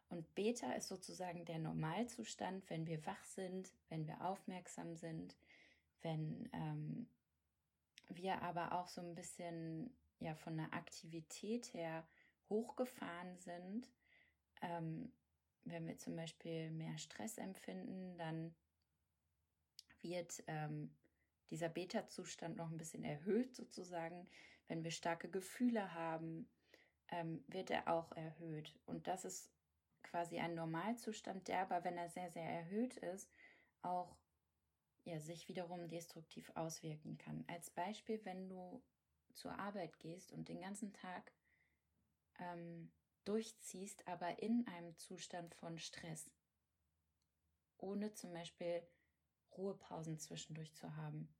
Und 0.09 0.33
Beta 0.33 0.73
ist 0.73 0.87
sozusagen 0.87 1.45
der 1.45 1.59
Normalzustand, 1.59 2.67
wenn 2.69 2.87
wir 2.87 3.05
wach 3.05 3.23
sind, 3.25 3.71
wenn 3.89 4.07
wir 4.07 4.25
aufmerksam 4.25 4.95
sind, 4.95 5.35
wenn 6.01 6.49
ähm, 6.53 7.07
wir 8.09 8.41
aber 8.41 8.73
auch 8.73 8.87
so 8.87 9.01
ein 9.01 9.13
bisschen 9.13 9.95
ja 10.19 10.33
von 10.35 10.57
der 10.57 10.73
Aktivität 10.73 11.73
her 11.73 12.07
hochgefahren 12.49 13.37
sind. 13.37 13.87
Ähm, 14.61 15.11
wenn 15.63 15.87
wir 15.87 15.97
zum 15.97 16.15
Beispiel 16.15 16.71
mehr 16.71 16.97
Stress 16.97 17.37
empfinden, 17.37 18.17
dann 18.17 18.55
wird 20.01 20.43
ähm, 20.47 20.91
dieser 21.49 21.69
Beta-Zustand 21.69 22.57
noch 22.57 22.71
ein 22.71 22.77
bisschen 22.77 23.03
erhöht 23.03 23.55
sozusagen. 23.55 24.27
Wenn 24.67 24.83
wir 24.83 24.91
starke 24.91 25.29
Gefühle 25.29 25.93
haben, 25.93 26.49
ähm, 27.09 27.43
wird 27.47 27.69
er 27.69 27.87
auch 27.87 28.11
erhöht. 28.13 28.75
Und 28.85 29.07
das 29.07 29.25
ist 29.25 29.51
quasi 30.03 30.39
ein 30.39 30.55
Normalzustand, 30.55 31.47
der 31.47 31.61
aber, 31.61 31.83
wenn 31.83 31.97
er 31.97 32.09
sehr, 32.09 32.29
sehr 32.31 32.47
erhöht 32.47 32.97
ist, 32.97 33.29
auch 33.81 34.17
ja, 35.03 35.19
sich 35.19 35.47
wiederum 35.47 35.87
destruktiv 35.87 36.51
auswirken 36.55 37.17
kann. 37.17 37.43
Als 37.47 37.69
Beispiel, 37.69 38.23
wenn 38.25 38.49
du 38.49 38.81
zur 39.33 39.57
Arbeit 39.57 39.99
gehst 39.99 40.31
und 40.31 40.49
den 40.49 40.61
ganzen 40.61 40.93
Tag 40.93 41.31
ähm, 42.39 42.91
durchziehst, 43.25 44.07
aber 44.07 44.41
in 44.41 44.67
einem 44.67 44.95
Zustand 44.97 45.55
von 45.55 45.77
Stress, 45.77 46.31
ohne 47.77 48.13
zum 48.13 48.33
Beispiel 48.33 48.81
Ruhepausen 49.57 50.19
zwischendurch 50.19 50.73
zu 50.75 50.95
haben 50.95 51.33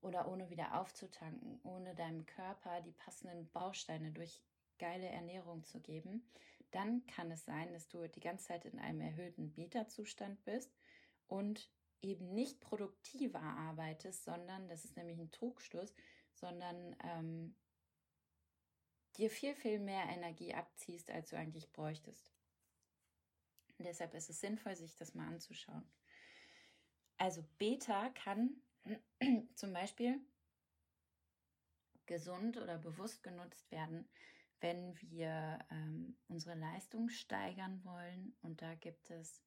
oder 0.00 0.28
ohne 0.28 0.50
wieder 0.50 0.80
aufzutanken, 0.80 1.60
ohne 1.62 1.94
deinem 1.94 2.24
Körper 2.26 2.80
die 2.80 2.92
passenden 2.92 3.50
Bausteine 3.50 4.12
durch 4.12 4.42
geile 4.78 5.08
Ernährung 5.08 5.64
zu 5.64 5.80
geben, 5.80 6.22
dann 6.70 7.06
kann 7.06 7.30
es 7.30 7.44
sein, 7.44 7.72
dass 7.72 7.88
du 7.88 8.06
die 8.08 8.20
ganze 8.20 8.48
Zeit 8.48 8.64
in 8.64 8.78
einem 8.78 9.00
erhöhten 9.00 9.52
Beta-Zustand 9.52 10.44
bist 10.44 10.76
und 11.26 11.70
eben 12.00 12.32
nicht 12.34 12.60
produktiver 12.60 13.40
arbeitest, 13.40 14.24
sondern, 14.24 14.68
das 14.68 14.84
ist 14.84 14.96
nämlich 14.96 15.18
ein 15.18 15.32
Trugschluss, 15.32 15.94
sondern 16.32 16.96
ähm, 17.02 17.56
dir 19.16 19.30
viel, 19.30 19.54
viel 19.54 19.80
mehr 19.80 20.04
Energie 20.04 20.54
abziehst, 20.54 21.10
als 21.10 21.30
du 21.30 21.36
eigentlich 21.36 21.72
bräuchtest. 21.72 22.30
Und 23.78 23.84
deshalb 23.84 24.14
ist 24.14 24.30
es 24.30 24.40
sinnvoll, 24.40 24.76
sich 24.76 24.96
das 24.96 25.14
mal 25.14 25.28
anzuschauen. 25.28 25.88
Also 27.16 27.44
Beta 27.58 28.10
kann 28.10 28.62
zum 29.54 29.72
Beispiel 29.72 30.20
gesund 32.06 32.56
oder 32.56 32.78
bewusst 32.78 33.22
genutzt 33.22 33.70
werden, 33.70 34.08
wenn 34.60 35.00
wir 35.00 35.58
ähm, 35.70 36.16
unsere 36.28 36.56
Leistung 36.56 37.08
steigern 37.08 37.84
wollen. 37.84 38.36
Und 38.42 38.62
da 38.62 38.74
gibt 38.74 39.10
es, 39.10 39.42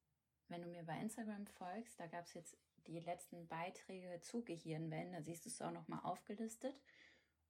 wenn 0.48 0.62
du 0.62 0.68
mir 0.68 0.84
bei 0.84 0.98
Instagram 0.98 1.46
folgst, 1.46 1.98
da 2.00 2.06
gab 2.06 2.24
es 2.24 2.34
jetzt 2.34 2.56
die 2.86 3.00
letzten 3.00 3.46
Beiträge 3.46 4.20
zu 4.20 4.42
Gehirnwellen, 4.44 5.12
da 5.12 5.22
siehst 5.22 5.44
du 5.44 5.48
es 5.48 5.62
auch 5.62 5.70
nochmal 5.70 6.00
aufgelistet. 6.02 6.80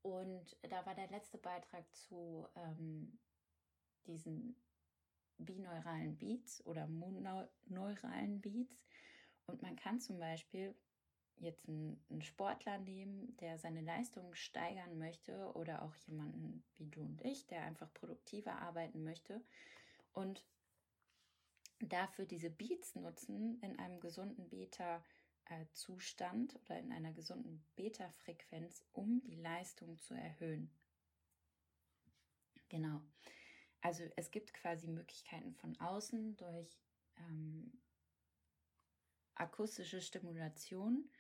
Und 0.03 0.57
da 0.63 0.85
war 0.85 0.95
der 0.95 1.09
letzte 1.09 1.39
Beitrag 1.39 1.85
zu 1.95 2.49
ähm, 2.57 3.19
diesen 4.07 4.57
bineuralen 5.39 6.19
Beats 6.19 6.65
oder 6.67 6.87
mononeuralen 6.87 8.41
Beats. 8.41 8.83
Und 9.47 9.63
man 9.63 9.77
kann 9.77 10.01
zum 10.01 10.19
Beispiel 10.19 10.75
jetzt 11.39 11.69
einen, 11.69 12.23
Sportler 12.23 12.79
nehmen, 12.79 13.37
der 13.39 13.59
seine 13.59 13.81
Leistung 13.81 14.33
steigern 14.35 14.99
möchte 14.99 15.53
oder 15.55 15.83
auch 15.83 15.95
jemanden 16.07 16.63
wie 16.77 16.87
du 16.87 17.03
und 17.03 17.21
ich, 17.23 17.47
der 17.47 17.63
einfach 17.63 17.93
produktiver 17.95 18.57
arbeiten 18.57 19.03
möchte 19.03 19.43
und 20.13 20.45
dafür 21.81 22.27
diese 22.27 22.51
Beats 22.51 22.95
nutzen 22.95 23.59
in 23.61 23.77
einem 23.79 24.01
gesunden 24.01 24.49
Beta-Zustand 24.49 26.57
oder 26.65 26.79
in 26.79 26.93
einer 26.93 27.13
gesunden 27.13 27.65
Beta-Frequenz, 27.75 28.85
um 28.93 29.23
die 29.25 29.37
Leistung 29.37 29.99
zu 29.99 30.15
erhöhen. 30.15 30.71
Genau. 32.69 33.03
Also 33.81 34.05
es 34.17 34.31
gibt 34.31 34.55
quasi 34.55 34.87
Möglichkeiten 34.87 35.55
von 35.55 35.77
außen 35.81 36.37
durch 36.37 36.79
ähm, 37.19 37.73
akustische 39.35 40.01
Stimulation, 40.01 41.11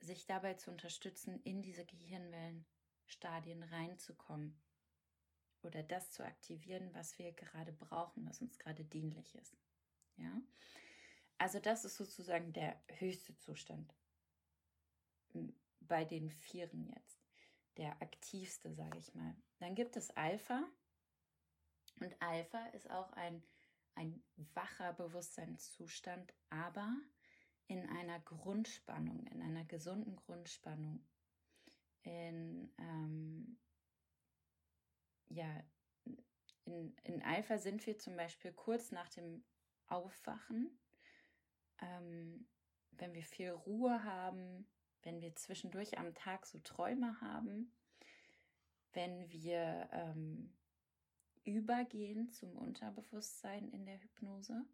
sich 0.00 0.26
dabei 0.26 0.54
zu 0.54 0.70
unterstützen, 0.70 1.40
in 1.42 1.62
diese 1.62 1.84
Gehirnwellenstadien 1.84 3.62
reinzukommen 3.62 4.60
oder 5.62 5.82
das 5.82 6.10
zu 6.10 6.24
aktivieren, 6.24 6.92
was 6.94 7.18
wir 7.18 7.32
gerade 7.32 7.72
brauchen, 7.72 8.26
was 8.26 8.40
uns 8.40 8.58
gerade 8.58 8.84
dienlich 8.84 9.34
ist. 9.34 9.56
Ja? 10.16 10.40
Also 11.38 11.60
das 11.60 11.84
ist 11.84 11.96
sozusagen 11.96 12.52
der 12.52 12.80
höchste 12.98 13.36
Zustand 13.36 13.94
bei 15.80 16.04
den 16.04 16.30
Vieren 16.30 16.84
jetzt, 16.84 17.20
der 17.76 18.00
aktivste, 18.02 18.74
sage 18.74 18.98
ich 18.98 19.14
mal. 19.14 19.36
Dann 19.58 19.74
gibt 19.74 19.96
es 19.96 20.10
Alpha 20.10 20.64
und 22.00 22.20
Alpha 22.20 22.66
ist 22.68 22.90
auch 22.90 23.12
ein, 23.12 23.42
ein 23.94 24.22
wacher 24.54 24.92
Bewusstseinszustand, 24.92 26.32
aber 26.50 26.92
in 27.68 27.86
einer 27.88 28.18
Grundspannung, 28.20 29.26
in 29.26 29.42
einer 29.42 29.64
gesunden 29.64 30.16
Grundspannung. 30.16 31.06
In, 32.02 32.72
ähm, 32.78 33.58
ja, 35.28 35.62
in, 36.64 36.96
in 37.04 37.22
Alpha 37.22 37.58
sind 37.58 37.86
wir 37.86 37.98
zum 37.98 38.16
Beispiel 38.16 38.52
kurz 38.52 38.90
nach 38.90 39.08
dem 39.10 39.44
Aufwachen, 39.86 40.78
ähm, 41.80 42.46
wenn 42.92 43.14
wir 43.14 43.24
viel 43.24 43.50
Ruhe 43.50 44.02
haben, 44.02 44.66
wenn 45.02 45.20
wir 45.20 45.34
zwischendurch 45.36 45.98
am 45.98 46.14
Tag 46.14 46.46
so 46.46 46.58
Träume 46.60 47.20
haben, 47.20 47.72
wenn 48.92 49.30
wir 49.30 49.88
ähm, 49.92 50.54
übergehen 51.44 52.30
zum 52.30 52.56
Unterbewusstsein 52.56 53.68
in 53.68 53.84
der 53.84 54.00
Hypnose 54.02 54.64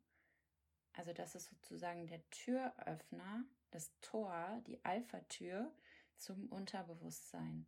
also 0.94 1.12
das 1.12 1.34
ist 1.34 1.46
sozusagen 1.46 2.06
der 2.06 2.28
Türöffner, 2.30 3.44
das 3.70 3.92
Tor, 4.00 4.62
die 4.66 4.84
Alpha-Tür 4.84 5.72
zum 6.16 6.46
Unterbewusstsein. 6.48 7.66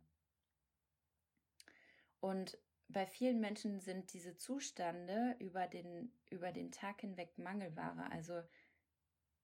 Und 2.19 2.57
bei 2.87 3.05
vielen 3.05 3.39
Menschen 3.39 3.81
sind 3.81 4.13
diese 4.13 4.37
Zustände 4.37 5.35
über 5.39 5.67
den, 5.67 6.11
über 6.29 6.51
den 6.51 6.71
Tag 6.71 7.01
hinweg 7.01 7.37
Mangelware. 7.37 8.09
Also 8.11 8.41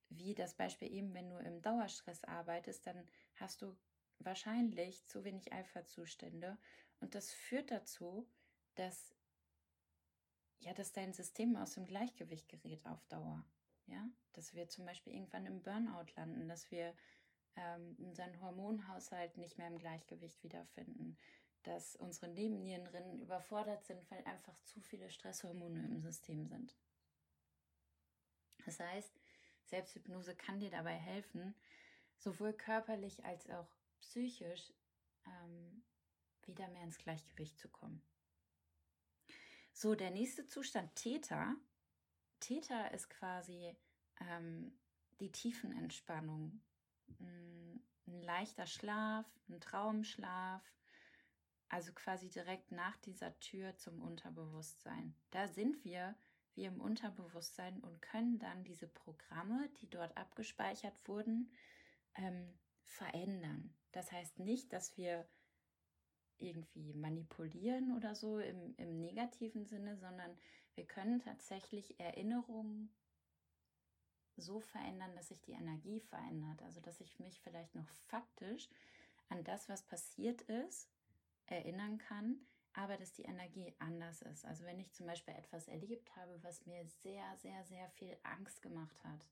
wie 0.09 0.33
das 0.33 0.53
Beispiel 0.55 0.91
eben, 0.91 1.13
wenn 1.13 1.29
du 1.29 1.37
im 1.37 1.61
Dauerstress 1.61 2.23
arbeitest, 2.23 2.87
dann 2.87 3.07
hast 3.35 3.61
du 3.61 3.75
wahrscheinlich 4.19 5.05
zu 5.07 5.25
wenig 5.25 5.51
Alpha-Zustände. 5.51 6.57
Und 7.01 7.15
das 7.15 7.31
führt 7.31 7.69
dazu, 7.69 8.29
dass, 8.75 9.13
ja, 10.59 10.73
dass 10.73 10.93
dein 10.93 11.11
System 11.11 11.57
aus 11.57 11.73
dem 11.73 11.85
Gleichgewicht 11.85 12.47
gerät 12.47 12.85
auf 12.85 13.05
Dauer. 13.07 13.45
Ja, 13.87 14.07
dass 14.33 14.53
wir 14.53 14.69
zum 14.69 14.85
Beispiel 14.85 15.13
irgendwann 15.13 15.45
im 15.45 15.61
Burnout 15.61 16.11
landen, 16.15 16.47
dass 16.47 16.71
wir 16.71 16.95
ähm, 17.55 17.95
unseren 17.99 18.39
Hormonhaushalt 18.41 19.37
nicht 19.37 19.57
mehr 19.57 19.67
im 19.67 19.77
Gleichgewicht 19.77 20.41
wiederfinden, 20.43 21.17
dass 21.63 21.95
unsere 21.95 22.29
Nebennierenrinnen 22.29 23.19
überfordert 23.19 23.85
sind, 23.85 24.09
weil 24.09 24.23
einfach 24.25 24.59
zu 24.63 24.79
viele 24.81 25.09
Stresshormone 25.09 25.85
im 25.85 26.01
System 26.01 26.45
sind. 26.45 26.75
Das 28.65 28.79
heißt, 28.79 29.19
Selbsthypnose 29.65 30.35
kann 30.35 30.59
dir 30.59 30.69
dabei 30.71 30.95
helfen, 30.95 31.55
sowohl 32.17 32.53
körperlich 32.53 33.23
als 33.25 33.49
auch 33.49 33.67
psychisch 33.99 34.73
ähm, 35.25 35.83
wieder 36.43 36.67
mehr 36.69 36.83
ins 36.83 36.97
Gleichgewicht 36.97 37.57
zu 37.59 37.69
kommen. 37.69 38.01
So, 39.73 39.95
der 39.95 40.11
nächste 40.11 40.45
Zustand 40.45 40.95
Theta 40.95 41.55
Theta 42.43 42.87
ist 42.87 43.09
quasi 43.09 43.73
ähm, 44.19 44.77
die 45.21 45.31
Tiefenentspannung, 45.31 46.61
ein, 47.21 47.81
ein 48.05 48.21
leichter 48.21 48.67
Schlaf, 48.67 49.25
ein 49.47 49.61
Traumschlaf, 49.61 50.61
also 51.69 51.93
quasi 51.93 52.27
direkt 52.27 52.71
nach 52.71 52.97
dieser 52.97 53.39
Tür 53.39 53.77
zum 53.77 54.01
Unterbewusstsein. 54.01 55.15
Da 55.31 55.47
sind 55.47 55.85
wir 55.85 56.15
wie 56.55 56.65
im 56.65 56.81
Unterbewusstsein 56.81 57.79
und 57.79 58.01
können 58.01 58.39
dann 58.39 58.65
diese 58.65 58.87
Programme, 58.87 59.69
die 59.81 59.89
dort 59.89 60.15
abgespeichert 60.17 61.07
wurden, 61.07 61.49
ähm, 62.15 62.53
verändern. 62.83 63.73
Das 63.93 64.11
heißt 64.11 64.39
nicht, 64.39 64.73
dass 64.73 64.97
wir 64.97 65.25
irgendwie 66.39 66.93
manipulieren 66.93 67.95
oder 67.95 68.15
so 68.15 68.39
im, 68.39 68.75
im 68.75 68.99
negativen 68.99 69.65
Sinne, 69.65 69.97
sondern 69.97 70.37
wir 70.75 70.85
können 70.85 71.19
tatsächlich 71.19 71.99
Erinnerungen 71.99 72.89
so 74.35 74.59
verändern, 74.59 75.15
dass 75.15 75.27
sich 75.27 75.41
die 75.41 75.51
Energie 75.51 75.99
verändert. 75.99 76.61
Also 76.63 76.81
dass 76.81 76.99
ich 77.01 77.19
mich 77.19 77.39
vielleicht 77.41 77.75
noch 77.75 77.87
faktisch 78.07 78.69
an 79.29 79.43
das, 79.43 79.69
was 79.69 79.83
passiert 79.83 80.41
ist, 80.43 80.89
erinnern 81.45 81.97
kann, 81.97 82.39
aber 82.73 82.97
dass 82.97 83.13
die 83.13 83.23
Energie 83.23 83.73
anders 83.79 84.21
ist. 84.21 84.45
Also 84.45 84.65
wenn 84.65 84.79
ich 84.79 84.91
zum 84.93 85.05
Beispiel 85.05 85.35
etwas 85.35 85.67
erlebt 85.67 86.15
habe, 86.15 86.41
was 86.43 86.65
mir 86.65 86.85
sehr, 87.03 87.37
sehr, 87.37 87.63
sehr 87.65 87.89
viel 87.89 88.17
Angst 88.23 88.61
gemacht 88.61 89.03
hat, 89.03 89.27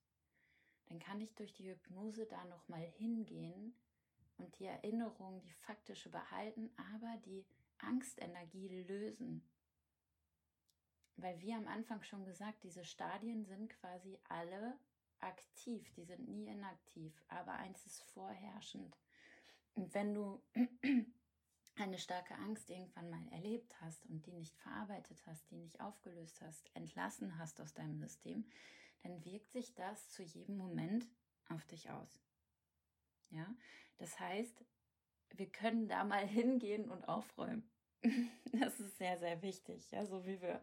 dann 0.87 0.99
kann 0.99 1.21
ich 1.21 1.33
durch 1.35 1.53
die 1.53 1.69
Hypnose 1.69 2.25
da 2.25 2.43
nochmal 2.45 2.85
hingehen 2.97 3.73
und 4.37 4.59
die 4.59 4.65
Erinnerung, 4.65 5.41
die 5.41 5.51
faktische 5.51 6.09
behalten, 6.09 6.69
aber 6.75 7.17
die 7.25 7.45
Angstenergie 7.79 8.67
lösen. 8.67 9.43
Weil 11.21 11.39
wie 11.41 11.53
am 11.53 11.67
Anfang 11.67 12.01
schon 12.03 12.25
gesagt, 12.25 12.63
diese 12.63 12.83
Stadien 12.83 13.45
sind 13.45 13.69
quasi 13.69 14.17
alle 14.27 14.77
aktiv, 15.19 15.87
die 15.93 16.03
sind 16.03 16.27
nie 16.27 16.47
inaktiv, 16.47 17.13
aber 17.27 17.53
eins 17.53 17.85
ist 17.85 18.01
vorherrschend. 18.03 18.97
Und 19.75 19.93
wenn 19.93 20.15
du 20.15 20.41
eine 21.75 21.99
starke 21.99 22.35
Angst 22.35 22.69
irgendwann 22.69 23.09
mal 23.09 23.27
erlebt 23.31 23.79
hast 23.81 24.05
und 24.07 24.25
die 24.25 24.33
nicht 24.33 24.57
verarbeitet 24.57 25.21
hast, 25.27 25.49
die 25.51 25.57
nicht 25.57 25.79
aufgelöst 25.79 26.41
hast, 26.41 26.75
entlassen 26.75 27.37
hast 27.37 27.61
aus 27.61 27.73
deinem 27.73 27.99
System, 27.99 28.45
dann 29.03 29.23
wirkt 29.23 29.51
sich 29.51 29.73
das 29.75 30.09
zu 30.09 30.23
jedem 30.23 30.57
Moment 30.57 31.07
auf 31.49 31.65
dich 31.65 31.89
aus. 31.89 32.19
Ja, 33.29 33.47
das 33.97 34.19
heißt, 34.19 34.65
wir 35.35 35.49
können 35.49 35.87
da 35.87 36.03
mal 36.03 36.25
hingehen 36.27 36.89
und 36.89 37.07
aufräumen. 37.07 37.69
Das 38.53 38.81
ist 38.81 38.97
sehr, 38.97 39.17
sehr 39.17 39.41
wichtig. 39.41 39.89
Ja, 39.91 40.05
so 40.05 40.25
wie 40.25 40.41
wir 40.41 40.61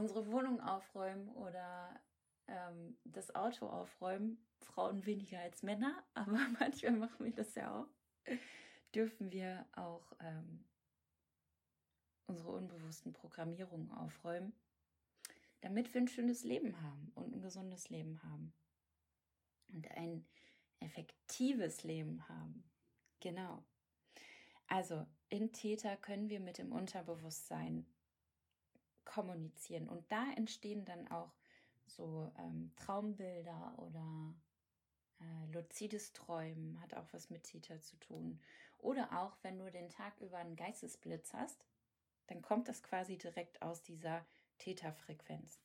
unsere 0.00 0.26
Wohnung 0.32 0.60
aufräumen 0.60 1.28
oder 1.28 2.00
ähm, 2.46 2.96
das 3.04 3.34
Auto 3.34 3.66
aufräumen. 3.66 4.44
Frauen 4.62 5.04
weniger 5.06 5.40
als 5.40 5.62
Männer, 5.62 6.02
aber 6.14 6.38
manchmal 6.58 6.92
machen 6.92 7.26
wir 7.26 7.34
das 7.34 7.54
ja 7.54 7.80
auch. 7.80 7.88
Dürfen 8.94 9.30
wir 9.30 9.66
auch 9.72 10.12
ähm, 10.20 10.64
unsere 12.26 12.50
unbewussten 12.52 13.12
Programmierungen 13.12 13.90
aufräumen, 13.92 14.52
damit 15.60 15.92
wir 15.94 16.00
ein 16.00 16.08
schönes 16.08 16.44
Leben 16.44 16.80
haben 16.82 17.12
und 17.14 17.34
ein 17.34 17.42
gesundes 17.42 17.88
Leben 17.88 18.22
haben. 18.22 18.52
Und 19.68 19.88
ein 19.92 20.26
effektives 20.80 21.84
Leben 21.84 22.28
haben. 22.28 22.64
Genau. 23.20 23.62
Also 24.66 25.06
in 25.28 25.52
Täter 25.52 25.96
können 25.96 26.28
wir 26.28 26.40
mit 26.40 26.58
dem 26.58 26.72
Unterbewusstsein 26.72 27.86
kommunizieren 29.10 29.88
und 29.88 30.10
da 30.10 30.24
entstehen 30.36 30.84
dann 30.84 31.08
auch 31.08 31.32
so 31.86 32.30
ähm, 32.38 32.72
Traumbilder 32.76 33.74
oder 33.78 34.34
äh, 35.20 35.52
luzides 35.52 36.12
Träumen 36.12 36.80
hat 36.80 36.94
auch 36.94 37.12
was 37.12 37.28
mit 37.30 37.44
Täter 37.44 37.80
zu 37.80 37.96
tun. 37.96 38.40
Oder 38.78 39.20
auch, 39.20 39.36
wenn 39.42 39.58
du 39.58 39.70
den 39.70 39.90
Tag 39.90 40.18
über 40.20 40.38
einen 40.38 40.56
Geistesblitz 40.56 41.34
hast, 41.34 41.64
dann 42.28 42.40
kommt 42.42 42.68
das 42.68 42.82
quasi 42.82 43.18
direkt 43.18 43.60
aus 43.60 43.82
dieser 43.82 44.24
Täterfrequenz. 44.58 45.60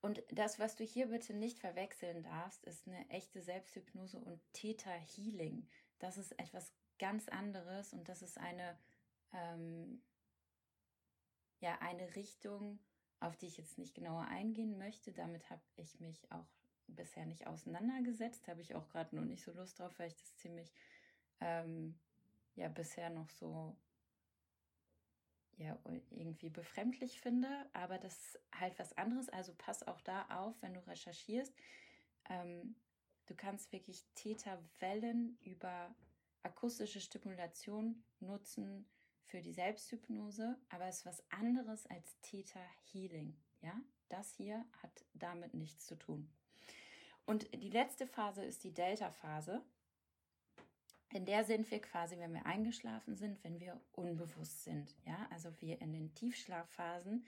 Und 0.00 0.22
das, 0.30 0.58
was 0.58 0.76
du 0.76 0.84
hier 0.84 1.06
bitte 1.06 1.32
nicht 1.32 1.58
verwechseln 1.58 2.24
darfst, 2.24 2.64
ist 2.64 2.86
eine 2.86 3.08
echte 3.08 3.40
Selbsthypnose 3.40 4.18
und 4.18 4.40
Theta-Healing. 4.52 5.66
Das 5.98 6.18
ist 6.18 6.38
etwas 6.38 6.74
ganz 6.98 7.28
anderes 7.28 7.94
und 7.94 8.08
das 8.08 8.20
ist 8.20 8.36
eine, 8.36 8.78
ähm, 9.32 10.02
ja, 11.64 11.78
eine 11.80 12.14
Richtung, 12.14 12.78
auf 13.20 13.38
die 13.38 13.46
ich 13.46 13.56
jetzt 13.56 13.78
nicht 13.78 13.94
genauer 13.94 14.26
eingehen 14.26 14.76
möchte. 14.76 15.12
Damit 15.12 15.48
habe 15.48 15.62
ich 15.76 15.98
mich 15.98 16.30
auch 16.30 16.46
bisher 16.88 17.24
nicht 17.24 17.46
auseinandergesetzt, 17.46 18.46
habe 18.48 18.60
ich 18.60 18.74
auch 18.74 18.86
gerade 18.90 19.16
noch 19.16 19.24
nicht 19.24 19.42
so 19.42 19.50
Lust 19.52 19.78
drauf, 19.78 19.98
weil 19.98 20.08
ich 20.08 20.16
das 20.16 20.36
ziemlich, 20.36 20.70
ähm, 21.40 21.98
ja, 22.54 22.68
bisher 22.68 23.08
noch 23.08 23.30
so 23.30 23.74
ja 25.56 25.78
irgendwie 26.10 26.50
befremdlich 26.50 27.18
finde, 27.18 27.48
aber 27.72 27.96
das 27.96 28.18
ist 28.18 28.40
halt 28.60 28.78
was 28.78 28.92
anderes. 28.98 29.30
Also 29.30 29.54
pass 29.56 29.86
auch 29.86 30.02
da 30.02 30.26
auf, 30.28 30.60
wenn 30.60 30.74
du 30.74 30.86
recherchierst. 30.86 31.54
Ähm, 32.28 32.74
du 33.24 33.34
kannst 33.34 33.72
wirklich 33.72 34.04
Täterwellen 34.14 35.38
über 35.40 35.94
akustische 36.42 37.00
Stimulation 37.00 38.04
nutzen 38.20 38.86
für 39.24 39.40
die 39.40 39.52
Selbsthypnose, 39.52 40.56
aber 40.70 40.86
es 40.86 40.98
ist 40.98 41.06
was 41.06 41.22
anderes 41.30 41.86
als 41.86 42.18
Theta 42.20 42.60
Healing. 42.92 43.36
Ja, 43.62 43.74
das 44.08 44.34
hier 44.34 44.64
hat 44.82 45.04
damit 45.14 45.54
nichts 45.54 45.86
zu 45.86 45.96
tun. 45.96 46.28
Und 47.26 47.52
die 47.54 47.70
letzte 47.70 48.06
Phase 48.06 48.44
ist 48.44 48.64
die 48.64 48.72
Delta-Phase. 48.72 49.62
In 51.10 51.24
der 51.24 51.44
sind 51.44 51.70
wir 51.70 51.80
quasi, 51.80 52.18
wenn 52.18 52.34
wir 52.34 52.44
eingeschlafen 52.44 53.16
sind, 53.16 53.42
wenn 53.44 53.60
wir 53.60 53.80
unbewusst 53.92 54.64
sind. 54.64 54.94
Ja, 55.06 55.26
also 55.30 55.50
wir 55.60 55.80
in 55.80 55.92
den 55.92 56.12
Tiefschlafphasen, 56.14 57.24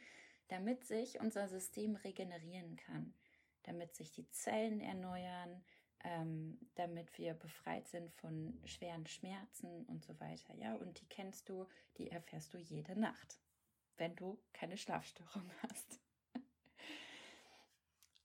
damit 0.48 0.84
sich 0.84 1.20
unser 1.20 1.48
System 1.48 1.96
regenerieren 1.96 2.76
kann, 2.76 3.14
damit 3.62 3.94
sich 3.94 4.12
die 4.12 4.28
Zellen 4.30 4.80
erneuern, 4.80 5.64
ähm, 6.04 6.58
damit 6.74 7.16
wir 7.18 7.34
befreit 7.34 7.88
sind 7.88 8.12
von 8.14 8.60
schweren 8.64 9.06
Schmerzen 9.06 9.84
und 9.86 10.04
so 10.04 10.18
weiter. 10.20 10.54
Ja, 10.54 10.74
und 10.74 11.00
die 11.00 11.06
kennst 11.06 11.48
du, 11.48 11.66
die 11.98 12.10
erfährst 12.10 12.54
du 12.54 12.58
jede 12.58 12.98
Nacht, 12.98 13.40
wenn 13.96 14.14
du 14.16 14.38
keine 14.52 14.76
Schlafstörung 14.76 15.50
hast. 15.62 16.00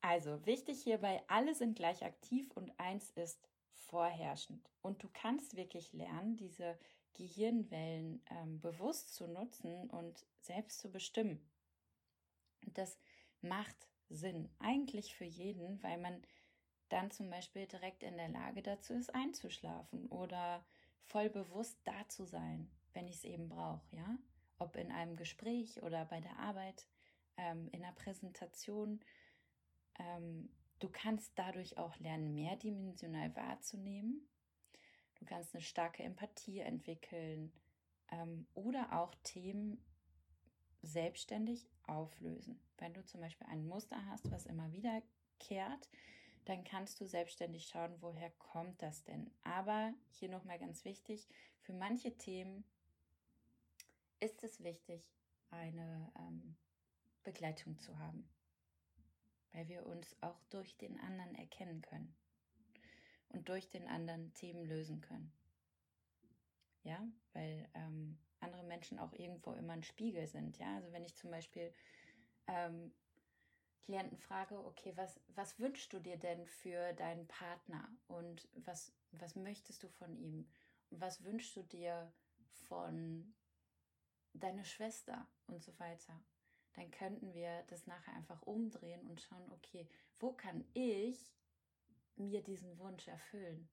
Also 0.01 0.45
wichtig 0.45 0.81
hierbei, 0.83 1.23
alle 1.27 1.53
sind 1.53 1.75
gleich 1.75 2.03
aktiv 2.03 2.51
und 2.55 2.71
eins 2.79 3.11
ist 3.11 3.47
vorherrschend. 3.71 4.69
Und 4.81 5.03
du 5.03 5.09
kannst 5.13 5.55
wirklich 5.55 5.93
lernen, 5.93 6.37
diese 6.37 6.77
Gehirnwellen 7.13 8.23
ähm, 8.29 8.59
bewusst 8.59 9.13
zu 9.13 9.27
nutzen 9.27 9.89
und 9.89 10.25
selbst 10.39 10.79
zu 10.79 10.91
bestimmen. 10.91 11.39
Das 12.73 12.97
macht 13.41 13.75
Sinn, 14.09 14.49
eigentlich 14.59 15.13
für 15.15 15.25
jeden, 15.25 15.81
weil 15.83 15.97
man 15.97 16.21
dann 16.91 17.11
zum 17.11 17.29
Beispiel 17.29 17.67
direkt 17.67 18.03
in 18.03 18.17
der 18.17 18.29
Lage 18.29 18.61
dazu 18.61 18.93
ist, 18.93 19.13
einzuschlafen 19.13 20.07
oder 20.07 20.65
voll 21.03 21.29
bewusst 21.29 21.79
da 21.85 22.07
zu 22.09 22.25
sein, 22.25 22.69
wenn 22.93 23.07
ich 23.07 23.15
es 23.15 23.23
eben 23.23 23.49
brauche, 23.49 23.83
ja? 23.95 24.17
Ob 24.59 24.75
in 24.75 24.91
einem 24.91 25.15
Gespräch 25.15 25.81
oder 25.81 26.05
bei 26.05 26.21
der 26.21 26.37
Arbeit, 26.37 26.87
ähm, 27.37 27.69
in 27.71 27.83
einer 27.83 27.93
Präsentation. 27.93 28.99
Ähm, 29.97 30.49
Du 30.81 30.89
kannst 30.89 31.31
dadurch 31.35 31.77
auch 31.77 31.95
lernen, 31.99 32.33
mehrdimensional 32.33 33.35
wahrzunehmen. 33.35 34.27
Du 35.13 35.25
kannst 35.25 35.53
eine 35.53 35.61
starke 35.61 36.01
Empathie 36.01 36.59
entwickeln 36.59 37.53
ähm, 38.11 38.47
oder 38.55 38.99
auch 38.99 39.13
Themen 39.21 39.85
selbstständig 40.81 41.69
auflösen. 41.83 42.59
Wenn 42.79 42.95
du 42.95 43.05
zum 43.05 43.21
Beispiel 43.21 43.45
ein 43.45 43.67
Muster 43.67 44.03
hast, 44.07 44.31
was 44.31 44.47
immer 44.47 44.71
wiederkehrt, 44.71 45.87
dann 46.45 46.63
kannst 46.63 46.99
du 46.99 47.05
selbstständig 47.05 47.67
schauen, 47.67 47.95
woher 48.01 48.31
kommt 48.31 48.81
das 48.81 49.03
denn. 49.03 49.31
Aber 49.43 49.93
hier 50.09 50.29
nochmal 50.29 50.59
ganz 50.59 50.85
wichtig, 50.85 51.27
für 51.61 51.73
manche 51.73 52.17
Themen 52.17 52.63
ist 54.19 54.43
es 54.43 54.63
wichtig, 54.63 55.13
eine 55.49 56.11
ähm, 56.17 56.55
Begleitung 57.23 57.79
zu 57.79 57.97
haben 57.99 58.27
weil 59.53 59.67
wir 59.67 59.85
uns 59.85 60.15
auch 60.21 60.41
durch 60.49 60.77
den 60.77 60.99
anderen 60.99 61.35
erkennen 61.35 61.81
können 61.81 62.15
und 63.29 63.49
durch 63.49 63.69
den 63.69 63.87
anderen 63.87 64.33
Themen 64.33 64.65
lösen 64.65 65.01
können. 65.01 65.31
Ja, 66.83 67.05
weil 67.33 67.69
ähm, 67.75 68.17
andere 68.39 68.63
Menschen 68.63 68.97
auch 68.97 69.13
irgendwo 69.13 69.53
immer 69.53 69.73
ein 69.73 69.83
Spiegel 69.83 70.27
sind. 70.27 70.57
Ja, 70.57 70.75
also 70.75 70.91
wenn 70.91 71.05
ich 71.05 71.15
zum 71.15 71.29
Beispiel 71.29 71.71
ähm, 72.47 72.91
Klienten 73.85 74.17
frage, 74.17 74.57
okay, 74.65 74.93
was, 74.95 75.19
was 75.29 75.59
wünschst 75.59 75.91
du 75.93 75.99
dir 75.99 76.17
denn 76.17 76.45
für 76.45 76.93
deinen 76.93 77.27
Partner 77.27 77.89
und 78.07 78.47
was, 78.53 78.93
was 79.11 79.35
möchtest 79.35 79.83
du 79.83 79.89
von 79.89 80.15
ihm? 80.15 80.47
Was 80.91 81.23
wünschst 81.23 81.55
du 81.55 81.63
dir 81.63 82.13
von 82.67 83.33
deiner 84.33 84.63
Schwester 84.63 85.27
und 85.47 85.63
so 85.63 85.77
weiter? 85.79 86.21
dann 86.73 86.91
könnten 86.91 87.33
wir 87.33 87.63
das 87.67 87.87
nachher 87.87 88.13
einfach 88.13 88.41
umdrehen 88.43 89.05
und 89.07 89.21
schauen, 89.21 89.51
okay, 89.51 89.87
wo 90.19 90.33
kann 90.33 90.65
ich 90.73 91.35
mir 92.15 92.41
diesen 92.43 92.77
Wunsch 92.79 93.07
erfüllen? 93.07 93.69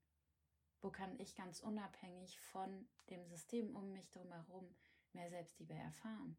Wo 0.81 0.91
kann 0.91 1.19
ich 1.19 1.35
ganz 1.35 1.61
unabhängig 1.61 2.41
von 2.41 2.89
dem 3.11 3.25
System 3.27 3.75
um 3.75 3.93
mich 3.93 4.15
herum 4.15 4.75
mehr 5.13 5.31
Selbstliebe 5.31 5.75
erfahren? 5.75 6.37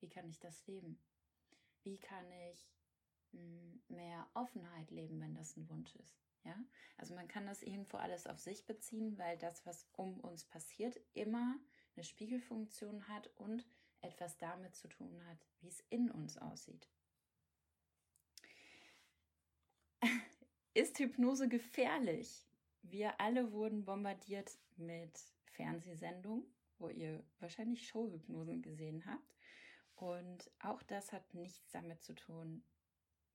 Wie 0.00 0.08
kann 0.08 0.28
ich 0.28 0.38
das 0.38 0.66
leben? 0.66 1.00
Wie 1.82 1.98
kann 1.98 2.30
ich 2.50 2.68
mehr 3.88 4.26
Offenheit 4.34 4.90
leben, 4.90 5.20
wenn 5.20 5.34
das 5.34 5.56
ein 5.56 5.68
Wunsch 5.68 5.94
ist? 5.96 6.16
Ja, 6.44 6.56
also 6.96 7.14
man 7.14 7.26
kann 7.26 7.46
das 7.46 7.62
irgendwo 7.62 7.96
alles 7.96 8.26
auf 8.26 8.38
sich 8.38 8.66
beziehen, 8.66 9.18
weil 9.18 9.36
das, 9.36 9.66
was 9.66 9.88
um 9.92 10.20
uns 10.20 10.44
passiert, 10.44 11.00
immer 11.12 11.58
eine 11.96 12.04
Spiegelfunktion 12.04 13.08
hat 13.08 13.28
und 13.36 13.66
etwas 14.00 14.38
damit 14.38 14.76
zu 14.76 14.86
tun 14.88 15.24
hat, 15.26 15.38
wie 15.60 15.68
es 15.68 15.80
in 15.90 16.10
uns 16.10 16.38
aussieht. 16.38 16.88
Ist 20.74 20.98
Hypnose 20.98 21.48
gefährlich? 21.48 22.46
Wir 22.82 23.20
alle 23.20 23.50
wurden 23.50 23.84
bombardiert 23.84 24.56
mit 24.76 25.18
Fernsehsendungen, 25.46 26.44
wo 26.78 26.88
ihr 26.88 27.24
wahrscheinlich 27.40 27.88
Showhypnosen 27.88 28.62
gesehen 28.62 29.04
habt. 29.06 29.34
Und 29.96 30.50
auch 30.60 30.82
das 30.82 31.12
hat 31.12 31.34
nichts 31.34 31.70
damit 31.70 32.02
zu 32.04 32.14
tun, 32.14 32.62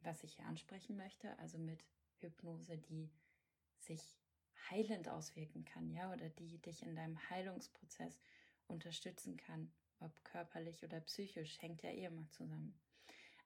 was 0.02 0.24
ich 0.24 0.36
hier 0.36 0.46
ansprechen 0.46 0.98
möchte, 0.98 1.38
also 1.40 1.58
mit 1.58 1.84
Hypnose, 2.20 2.78
die 2.78 3.10
sich 3.80 4.02
heilend 4.70 5.10
auswirken 5.10 5.66
kann, 5.66 5.92
ja, 5.92 6.12
oder 6.14 6.30
die 6.30 6.58
dich 6.60 6.84
in 6.84 6.96
deinem 6.96 7.18
Heilungsprozess 7.30 8.20
unterstützen 8.68 9.38
kann 9.38 9.72
ob 10.02 10.24
körperlich 10.24 10.84
oder 10.84 11.00
psychisch, 11.00 11.62
hängt 11.62 11.84
ja 11.84 11.92
eh 11.92 12.06
immer 12.06 12.28
zusammen. 12.32 12.78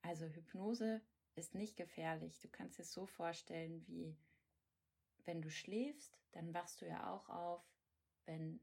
Also 0.02 0.26
Hypnose 0.26 1.02
ist 1.36 1.54
nicht 1.54 1.76
gefährlich. 1.76 2.40
Du 2.40 2.48
kannst 2.48 2.80
es 2.80 2.94
so 2.94 3.06
vorstellen, 3.06 3.86
wie 3.88 4.18
wenn 5.26 5.42
du 5.42 5.50
schläfst, 5.50 6.18
dann 6.32 6.54
wachst 6.54 6.82
du 6.82 6.88
ja 6.88 7.12
auch 7.12 7.30
auf, 7.30 7.64
wenn 8.26 8.60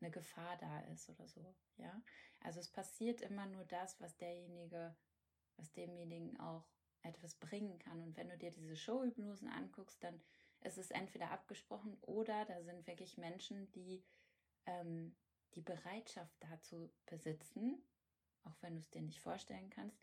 eine 0.00 0.10
Gefahr 0.10 0.56
da 0.58 0.80
ist 0.92 1.08
oder 1.08 1.26
so, 1.26 1.54
ja. 1.76 2.02
Also 2.40 2.60
es 2.60 2.68
passiert 2.68 3.20
immer 3.20 3.46
nur 3.46 3.64
das, 3.64 4.00
was 4.00 4.16
derjenige, 4.16 4.96
was 5.58 5.72
demjenigen 5.72 6.38
auch 6.40 6.66
etwas 7.02 7.34
bringen 7.34 7.78
kann. 7.78 8.02
Und 8.02 8.16
wenn 8.16 8.28
du 8.28 8.38
dir 8.38 8.50
diese 8.50 8.76
Showhypnosen 8.76 9.48
anguckst, 9.48 10.02
dann 10.02 10.20
ist 10.62 10.78
es 10.78 10.90
entweder 10.90 11.30
abgesprochen 11.30 11.96
oder 12.02 12.44
da 12.46 12.62
sind 12.62 12.86
wirklich 12.86 13.16
Menschen, 13.18 13.70
die 13.72 14.02
ähm, 14.66 15.14
die 15.54 15.60
Bereitschaft 15.60 16.36
dazu 16.40 16.92
besitzen, 17.06 17.82
auch 18.44 18.56
wenn 18.60 18.74
du 18.74 18.80
es 18.80 18.90
dir 18.90 19.02
nicht 19.02 19.20
vorstellen 19.20 19.70
kannst, 19.70 19.98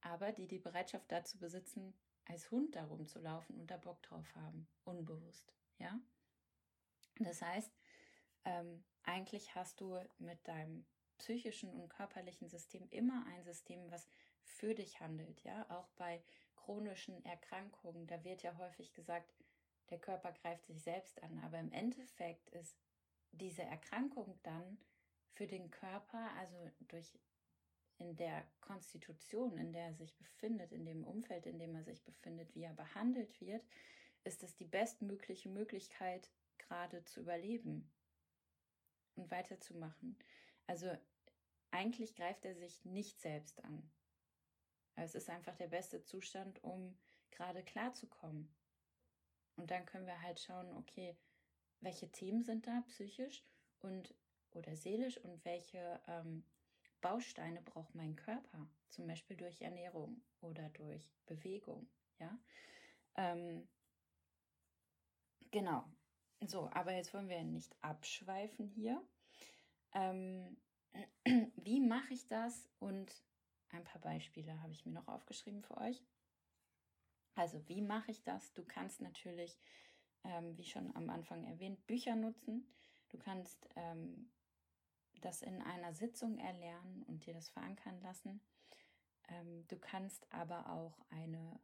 aber 0.00 0.32
die 0.32 0.46
die 0.46 0.58
Bereitschaft 0.58 1.10
dazu 1.10 1.38
besitzen, 1.38 1.94
als 2.26 2.50
Hund 2.50 2.74
darum 2.74 3.06
zu 3.06 3.18
laufen 3.18 3.58
und 3.58 3.70
da 3.70 3.76
Bock 3.76 4.02
drauf 4.02 4.34
haben, 4.34 4.68
unbewusst, 4.84 5.54
ja. 5.78 5.98
Das 7.18 7.42
heißt, 7.42 7.72
ähm, 8.44 8.84
eigentlich 9.02 9.54
hast 9.54 9.80
du 9.80 9.98
mit 10.18 10.46
deinem 10.48 10.86
psychischen 11.18 11.70
und 11.70 11.88
körperlichen 11.88 12.48
System 12.48 12.88
immer 12.90 13.24
ein 13.26 13.44
System, 13.44 13.90
was 13.90 14.08
für 14.44 14.74
dich 14.74 15.00
handelt, 15.00 15.42
ja. 15.42 15.68
Auch 15.70 15.88
bei 15.96 16.22
chronischen 16.56 17.24
Erkrankungen, 17.24 18.06
da 18.06 18.22
wird 18.24 18.42
ja 18.42 18.56
häufig 18.58 18.92
gesagt, 18.92 19.34
der 19.90 19.98
Körper 19.98 20.32
greift 20.32 20.66
sich 20.66 20.82
selbst 20.82 21.22
an, 21.22 21.38
aber 21.40 21.58
im 21.58 21.72
Endeffekt 21.72 22.48
ist 22.50 22.76
diese 23.32 23.62
Erkrankung 23.62 24.38
dann 24.42 24.78
für 25.32 25.46
den 25.46 25.70
Körper, 25.70 26.30
also 26.38 26.70
durch 26.88 27.18
in 27.98 28.16
der 28.16 28.44
Konstitution, 28.60 29.56
in 29.58 29.72
der 29.72 29.86
er 29.86 29.94
sich 29.94 30.16
befindet, 30.16 30.72
in 30.72 30.84
dem 30.84 31.04
Umfeld, 31.04 31.46
in 31.46 31.58
dem 31.58 31.74
er 31.74 31.84
sich 31.84 32.02
befindet, 32.02 32.54
wie 32.54 32.62
er 32.62 32.72
behandelt 32.72 33.40
wird, 33.40 33.64
ist 34.24 34.42
es 34.42 34.54
die 34.56 34.64
bestmögliche 34.64 35.48
Möglichkeit, 35.48 36.30
gerade 36.58 37.04
zu 37.04 37.20
überleben 37.20 37.92
und 39.16 39.30
weiterzumachen. 39.30 40.18
Also 40.66 40.90
eigentlich 41.70 42.14
greift 42.14 42.44
er 42.44 42.54
sich 42.54 42.84
nicht 42.84 43.20
selbst 43.20 43.62
an. 43.64 43.90
Es 44.96 45.14
ist 45.14 45.28
einfach 45.28 45.56
der 45.56 45.68
beste 45.68 46.02
Zustand, 46.02 46.62
um 46.62 46.96
gerade 47.30 47.62
klarzukommen. 47.62 48.54
Und 49.56 49.70
dann 49.70 49.86
können 49.86 50.06
wir 50.06 50.20
halt 50.22 50.40
schauen, 50.40 50.72
okay, 50.76 51.16
welche 51.80 52.10
Themen 52.10 52.42
sind 52.42 52.66
da 52.66 52.82
psychisch 52.88 53.44
und 53.80 54.14
oder 54.52 54.76
seelisch 54.76 55.18
und 55.18 55.44
welche 55.44 56.00
ähm, 56.06 56.44
Bausteine 57.00 57.60
braucht 57.60 57.94
mein 57.94 58.16
Körper, 58.16 58.68
zum 58.88 59.06
Beispiel 59.06 59.36
durch 59.36 59.60
Ernährung 59.60 60.22
oder 60.40 60.68
durch 60.70 61.12
Bewegung, 61.26 61.88
ja. 62.18 62.38
Ähm, 63.16 63.68
genau. 65.50 65.84
So, 66.40 66.70
aber 66.72 66.92
jetzt 66.94 67.12
wollen 67.14 67.28
wir 67.28 67.42
nicht 67.42 67.76
abschweifen 67.82 68.66
hier. 68.66 69.02
Ähm, 69.92 70.56
wie 71.56 71.80
mache 71.80 72.14
ich 72.14 72.26
das? 72.26 72.68
Und 72.78 73.12
ein 73.70 73.84
paar 73.84 74.00
Beispiele 74.00 74.60
habe 74.62 74.72
ich 74.72 74.84
mir 74.86 74.92
noch 74.92 75.08
aufgeschrieben 75.08 75.62
für 75.62 75.76
euch. 75.78 76.02
Also, 77.34 77.66
wie 77.68 77.82
mache 77.82 78.10
ich 78.10 78.22
das? 78.22 78.52
Du 78.54 78.64
kannst 78.64 79.00
natürlich, 79.00 79.58
ähm, 80.22 80.56
wie 80.56 80.64
schon 80.64 80.94
am 80.94 81.10
Anfang 81.10 81.44
erwähnt, 81.44 81.86
Bücher 81.86 82.14
nutzen. 82.14 82.66
Du 83.08 83.18
kannst 83.18 83.68
ähm, 83.76 84.30
das 85.20 85.42
in 85.42 85.62
einer 85.62 85.94
Sitzung 85.94 86.38
erlernen 86.38 87.02
und 87.04 87.26
dir 87.26 87.34
das 87.34 87.48
verankern 87.48 88.00
lassen. 88.02 88.40
Ähm, 89.28 89.66
du 89.68 89.78
kannst 89.78 90.32
aber 90.32 90.70
auch 90.70 90.98
eine 91.10 91.60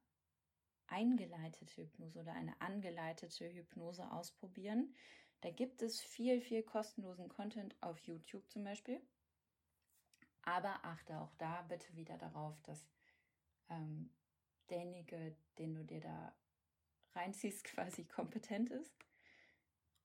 eingeleitete 0.86 1.82
Hypnose 1.82 2.20
oder 2.20 2.32
eine 2.32 2.60
angeleitete 2.60 3.48
Hypnose 3.52 4.10
ausprobieren. 4.10 4.94
Da 5.40 5.50
gibt 5.50 5.82
es 5.82 6.00
viel, 6.00 6.40
viel 6.40 6.62
kostenlosen 6.62 7.28
Content 7.28 7.76
auf 7.80 7.98
YouTube 8.00 8.48
zum 8.50 8.64
Beispiel. 8.64 9.00
Aber 10.42 10.84
achte 10.84 11.18
auch 11.18 11.32
da 11.38 11.62
bitte 11.62 11.94
wieder 11.94 12.16
darauf, 12.18 12.60
dass 12.62 12.86
ähm, 13.68 14.10
derjenige, 14.68 15.36
den 15.58 15.74
du 15.74 15.84
dir 15.84 16.00
da 16.00 16.34
reinziehst, 17.14 17.64
quasi 17.64 18.04
kompetent 18.04 18.70
ist. 18.70 18.94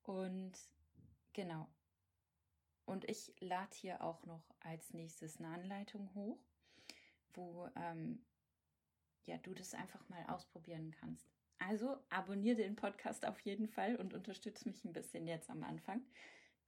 Und 0.04 0.54
genau, 1.34 1.68
und 2.86 3.10
ich 3.10 3.34
lade 3.40 3.76
hier 3.76 4.02
auch 4.02 4.24
noch 4.26 4.44
als 4.60 4.94
nächstes 4.94 5.38
eine 5.38 5.50
Anleitung 5.50 6.14
hoch, 6.14 6.40
wo 7.34 7.68
ähm, 7.76 8.24
ja, 9.26 9.38
du 9.38 9.54
das 9.54 9.74
einfach 9.74 10.08
mal 10.10 10.24
ausprobieren 10.28 10.92
kannst. 10.92 11.28
Also 11.58 11.98
abonniere 12.10 12.58
den 12.58 12.76
Podcast 12.76 13.26
auf 13.26 13.40
jeden 13.42 13.68
Fall 13.68 13.96
und 13.96 14.14
unterstütze 14.14 14.68
mich 14.70 14.84
ein 14.86 14.94
bisschen 14.94 15.26
jetzt 15.26 15.50
am 15.50 15.64
Anfang. 15.64 16.06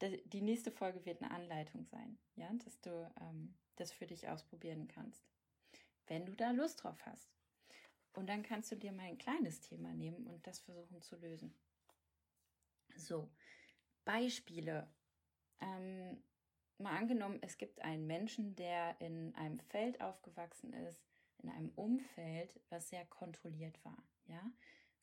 Die 0.02 0.42
nächste 0.42 0.72
Folge 0.72 1.06
wird 1.06 1.22
eine 1.22 1.32
Anleitung 1.32 1.84
sein, 1.86 2.20
ja, 2.36 2.52
dass 2.64 2.80
du 2.82 3.12
ähm, 3.20 3.56
das 3.78 3.92
für 3.92 4.06
dich 4.06 4.28
ausprobieren 4.28 4.88
kannst, 4.88 5.24
wenn 6.08 6.26
du 6.26 6.36
da 6.36 6.52
Lust 6.52 6.84
drauf 6.84 7.04
hast. 7.06 7.32
Und 8.14 8.28
dann 8.28 8.44
kannst 8.44 8.72
du 8.72 8.76
dir 8.76 8.92
mal 8.92 9.04
ein 9.04 9.18
kleines 9.18 9.62
Thema 9.62 9.94
nehmen 9.94 10.28
und 10.28 10.46
das 10.46 10.60
versuchen 10.60 11.02
zu 11.02 11.16
lösen. 11.18 11.56
So, 12.96 13.30
Beispiele 14.06 14.88
ähm, 15.62 16.22
mal 16.78 16.98
angenommen, 16.98 17.40
es 17.42 17.58
gibt 17.58 17.82
einen 17.82 18.08
Menschen, 18.08 18.56
der 18.56 19.00
in 19.02 19.36
einem 19.36 19.60
Feld 19.60 20.02
aufgewachsen 20.02 20.74
ist, 20.74 21.04
in 21.40 21.50
einem 21.50 21.70
Umfeld, 21.76 22.60
was 22.70 22.90
sehr 22.90 23.06
kontrolliert 23.06 23.84
war, 23.84 24.02
ja, 24.26 24.42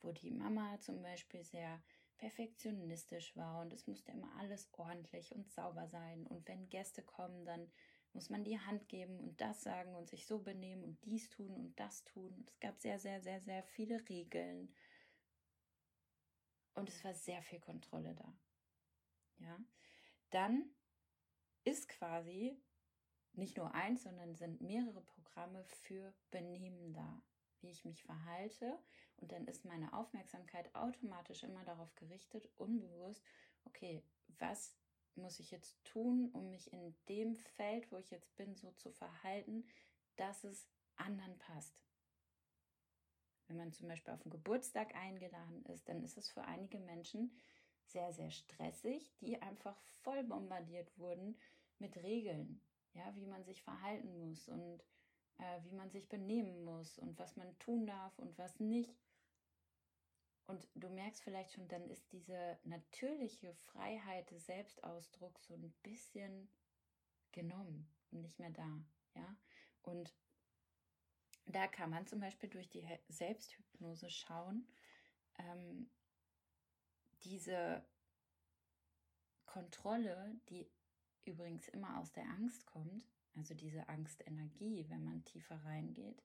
wo 0.02 0.12
die 0.12 0.30
Mama 0.30 0.78
zum 0.80 1.02
Beispiel 1.02 1.44
sehr 1.44 1.82
perfektionistisch 2.18 3.36
war 3.36 3.60
und 3.60 3.72
es 3.72 3.86
musste 3.86 4.12
immer 4.12 4.30
alles 4.38 4.68
ordentlich 4.72 5.34
und 5.34 5.50
sauber 5.50 5.88
sein 5.88 6.26
und 6.26 6.46
wenn 6.48 6.68
Gäste 6.68 7.02
kommen, 7.02 7.44
dann 7.44 7.70
muss 8.12 8.30
man 8.30 8.44
die 8.44 8.58
Hand 8.58 8.88
geben 8.88 9.18
und 9.18 9.40
das 9.40 9.62
sagen 9.62 9.94
und 9.96 10.08
sich 10.08 10.26
so 10.26 10.38
benehmen 10.38 10.84
und 10.84 11.04
dies 11.04 11.28
tun 11.30 11.54
und 11.54 11.78
das 11.78 12.04
tun. 12.04 12.44
Es 12.46 12.60
gab 12.60 12.78
sehr, 12.78 12.98
sehr, 12.98 13.20
sehr, 13.20 13.40
sehr 13.40 13.64
viele 13.64 14.08
Regeln 14.08 14.72
und 16.74 16.88
es 16.88 17.02
war 17.04 17.14
sehr 17.14 17.42
viel 17.42 17.60
Kontrolle 17.60 18.14
da. 18.14 18.36
Ja, 19.38 19.58
dann 20.30 20.70
ist 21.64 21.88
quasi 21.88 22.62
nicht 23.32 23.56
nur 23.56 23.74
eins, 23.74 24.04
sondern 24.04 24.36
sind 24.36 24.60
mehrere 24.60 25.02
Programme 25.02 25.64
für 25.64 26.14
Benehmen 26.30 26.92
da, 26.92 27.22
wie 27.60 27.70
ich 27.70 27.84
mich 27.84 28.04
verhalte. 28.04 28.78
Und 29.16 29.32
dann 29.32 29.46
ist 29.46 29.64
meine 29.64 29.92
Aufmerksamkeit 29.92 30.74
automatisch 30.74 31.42
immer 31.44 31.64
darauf 31.64 31.94
gerichtet, 31.94 32.48
unbewusst, 32.56 33.22
okay, 33.64 34.02
was 34.38 34.76
muss 35.14 35.38
ich 35.38 35.50
jetzt 35.50 35.82
tun, 35.84 36.30
um 36.32 36.50
mich 36.50 36.72
in 36.72 36.94
dem 37.08 37.36
Feld, 37.36 37.90
wo 37.92 37.96
ich 37.96 38.10
jetzt 38.10 38.34
bin, 38.36 38.54
so 38.56 38.72
zu 38.72 38.90
verhalten, 38.90 39.64
dass 40.16 40.44
es 40.44 40.68
anderen 40.96 41.38
passt. 41.38 41.74
Wenn 43.46 43.56
man 43.56 43.72
zum 43.72 43.88
Beispiel 43.88 44.12
auf 44.14 44.22
einen 44.22 44.30
Geburtstag 44.30 44.94
eingeladen 44.94 45.64
ist, 45.66 45.88
dann 45.88 46.02
ist 46.02 46.16
es 46.16 46.30
für 46.30 46.42
einige 46.42 46.80
Menschen 46.80 47.30
sehr, 47.86 48.12
sehr 48.12 48.30
stressig, 48.30 49.14
die 49.20 49.40
einfach 49.40 49.78
voll 50.02 50.24
bombardiert 50.24 50.96
wurden 50.98 51.36
mit 51.78 51.96
Regeln, 51.98 52.60
ja, 52.94 53.14
wie 53.16 53.26
man 53.26 53.44
sich 53.44 53.62
verhalten 53.62 54.18
muss 54.26 54.48
und 54.48 54.82
äh, 55.38 55.62
wie 55.64 55.72
man 55.72 55.90
sich 55.90 56.08
benehmen 56.08 56.64
muss 56.64 56.98
und 56.98 57.18
was 57.18 57.36
man 57.36 57.58
tun 57.58 57.86
darf 57.86 58.18
und 58.18 58.38
was 58.38 58.58
nicht. 58.60 58.94
Und 60.46 60.68
du 60.74 60.90
merkst 60.90 61.22
vielleicht 61.22 61.52
schon, 61.52 61.68
dann 61.68 61.88
ist 61.88 62.12
diese 62.12 62.58
natürliche 62.64 63.54
Freiheit 63.54 64.30
des 64.30 64.44
Selbstausdrucks 64.46 65.46
so 65.46 65.54
ein 65.54 65.72
bisschen 65.82 66.48
genommen 67.32 67.88
und 68.10 68.20
nicht 68.20 68.38
mehr 68.38 68.50
da, 68.50 68.84
ja. 69.14 69.36
Und 69.82 70.14
da 71.46 71.66
kann 71.66 71.90
man 71.90 72.06
zum 72.06 72.20
Beispiel 72.20 72.48
durch 72.48 72.68
die 72.68 72.86
Selbsthypnose 73.08 74.10
schauen, 74.10 74.66
ähm, 75.38 75.90
diese 77.22 77.84
Kontrolle, 79.46 80.40
die 80.48 80.70
übrigens 81.24 81.68
immer 81.68 81.98
aus 81.98 82.12
der 82.12 82.24
Angst 82.24 82.66
kommt, 82.66 83.06
also 83.34 83.54
diese 83.54 83.88
Angstenergie, 83.88 84.86
wenn 84.88 85.04
man 85.04 85.24
tiefer 85.24 85.56
reingeht, 85.64 86.22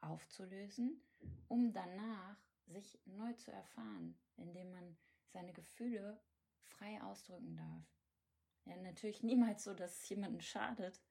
aufzulösen, 0.00 1.00
um 1.48 1.72
danach 1.72 2.36
sich 2.72 2.98
neu 3.06 3.32
zu 3.34 3.52
erfahren, 3.52 4.18
indem 4.36 4.70
man 4.70 4.96
seine 5.28 5.52
Gefühle 5.52 6.20
frei 6.64 7.02
ausdrücken 7.02 7.56
darf. 7.56 7.84
Ja, 8.64 8.76
natürlich 8.76 9.22
niemals 9.22 9.64
so, 9.64 9.74
dass 9.74 10.02
es 10.02 10.08
jemandem 10.08 10.40
schadet, 10.40 11.02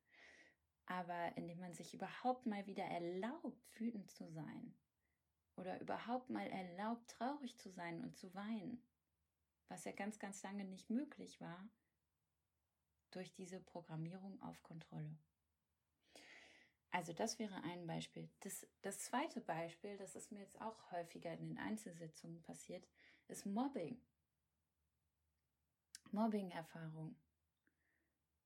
aber 0.85 1.37
indem 1.37 1.59
man 1.59 1.73
sich 1.73 1.93
überhaupt 1.93 2.45
mal 2.45 2.65
wieder 2.65 2.85
erlaubt, 2.85 3.79
wütend 3.79 4.09
zu 4.11 4.29
sein 4.29 4.75
oder 5.55 5.79
überhaupt 5.79 6.29
mal 6.29 6.47
erlaubt, 6.47 7.09
traurig 7.09 7.57
zu 7.57 7.69
sein 7.69 8.01
und 8.01 8.15
zu 8.15 8.33
weinen 8.33 8.83
was 9.71 9.85
ja 9.85 9.93
ganz, 9.93 10.19
ganz 10.19 10.43
lange 10.43 10.65
nicht 10.65 10.89
möglich 10.89 11.39
war 11.39 11.69
durch 13.11 13.33
diese 13.33 13.61
Programmierung 13.61 14.41
auf 14.41 14.61
Kontrolle. 14.63 15.17
Also 16.91 17.13
das 17.13 17.39
wäre 17.39 17.55
ein 17.63 17.87
Beispiel. 17.87 18.29
Das, 18.41 18.67
das 18.81 18.99
zweite 18.99 19.39
Beispiel, 19.39 19.97
das 19.97 20.15
ist 20.15 20.31
mir 20.31 20.41
jetzt 20.41 20.59
auch 20.61 20.91
häufiger 20.91 21.31
in 21.33 21.49
den 21.49 21.57
Einzelsitzungen 21.57 22.41
passiert, 22.41 22.85
ist 23.27 23.45
Mobbing. 23.45 24.01
Mobbing-Erfahrung. 26.11 27.15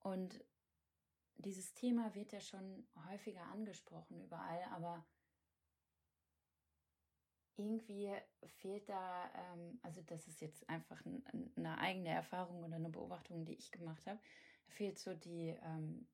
Und 0.02 0.46
dieses 1.38 1.74
Thema 1.74 2.14
wird 2.14 2.32
ja 2.32 2.40
schon 2.40 2.88
häufiger 3.10 3.42
angesprochen 3.48 4.22
überall, 4.22 4.64
aber 4.72 5.04
irgendwie 7.58 8.12
fehlt 8.60 8.88
da, 8.90 9.32
ähm, 9.34 9.80
also 9.82 10.02
das 10.04 10.28
ist 10.28 10.42
jetzt 10.42 10.70
einfach 10.70 11.02
eine 11.56 11.78
eigene 11.80 12.10
Erfahrung 12.10 12.64
oder 12.64 12.76
eine 12.76 12.90
Beobachtung, 12.90 13.46
die 13.46 13.56
ich 13.56 13.72
gemacht 13.72 14.06
habe, 14.06 14.20
fehlt 14.68 15.00
so 15.00 15.14
die, 15.14 15.58
ähm, 15.64 16.08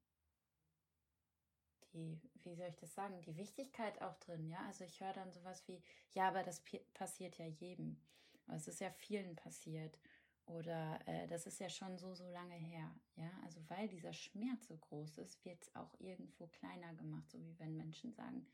die, 1.93 2.19
wie 2.43 2.55
soll 2.55 2.67
ich 2.67 2.77
das 2.77 2.93
sagen, 2.93 3.21
die 3.21 3.37
Wichtigkeit 3.37 4.01
auch 4.01 4.15
drin, 4.17 4.47
ja. 4.47 4.59
Also 4.65 4.83
ich 4.83 4.99
höre 4.99 5.13
dann 5.13 5.31
sowas 5.31 5.67
wie, 5.67 5.81
ja, 6.13 6.27
aber 6.27 6.43
das 6.43 6.63
passiert 6.93 7.37
ja 7.37 7.45
jedem. 7.45 8.01
Aber 8.47 8.57
es 8.57 8.67
ist 8.67 8.79
ja 8.79 8.91
vielen 8.91 9.35
passiert. 9.35 9.99
Oder 10.45 10.99
äh, 11.07 11.27
das 11.27 11.47
ist 11.47 11.59
ja 11.59 11.69
schon 11.69 11.97
so, 11.97 12.13
so 12.15 12.27
lange 12.29 12.55
her. 12.55 12.93
Ja, 13.15 13.31
also 13.43 13.61
weil 13.69 13.87
dieser 13.87 14.13
Schmerz 14.13 14.67
so 14.67 14.77
groß 14.77 15.19
ist, 15.19 15.43
wird 15.45 15.61
es 15.61 15.75
auch 15.75 15.93
irgendwo 15.99 16.47
kleiner 16.47 16.93
gemacht, 16.95 17.29
so 17.29 17.39
wie 17.41 17.57
wenn 17.59 17.77
Menschen 17.77 18.11
sagen, 18.11 18.47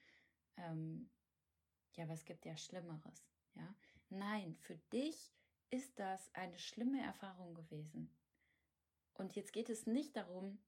ähm, 0.57 1.09
ja, 1.93 2.03
aber 2.03 2.13
es 2.13 2.25
gibt 2.25 2.45
ja 2.45 2.55
Schlimmeres. 2.57 3.25
Ja, 3.55 3.73
nein, 4.09 4.55
für 4.59 4.77
dich 4.91 5.33
ist 5.69 5.97
das 5.97 6.33
eine 6.35 6.59
schlimme 6.59 7.01
Erfahrung 7.01 7.55
gewesen. 7.55 8.15
Und 9.15 9.35
jetzt 9.35 9.51
geht 9.51 9.69
es 9.69 9.87
nicht 9.87 10.15
darum, 10.15 10.59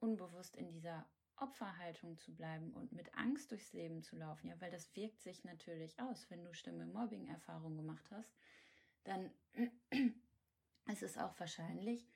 unbewusst 0.00 0.56
in 0.56 0.68
dieser 0.68 1.06
Opferhaltung 1.42 2.18
zu 2.18 2.34
bleiben 2.34 2.72
und 2.72 2.92
mit 2.92 3.14
Angst 3.14 3.50
durchs 3.50 3.72
Leben 3.72 4.02
zu 4.02 4.16
laufen, 4.16 4.48
ja, 4.48 4.60
weil 4.60 4.70
das 4.70 4.94
wirkt 4.94 5.20
sich 5.20 5.44
natürlich 5.44 6.00
aus, 6.00 6.30
wenn 6.30 6.44
du 6.44 6.54
schlimme 6.54 6.86
Mobbing-Erfahrungen 6.86 7.76
gemacht 7.76 8.10
hast, 8.10 8.32
dann 9.04 9.30
ist 10.86 11.02
es 11.02 11.18
auch 11.18 11.38
wahrscheinlich, 11.38 12.08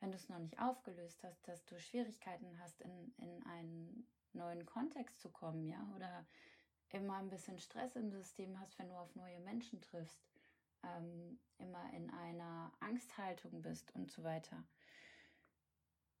wenn 0.00 0.10
du 0.10 0.16
es 0.16 0.28
noch 0.28 0.38
nicht 0.38 0.58
aufgelöst 0.60 1.22
hast, 1.22 1.46
dass 1.46 1.64
du 1.64 1.78
Schwierigkeiten 1.78 2.58
hast, 2.58 2.80
in, 2.80 3.14
in 3.18 3.42
einen 3.44 4.06
neuen 4.32 4.66
Kontext 4.66 5.20
zu 5.20 5.30
kommen, 5.30 5.68
ja, 5.68 5.86
oder 5.94 6.26
immer 6.90 7.18
ein 7.18 7.30
bisschen 7.30 7.58
Stress 7.58 7.96
im 7.96 8.10
System 8.10 8.58
hast, 8.58 8.78
wenn 8.78 8.88
du 8.88 8.94
auf 8.96 9.14
neue 9.14 9.40
Menschen 9.40 9.80
triffst, 9.80 10.20
ähm, 10.82 11.38
immer 11.58 11.92
in 11.92 12.10
einer 12.10 12.72
Angsthaltung 12.80 13.62
bist 13.62 13.94
und 13.94 14.10
so 14.10 14.24
weiter. 14.24 14.64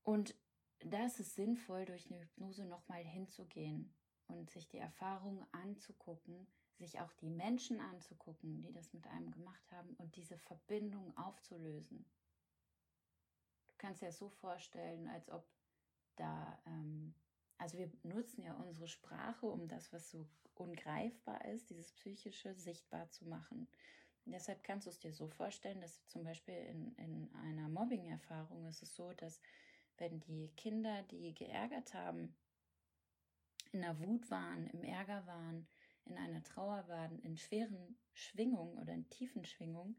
Und 0.04 0.34
da 0.84 1.04
ist 1.06 1.20
es 1.20 1.34
sinnvoll, 1.34 1.84
durch 1.84 2.10
eine 2.10 2.20
Hypnose 2.20 2.64
nochmal 2.64 3.04
hinzugehen 3.04 3.94
und 4.28 4.50
sich 4.50 4.68
die 4.68 4.78
Erfahrung 4.78 5.44
anzugucken, 5.52 6.46
sich 6.76 7.00
auch 7.00 7.12
die 7.14 7.30
Menschen 7.30 7.80
anzugucken, 7.80 8.62
die 8.62 8.72
das 8.72 8.92
mit 8.92 9.06
einem 9.06 9.30
gemacht 9.30 9.70
haben 9.70 9.94
und 9.96 10.16
diese 10.16 10.38
Verbindung 10.38 11.16
aufzulösen. 11.16 12.04
Du 13.68 13.74
kannst 13.78 14.02
dir 14.02 14.06
das 14.06 14.18
so 14.18 14.28
vorstellen, 14.28 15.08
als 15.08 15.28
ob 15.30 15.46
da, 16.16 16.58
ähm, 16.66 17.14
also 17.58 17.78
wir 17.78 17.90
nutzen 18.02 18.42
ja 18.42 18.54
unsere 18.54 18.88
Sprache, 18.88 19.46
um 19.46 19.68
das, 19.68 19.92
was 19.92 20.10
so 20.10 20.28
ungreifbar 20.54 21.44
ist, 21.46 21.70
dieses 21.70 21.92
Psychische, 21.92 22.54
sichtbar 22.54 23.10
zu 23.10 23.26
machen. 23.26 23.68
Deshalb 24.24 24.62
kannst 24.62 24.86
du 24.86 24.90
es 24.90 25.00
dir 25.00 25.12
so 25.12 25.28
vorstellen, 25.28 25.80
dass 25.80 26.06
zum 26.06 26.22
Beispiel 26.22 26.54
in, 26.54 26.94
in 26.96 27.34
einer 27.34 27.68
Mobbing-Erfahrung 27.68 28.66
ist 28.66 28.82
es 28.82 28.94
so, 28.94 29.12
dass 29.14 29.40
wenn 29.98 30.20
die 30.20 30.48
Kinder, 30.56 31.02
die 31.04 31.34
geärgert 31.34 31.94
haben, 31.94 32.34
in 33.72 33.82
der 33.82 33.98
Wut 34.00 34.30
waren, 34.30 34.66
im 34.68 34.84
Ärger 34.84 35.26
waren, 35.26 35.66
in 36.04 36.16
einer 36.16 36.42
Trauer 36.42 36.86
waren, 36.88 37.18
in 37.20 37.36
schweren 37.36 37.98
Schwingungen 38.12 38.78
oder 38.78 38.92
in 38.92 39.08
tiefen 39.08 39.44
Schwingungen, 39.44 39.96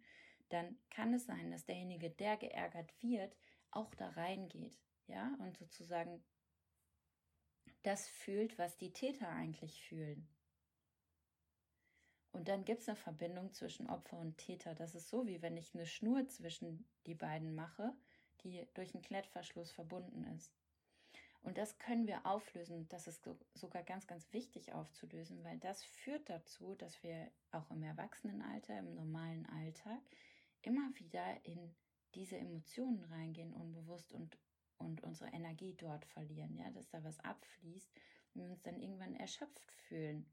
dann 0.50 0.78
kann 0.90 1.14
es 1.14 1.26
sein, 1.26 1.52
dass 1.52 1.66
derjenige, 1.66 2.10
der 2.10 2.38
geärgert 2.38 2.94
wird, 3.02 3.36
auch 3.72 3.96
da 3.96 4.10
reingeht, 4.10 4.78
ja, 5.08 5.36
und 5.40 5.58
sozusagen 5.58 6.24
das 7.82 8.08
fühlt, 8.08 8.58
was 8.58 8.78
die 8.78 8.94
Täter 8.94 9.30
eigentlich 9.30 9.82
fühlen. 9.82 10.28
Und 12.32 12.48
dann 12.48 12.66
gibt 12.66 12.82
es 12.82 12.90
eine 12.90 12.96
Verbindung 12.96 13.54
zwischen 13.54 13.90
Opfer 13.90 14.18
und 14.18 14.38
Täter. 14.38 14.74
Das 14.74 14.96
ist 14.96 15.10
so, 15.10 15.28
wie 15.28 15.42
wenn 15.42 15.56
ich 15.56 15.74
eine 15.76 15.86
Schnur 15.86 16.28
zwischen 16.30 16.86
die 17.06 17.14
beiden 17.14 17.54
mache, 17.54 17.96
die 18.44 18.68
durch 18.74 18.94
einen 18.94 19.04
Klettverschluss 19.04 19.72
verbunden 19.72 20.24
ist. 20.36 20.52
Und 21.42 21.58
das 21.58 21.78
können 21.78 22.08
wir 22.08 22.26
auflösen. 22.26 22.88
Das 22.88 23.08
ist 23.08 23.28
sogar 23.54 23.84
ganz, 23.84 24.08
ganz 24.08 24.32
wichtig 24.32 24.74
aufzulösen, 24.74 25.44
weil 25.44 25.60
das 25.60 25.84
führt 25.84 26.30
dazu, 26.30 26.76
dass 26.76 27.04
wir 27.04 27.30
auch 27.52 27.70
im 27.70 27.84
Erwachsenenalter, 27.84 28.80
im 28.80 28.96
normalen 28.96 29.46
Alltag 29.48 30.02
immer 30.62 30.90
wieder 30.96 31.46
in 31.46 31.76
diese 32.16 32.38
Emotionen 32.38 33.04
reingehen, 33.06 33.54
unbewusst 33.54 34.14
und, 34.14 34.38
und 34.78 35.04
unsere 35.04 35.32
Energie 35.32 35.74
dort 35.74 36.06
verlieren, 36.06 36.56
ja, 36.56 36.70
dass 36.72 36.90
da 36.90 37.04
was 37.04 37.20
abfließt 37.20 37.92
und 38.34 38.42
wir 38.42 38.50
uns 38.50 38.62
dann 38.62 38.80
irgendwann 38.80 39.16
erschöpft 39.16 39.72
fühlen 39.88 40.26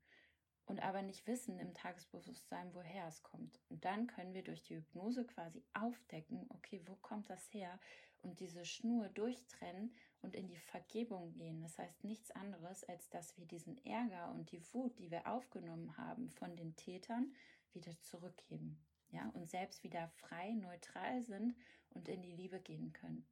und 0.70 0.80
aber 0.84 1.02
nicht 1.02 1.26
wissen 1.26 1.58
im 1.58 1.74
Tagesbewusstsein, 1.74 2.72
woher 2.74 3.08
es 3.08 3.24
kommt. 3.24 3.60
Und 3.70 3.84
dann 3.84 4.06
können 4.06 4.34
wir 4.34 4.44
durch 4.44 4.62
die 4.62 4.76
Hypnose 4.76 5.26
quasi 5.26 5.64
aufdecken, 5.74 6.46
okay, 6.50 6.80
wo 6.86 6.94
kommt 6.94 7.28
das 7.28 7.52
her? 7.52 7.80
Und 8.22 8.38
diese 8.38 8.64
Schnur 8.64 9.08
durchtrennen 9.08 9.92
und 10.22 10.36
in 10.36 10.46
die 10.46 10.58
Vergebung 10.58 11.32
gehen. 11.32 11.60
Das 11.60 11.76
heißt 11.76 12.04
nichts 12.04 12.30
anderes, 12.30 12.84
als 12.84 13.10
dass 13.10 13.36
wir 13.36 13.46
diesen 13.46 13.84
Ärger 13.84 14.30
und 14.30 14.52
die 14.52 14.62
Wut, 14.72 14.96
die 15.00 15.10
wir 15.10 15.26
aufgenommen 15.26 15.96
haben 15.96 16.30
von 16.30 16.54
den 16.54 16.76
Tätern, 16.76 17.34
wieder 17.72 17.98
zurückgeben. 18.02 18.78
Ja, 19.10 19.28
und 19.30 19.50
selbst 19.50 19.82
wieder 19.82 20.08
frei, 20.08 20.52
neutral 20.52 21.20
sind 21.22 21.56
und 21.88 22.08
in 22.08 22.22
die 22.22 22.36
Liebe 22.36 22.60
gehen 22.60 22.92
können. 22.92 23.26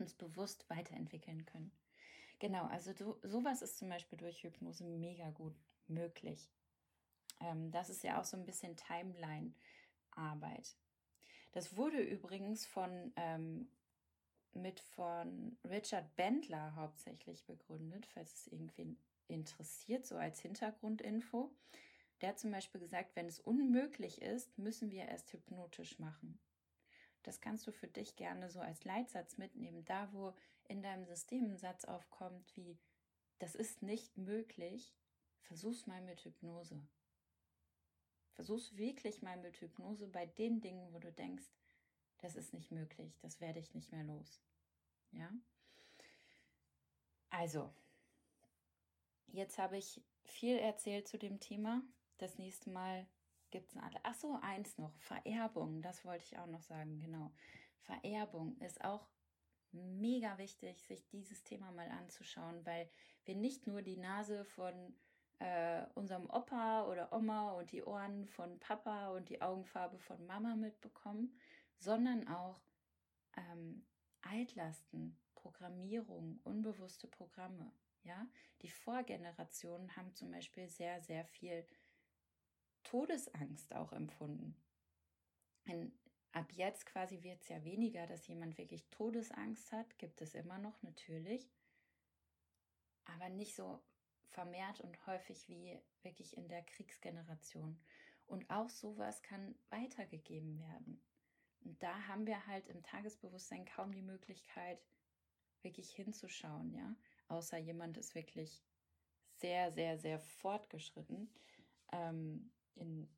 Uns 0.00 0.14
bewusst 0.14 0.68
weiterentwickeln 0.68 1.46
können. 1.46 1.70
Genau, 2.40 2.64
also 2.66 2.92
so, 2.94 3.20
sowas 3.22 3.62
ist 3.62 3.78
zum 3.78 3.90
Beispiel 3.90 4.18
durch 4.18 4.42
Hypnose 4.42 4.82
mega 4.82 5.30
gut 5.30 5.54
möglich. 5.86 6.50
Ähm, 7.40 7.70
das 7.70 7.90
ist 7.90 8.02
ja 8.02 8.18
auch 8.18 8.24
so 8.24 8.36
ein 8.36 8.46
bisschen 8.46 8.76
Timeline-Arbeit. 8.76 10.74
Das 11.52 11.76
wurde 11.76 12.00
übrigens 12.00 12.64
von 12.66 13.12
ähm, 13.16 13.68
mit 14.52 14.80
von 14.80 15.58
Richard 15.64 16.16
Bendler 16.16 16.74
hauptsächlich 16.74 17.44
begründet, 17.44 18.06
falls 18.06 18.32
es 18.34 18.46
irgendwie 18.48 18.96
interessiert, 19.28 20.06
so 20.06 20.16
als 20.16 20.40
Hintergrundinfo. 20.40 21.54
Der 22.20 22.30
hat 22.30 22.38
zum 22.38 22.50
Beispiel 22.50 22.80
gesagt, 22.80 23.16
wenn 23.16 23.26
es 23.26 23.38
unmöglich 23.38 24.22
ist, 24.22 24.58
müssen 24.58 24.90
wir 24.90 25.06
erst 25.06 25.32
hypnotisch 25.32 25.98
machen. 25.98 26.40
Das 27.22 27.40
kannst 27.40 27.66
du 27.66 27.72
für 27.72 27.86
dich 27.86 28.16
gerne 28.16 28.48
so 28.48 28.60
als 28.60 28.84
Leitsatz 28.84 29.36
mitnehmen. 29.36 29.84
Da, 29.84 30.10
wo 30.12 30.34
in 30.70 30.82
deinem 30.82 31.04
System 31.04 31.50
ein 31.50 31.56
Satz 31.58 31.84
aufkommt 31.84 32.56
wie, 32.56 32.78
das 33.40 33.54
ist 33.54 33.82
nicht 33.82 34.16
möglich, 34.16 34.94
versuch's 35.42 35.86
mal 35.86 36.00
mit 36.00 36.20
Hypnose. 36.24 36.80
Versuch's 38.34 38.76
wirklich 38.76 39.20
mal 39.20 39.36
mit 39.36 39.60
Hypnose 39.60 40.06
bei 40.06 40.26
den 40.26 40.60
Dingen, 40.60 40.92
wo 40.92 40.98
du 40.98 41.12
denkst, 41.12 41.50
das 42.18 42.36
ist 42.36 42.54
nicht 42.54 42.70
möglich, 42.70 43.18
das 43.18 43.40
werde 43.40 43.58
ich 43.58 43.74
nicht 43.74 43.90
mehr 43.90 44.04
los. 44.04 44.40
Ja? 45.10 45.30
Also, 47.30 47.72
jetzt 49.26 49.58
habe 49.58 49.76
ich 49.76 50.02
viel 50.24 50.56
erzählt 50.56 51.08
zu 51.08 51.18
dem 51.18 51.40
Thema. 51.40 51.82
Das 52.18 52.38
nächste 52.38 52.70
Mal 52.70 53.06
gibt 53.50 53.70
es 53.70 53.76
alle. 53.76 53.98
Ach 54.04 54.14
so, 54.14 54.38
eins 54.42 54.78
noch, 54.78 54.94
Vererbung, 55.00 55.82
das 55.82 56.04
wollte 56.04 56.24
ich 56.24 56.38
auch 56.38 56.46
noch 56.46 56.62
sagen, 56.62 57.00
genau. 57.00 57.32
Vererbung 57.80 58.56
ist 58.58 58.84
auch 58.84 59.08
mega 59.72 60.38
wichtig, 60.38 60.82
sich 60.82 61.06
dieses 61.08 61.44
Thema 61.44 61.70
mal 61.72 61.88
anzuschauen, 61.88 62.64
weil 62.64 62.88
wir 63.24 63.34
nicht 63.34 63.66
nur 63.66 63.82
die 63.82 63.96
Nase 63.96 64.44
von 64.44 64.94
äh, 65.38 65.86
unserem 65.94 66.28
Opa 66.28 66.84
oder 66.86 67.12
Oma 67.12 67.52
und 67.52 67.72
die 67.72 67.82
Ohren 67.82 68.26
von 68.26 68.58
Papa 68.60 69.10
und 69.10 69.28
die 69.28 69.40
Augenfarbe 69.40 69.98
von 69.98 70.24
Mama 70.26 70.54
mitbekommen, 70.56 71.34
sondern 71.78 72.28
auch 72.28 72.60
ähm, 73.36 73.86
Altlasten, 74.22 75.18
Programmierung, 75.34 76.40
unbewusste 76.44 77.08
Programme. 77.08 77.72
Ja, 78.02 78.26
die 78.62 78.70
Vorgenerationen 78.70 79.94
haben 79.96 80.14
zum 80.14 80.30
Beispiel 80.30 80.68
sehr, 80.68 81.02
sehr 81.02 81.24
viel 81.24 81.66
Todesangst 82.82 83.74
auch 83.74 83.92
empfunden. 83.92 84.56
In, 85.64 85.92
ab 86.32 86.52
jetzt 86.52 86.86
quasi 86.86 87.22
wird 87.22 87.42
es 87.42 87.48
ja 87.48 87.64
weniger, 87.64 88.06
dass 88.06 88.26
jemand 88.28 88.56
wirklich 88.58 88.88
Todesangst 88.90 89.72
hat, 89.72 89.98
gibt 89.98 90.20
es 90.20 90.34
immer 90.34 90.58
noch 90.58 90.82
natürlich, 90.82 91.50
aber 93.04 93.28
nicht 93.28 93.54
so 93.54 93.80
vermehrt 94.28 94.80
und 94.80 95.06
häufig 95.06 95.48
wie 95.48 95.78
wirklich 96.02 96.36
in 96.36 96.48
der 96.48 96.62
Kriegsgeneration. 96.62 97.80
Und 98.26 98.48
auch 98.48 98.68
sowas 98.68 99.22
kann 99.22 99.56
weitergegeben 99.70 100.60
werden. 100.60 101.02
Und 101.62 101.82
da 101.82 102.06
haben 102.06 102.26
wir 102.26 102.46
halt 102.46 102.68
im 102.68 102.82
Tagesbewusstsein 102.82 103.64
kaum 103.64 103.92
die 103.92 104.02
Möglichkeit, 104.02 104.80
wirklich 105.62 105.90
hinzuschauen, 105.90 106.72
ja. 106.72 106.94
Außer 107.28 107.58
jemand 107.58 107.96
ist 107.98 108.14
wirklich 108.14 108.64
sehr, 109.34 109.72
sehr, 109.72 109.98
sehr 109.98 110.18
fortgeschritten. 110.18 111.32
Ähm, 111.92 112.50
in, 112.76 113.08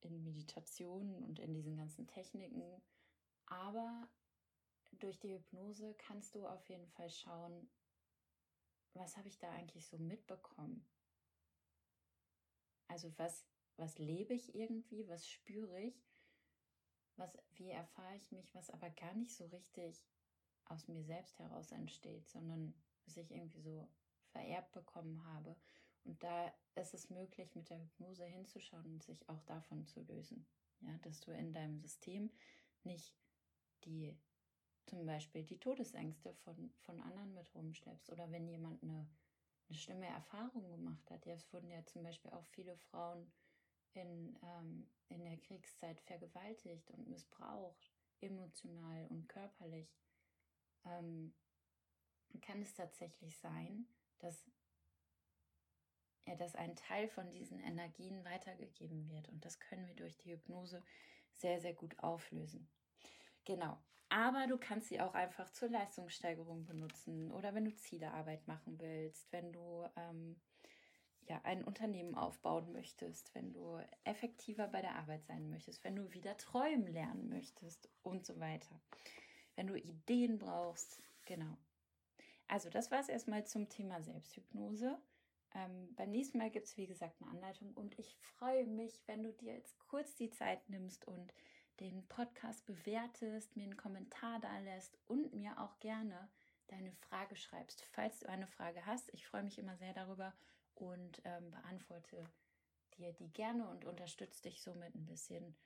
in 0.00 0.22
Meditationen 0.22 1.22
und 1.24 1.38
in 1.38 1.54
diesen 1.54 1.76
ganzen 1.76 2.06
Techniken. 2.06 2.82
Aber 3.46 4.08
durch 4.92 5.18
die 5.18 5.32
Hypnose 5.32 5.94
kannst 5.94 6.34
du 6.34 6.46
auf 6.46 6.68
jeden 6.68 6.88
Fall 6.88 7.10
schauen, 7.10 7.68
was 8.94 9.16
habe 9.16 9.28
ich 9.28 9.38
da 9.38 9.50
eigentlich 9.50 9.86
so 9.86 9.98
mitbekommen? 9.98 10.84
Also 12.88 13.12
was, 13.18 13.44
was 13.76 13.98
lebe 13.98 14.34
ich 14.34 14.54
irgendwie, 14.54 15.06
was 15.08 15.28
spüre 15.28 15.80
ich, 15.80 16.08
was, 17.16 17.36
wie 17.52 17.70
erfahre 17.70 18.16
ich 18.16 18.30
mich, 18.32 18.54
was 18.54 18.70
aber 18.70 18.90
gar 18.90 19.14
nicht 19.14 19.34
so 19.34 19.46
richtig 19.46 20.06
aus 20.64 20.88
mir 20.88 21.02
selbst 21.02 21.38
heraus 21.38 21.70
entsteht, 21.72 22.28
sondern 22.28 22.74
was 23.04 23.16
ich 23.16 23.30
irgendwie 23.30 23.60
so 23.60 23.88
vererbt 24.30 24.72
bekommen 24.72 25.24
habe. 25.34 25.56
Und 26.04 26.22
da 26.22 26.52
ist 26.74 26.94
es 26.94 27.10
möglich, 27.10 27.54
mit 27.54 27.68
der 27.68 27.80
Hypnose 27.80 28.24
hinzuschauen 28.24 28.86
und 28.92 29.02
sich 29.02 29.28
auch 29.28 29.42
davon 29.42 29.84
zu 29.86 30.00
lösen. 30.02 30.46
Ja, 30.80 30.96
dass 30.98 31.20
du 31.20 31.32
in 31.32 31.52
deinem 31.52 31.78
System 31.78 32.30
nicht 32.84 33.14
die 33.84 34.16
zum 34.88 35.04
Beispiel 35.04 35.44
die 35.44 35.58
Todesängste 35.58 36.34
von, 36.34 36.72
von 36.80 37.00
anderen 37.00 37.34
mit 37.34 37.54
rumschleppst 37.54 38.10
oder 38.10 38.30
wenn 38.30 38.48
jemand 38.48 38.82
eine, 38.82 39.06
eine 39.68 39.78
schlimme 39.78 40.06
Erfahrung 40.06 40.70
gemacht 40.70 41.10
hat. 41.10 41.26
Ja, 41.26 41.34
es 41.34 41.52
wurden 41.52 41.70
ja 41.70 41.84
zum 41.84 42.02
Beispiel 42.02 42.30
auch 42.30 42.46
viele 42.46 42.76
Frauen 42.76 43.30
in, 43.92 44.38
ähm, 44.42 44.88
in 45.08 45.24
der 45.24 45.36
Kriegszeit 45.36 46.00
vergewaltigt 46.00 46.90
und 46.90 47.08
missbraucht, 47.08 47.92
emotional 48.20 49.06
und 49.08 49.28
körperlich. 49.28 49.94
Ähm, 50.84 51.34
kann 52.40 52.62
es 52.62 52.72
tatsächlich 52.74 53.38
sein, 53.38 53.86
dass 54.20 54.44
ja, 56.28 56.36
dass 56.36 56.54
ein 56.54 56.76
Teil 56.76 57.08
von 57.08 57.30
diesen 57.30 57.58
Energien 57.60 58.24
weitergegeben 58.24 59.08
wird. 59.10 59.28
Und 59.28 59.44
das 59.44 59.58
können 59.58 59.86
wir 59.86 59.94
durch 59.94 60.16
die 60.18 60.32
Hypnose 60.32 60.82
sehr, 61.32 61.60
sehr 61.60 61.74
gut 61.74 61.98
auflösen. 62.00 62.68
Genau. 63.44 63.78
Aber 64.10 64.46
du 64.46 64.56
kannst 64.56 64.88
sie 64.88 65.00
auch 65.00 65.14
einfach 65.14 65.50
zur 65.50 65.68
Leistungssteigerung 65.68 66.64
benutzen 66.64 67.30
oder 67.30 67.54
wenn 67.54 67.66
du 67.66 67.74
Zielearbeit 67.74 68.46
machen 68.48 68.80
willst, 68.80 69.30
wenn 69.32 69.52
du 69.52 69.86
ähm, 69.96 70.40
ja, 71.28 71.40
ein 71.44 71.62
Unternehmen 71.62 72.14
aufbauen 72.14 72.72
möchtest, 72.72 73.34
wenn 73.34 73.52
du 73.52 73.78
effektiver 74.04 74.66
bei 74.68 74.80
der 74.80 74.96
Arbeit 74.96 75.26
sein 75.26 75.50
möchtest, 75.50 75.84
wenn 75.84 75.96
du 75.96 76.10
wieder 76.12 76.36
träumen 76.38 76.86
lernen 76.86 77.28
möchtest 77.28 77.90
und 78.02 78.24
so 78.24 78.40
weiter. 78.40 78.80
Wenn 79.56 79.66
du 79.66 79.78
Ideen 79.78 80.38
brauchst, 80.38 81.02
genau. 81.26 81.58
Also 82.46 82.70
das 82.70 82.90
war 82.90 83.00
es 83.00 83.10
erstmal 83.10 83.46
zum 83.46 83.68
Thema 83.68 84.02
Selbsthypnose. 84.02 84.98
Ähm, 85.54 85.94
beim 85.96 86.10
nächsten 86.10 86.38
Mal 86.38 86.50
gibt 86.50 86.66
es, 86.66 86.76
wie 86.76 86.86
gesagt, 86.86 87.20
eine 87.20 87.30
Anleitung 87.30 87.72
und 87.74 87.98
ich 87.98 88.16
freue 88.16 88.66
mich, 88.66 89.02
wenn 89.06 89.22
du 89.22 89.32
dir 89.32 89.54
jetzt 89.54 89.78
kurz 89.78 90.14
die 90.14 90.30
Zeit 90.30 90.68
nimmst 90.68 91.06
und 91.06 91.32
den 91.80 92.06
Podcast 92.08 92.66
bewertest, 92.66 93.56
mir 93.56 93.64
einen 93.64 93.76
Kommentar 93.76 94.40
da 94.40 94.58
lässt 94.58 94.98
und 95.06 95.32
mir 95.32 95.60
auch 95.60 95.78
gerne 95.80 96.28
deine 96.66 96.92
Frage 96.92 97.36
schreibst. 97.36 97.84
Falls 97.92 98.20
du 98.20 98.28
eine 98.28 98.46
Frage 98.46 98.84
hast, 98.84 99.12
ich 99.14 99.26
freue 99.26 99.42
mich 99.42 99.58
immer 99.58 99.76
sehr 99.76 99.94
darüber 99.94 100.34
und 100.74 101.22
ähm, 101.24 101.50
beantworte 101.50 102.24
dir 102.96 103.12
die 103.12 103.32
gerne 103.32 103.68
und 103.68 103.84
unterstütze 103.84 104.42
dich 104.42 104.60
somit 104.62 104.94
ein 104.94 105.06
bisschen 105.06 105.56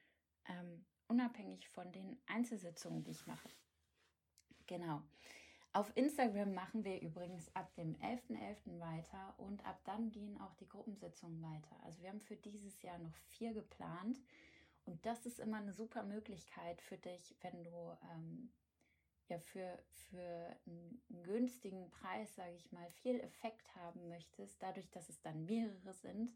ähm, 0.49 0.85
unabhängig 1.09 1.69
von 1.69 1.91
den 1.93 2.21
Einzelsitzungen, 2.27 3.03
die 3.05 3.11
ich 3.11 3.27
mache. 3.27 3.49
Genau. 4.67 5.03
Auf 5.75 5.91
Instagram 5.97 6.53
machen 6.53 6.85
wir 6.85 7.01
übrigens 7.01 7.55
ab 7.57 7.75
dem 7.77 7.97
11.11. 7.97 8.77
.11. 8.77 8.81
weiter 8.81 9.35
und 9.39 9.65
ab 9.65 9.81
dann 9.85 10.11
gehen 10.11 10.39
auch 10.39 10.55
die 10.57 10.69
Gruppensitzungen 10.69 11.43
weiter. 11.43 11.75
Also 11.85 12.03
wir 12.03 12.11
haben 12.11 12.21
für 12.21 12.37
dieses 12.37 12.83
Jahr 12.83 12.99
noch 12.99 13.15
vier 13.31 13.55
geplant. 13.55 14.21
Und 14.85 15.05
das 15.07 15.25
ist 15.25 15.39
immer 15.39 15.59
eine 15.59 15.73
super 15.73 16.03
Möglichkeit 16.03 16.83
für 16.83 16.99
dich, 16.99 17.37
wenn 17.41 17.65
du 17.65 17.97
ähm, 18.13 18.53
ja 19.29 19.39
für, 19.39 19.79
für 20.11 20.57
einen 20.67 21.01
günstigen 21.23 21.89
Preis, 21.89 22.35
sage 22.35 22.55
ich 22.55 22.71
mal, 22.73 22.91
viel 22.91 23.19
Effekt 23.21 23.75
haben 23.77 24.09
möchtest, 24.09 24.63
dadurch, 24.63 24.91
dass 24.91 25.09
es 25.09 25.23
dann 25.23 25.47
mehrere 25.47 25.95
sind, 25.95 26.35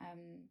ähm, 0.00 0.50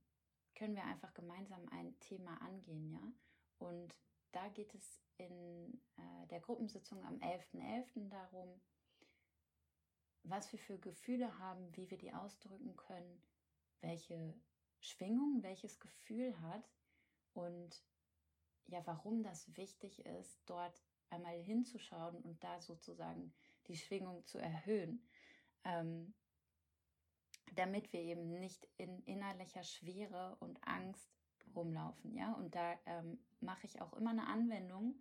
können 0.56 0.76
wir 0.76 0.84
einfach 0.84 1.14
gemeinsam 1.14 1.66
ein 1.70 1.98
Thema 2.02 2.42
angehen, 2.42 2.92
ja. 2.92 3.14
Und 3.60 3.96
da 4.34 4.50
geht 4.50 4.74
es 4.76 5.00
in 5.18 5.82
äh, 5.98 6.28
der 6.28 6.40
Gruppensitzung 6.40 7.04
am 7.06 7.16
11.11. 7.16 7.86
.11. 7.96 8.10
darum, 8.10 8.62
was 10.24 10.52
wir 10.52 10.60
für 10.60 10.78
Gefühle 10.78 11.38
haben, 11.40 11.76
wie 11.76 11.90
wir 11.90 11.98
die 11.98 12.14
ausdrücken 12.14 12.76
können, 12.76 13.22
welche 13.82 14.34
Schwingung, 14.80 15.42
welches 15.44 15.80
Gefühl 15.80 16.40
hat 16.42 16.70
und 17.34 17.84
ja, 18.68 18.86
warum 18.86 19.24
das 19.24 19.56
wichtig 19.56 20.06
ist, 20.06 20.42
dort 20.46 20.84
einmal 21.10 21.42
hinzuschauen 21.42 22.18
und 22.22 22.44
da 22.44 22.60
sozusagen 22.60 23.34
die 23.68 23.78
Schwingung 23.78 24.26
zu 24.26 24.40
erhöhen, 24.40 25.08
ähm, 25.64 26.14
damit 27.54 27.94
wir 27.94 28.02
eben 28.02 28.40
nicht 28.40 28.68
in 28.78 29.02
innerlicher 29.04 29.64
Schwere 29.64 30.36
und 30.40 30.62
Angst 30.68 31.10
rumlaufen, 31.56 32.14
ja. 32.14 32.34
Und 32.34 32.56
da 32.56 32.78
ähm, 32.86 33.20
mache 33.40 33.66
ich 33.66 33.82
auch 33.82 33.94
immer 33.94 34.12
eine 34.12 34.28
Anwendung, 34.28 34.96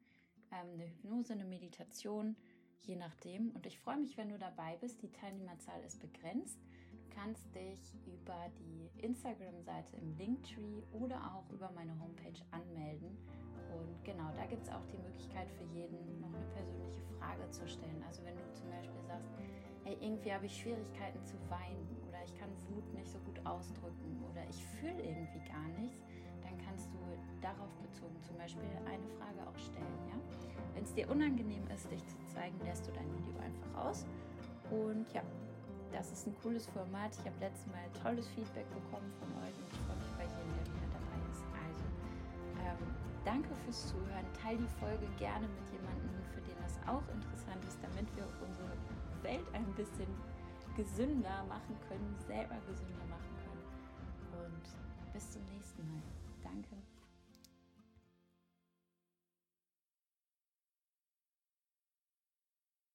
eine 0.50 0.86
Hypnose, 0.86 1.32
eine 1.32 1.44
Meditation, 1.44 2.36
je 2.82 2.96
nachdem. 2.96 3.50
Und 3.50 3.66
ich 3.66 3.78
freue 3.78 3.98
mich, 3.98 4.16
wenn 4.16 4.28
du 4.28 4.38
dabei 4.38 4.76
bist. 4.80 5.02
Die 5.02 5.10
Teilnehmerzahl 5.10 5.82
ist 5.84 6.00
begrenzt. 6.00 6.58
Du 6.92 7.14
kannst 7.14 7.54
dich 7.54 7.94
über 8.06 8.50
die 8.58 8.90
Instagram-Seite 9.02 9.96
im 9.96 10.16
Linktree 10.16 10.82
oder 10.92 11.16
auch 11.34 11.50
über 11.50 11.70
meine 11.72 11.98
Homepage 11.98 12.40
anmelden. 12.50 13.16
Und 13.72 14.04
genau, 14.04 14.30
da 14.36 14.46
gibt 14.46 14.62
es 14.62 14.70
auch 14.70 14.84
die 14.86 14.98
Möglichkeit 14.98 15.50
für 15.50 15.64
jeden, 15.64 16.20
noch 16.20 16.32
eine 16.32 16.46
persönliche 16.54 17.02
Frage 17.18 17.48
zu 17.50 17.66
stellen. 17.66 18.02
Also 18.06 18.24
wenn 18.24 18.36
du 18.36 18.52
zum 18.52 18.70
Beispiel 18.70 19.02
sagst, 19.06 19.28
hey, 19.84 19.96
irgendwie 20.00 20.32
habe 20.32 20.46
ich 20.46 20.56
Schwierigkeiten 20.56 21.24
zu 21.24 21.36
weinen 21.48 21.86
oder 22.08 22.18
ich 22.24 22.34
kann 22.38 22.50
Wut 22.68 22.92
nicht 22.94 23.08
so 23.08 23.18
gut 23.20 23.44
ausdrücken 23.44 24.22
oder 24.30 24.42
ich 24.48 24.64
fühle 24.78 25.02
irgendwie 25.02 25.48
gar 25.48 25.68
nichts, 25.78 26.04
darauf 27.40 27.70
bezogen 27.82 28.16
zum 28.22 28.36
Beispiel 28.36 28.64
eine 28.84 29.06
Frage 29.18 29.48
auch 29.48 29.58
stellen. 29.58 29.98
Ja? 30.08 30.16
Wenn 30.74 30.84
es 30.84 30.94
dir 30.94 31.08
unangenehm 31.10 31.66
ist, 31.74 31.90
dich 31.90 32.04
zu 32.06 32.16
zeigen, 32.34 32.58
lässt 32.64 32.86
du 32.86 32.92
dein 32.92 33.08
Video 33.14 33.34
einfach 33.40 33.86
aus. 33.86 34.04
Und 34.70 35.10
ja, 35.12 35.22
das 35.92 36.12
ist 36.12 36.26
ein 36.26 36.34
cooles 36.42 36.66
Format. 36.66 37.12
Ich 37.12 37.24
habe 37.24 37.38
letztes 37.40 37.66
Mal 37.68 37.86
tolles 38.02 38.28
Feedback 38.28 38.68
bekommen 38.68 39.10
von 39.20 39.30
euch 39.40 39.54
und 39.56 39.68
ich 39.72 39.80
freue 39.86 39.96
mich 39.96 40.12
bei 40.18 40.26
jedem, 40.26 40.52
der 40.52 40.66
wieder 40.68 40.90
dabei 40.92 41.18
ist. 41.30 41.44
Also 41.56 41.84
ähm, 42.60 42.82
danke 43.24 43.54
fürs 43.64 43.88
Zuhören. 43.88 44.26
Teil 44.36 44.58
die 44.58 44.72
Folge 44.80 45.06
gerne 45.18 45.46
mit 45.48 45.66
jemandem, 45.72 46.10
für 46.34 46.42
den 46.42 46.58
das 46.60 46.76
auch 46.84 47.06
interessant 47.08 47.64
ist, 47.64 47.78
damit 47.80 48.04
wir 48.16 48.26
unsere 48.44 48.76
Welt 49.22 49.46
ein 49.54 49.66
bisschen 49.74 50.10
gesünder 50.76 51.44
machen 51.48 51.76
können, 51.88 52.14
selber 52.26 52.56
gesünder 52.68 53.06
machen 53.08 53.32
können. 53.40 53.64
Und 54.44 54.64
bis 55.12 55.30
zum 55.30 55.42
nächsten 55.46 55.88
Mal. 55.88 56.02
Danke. 56.44 56.85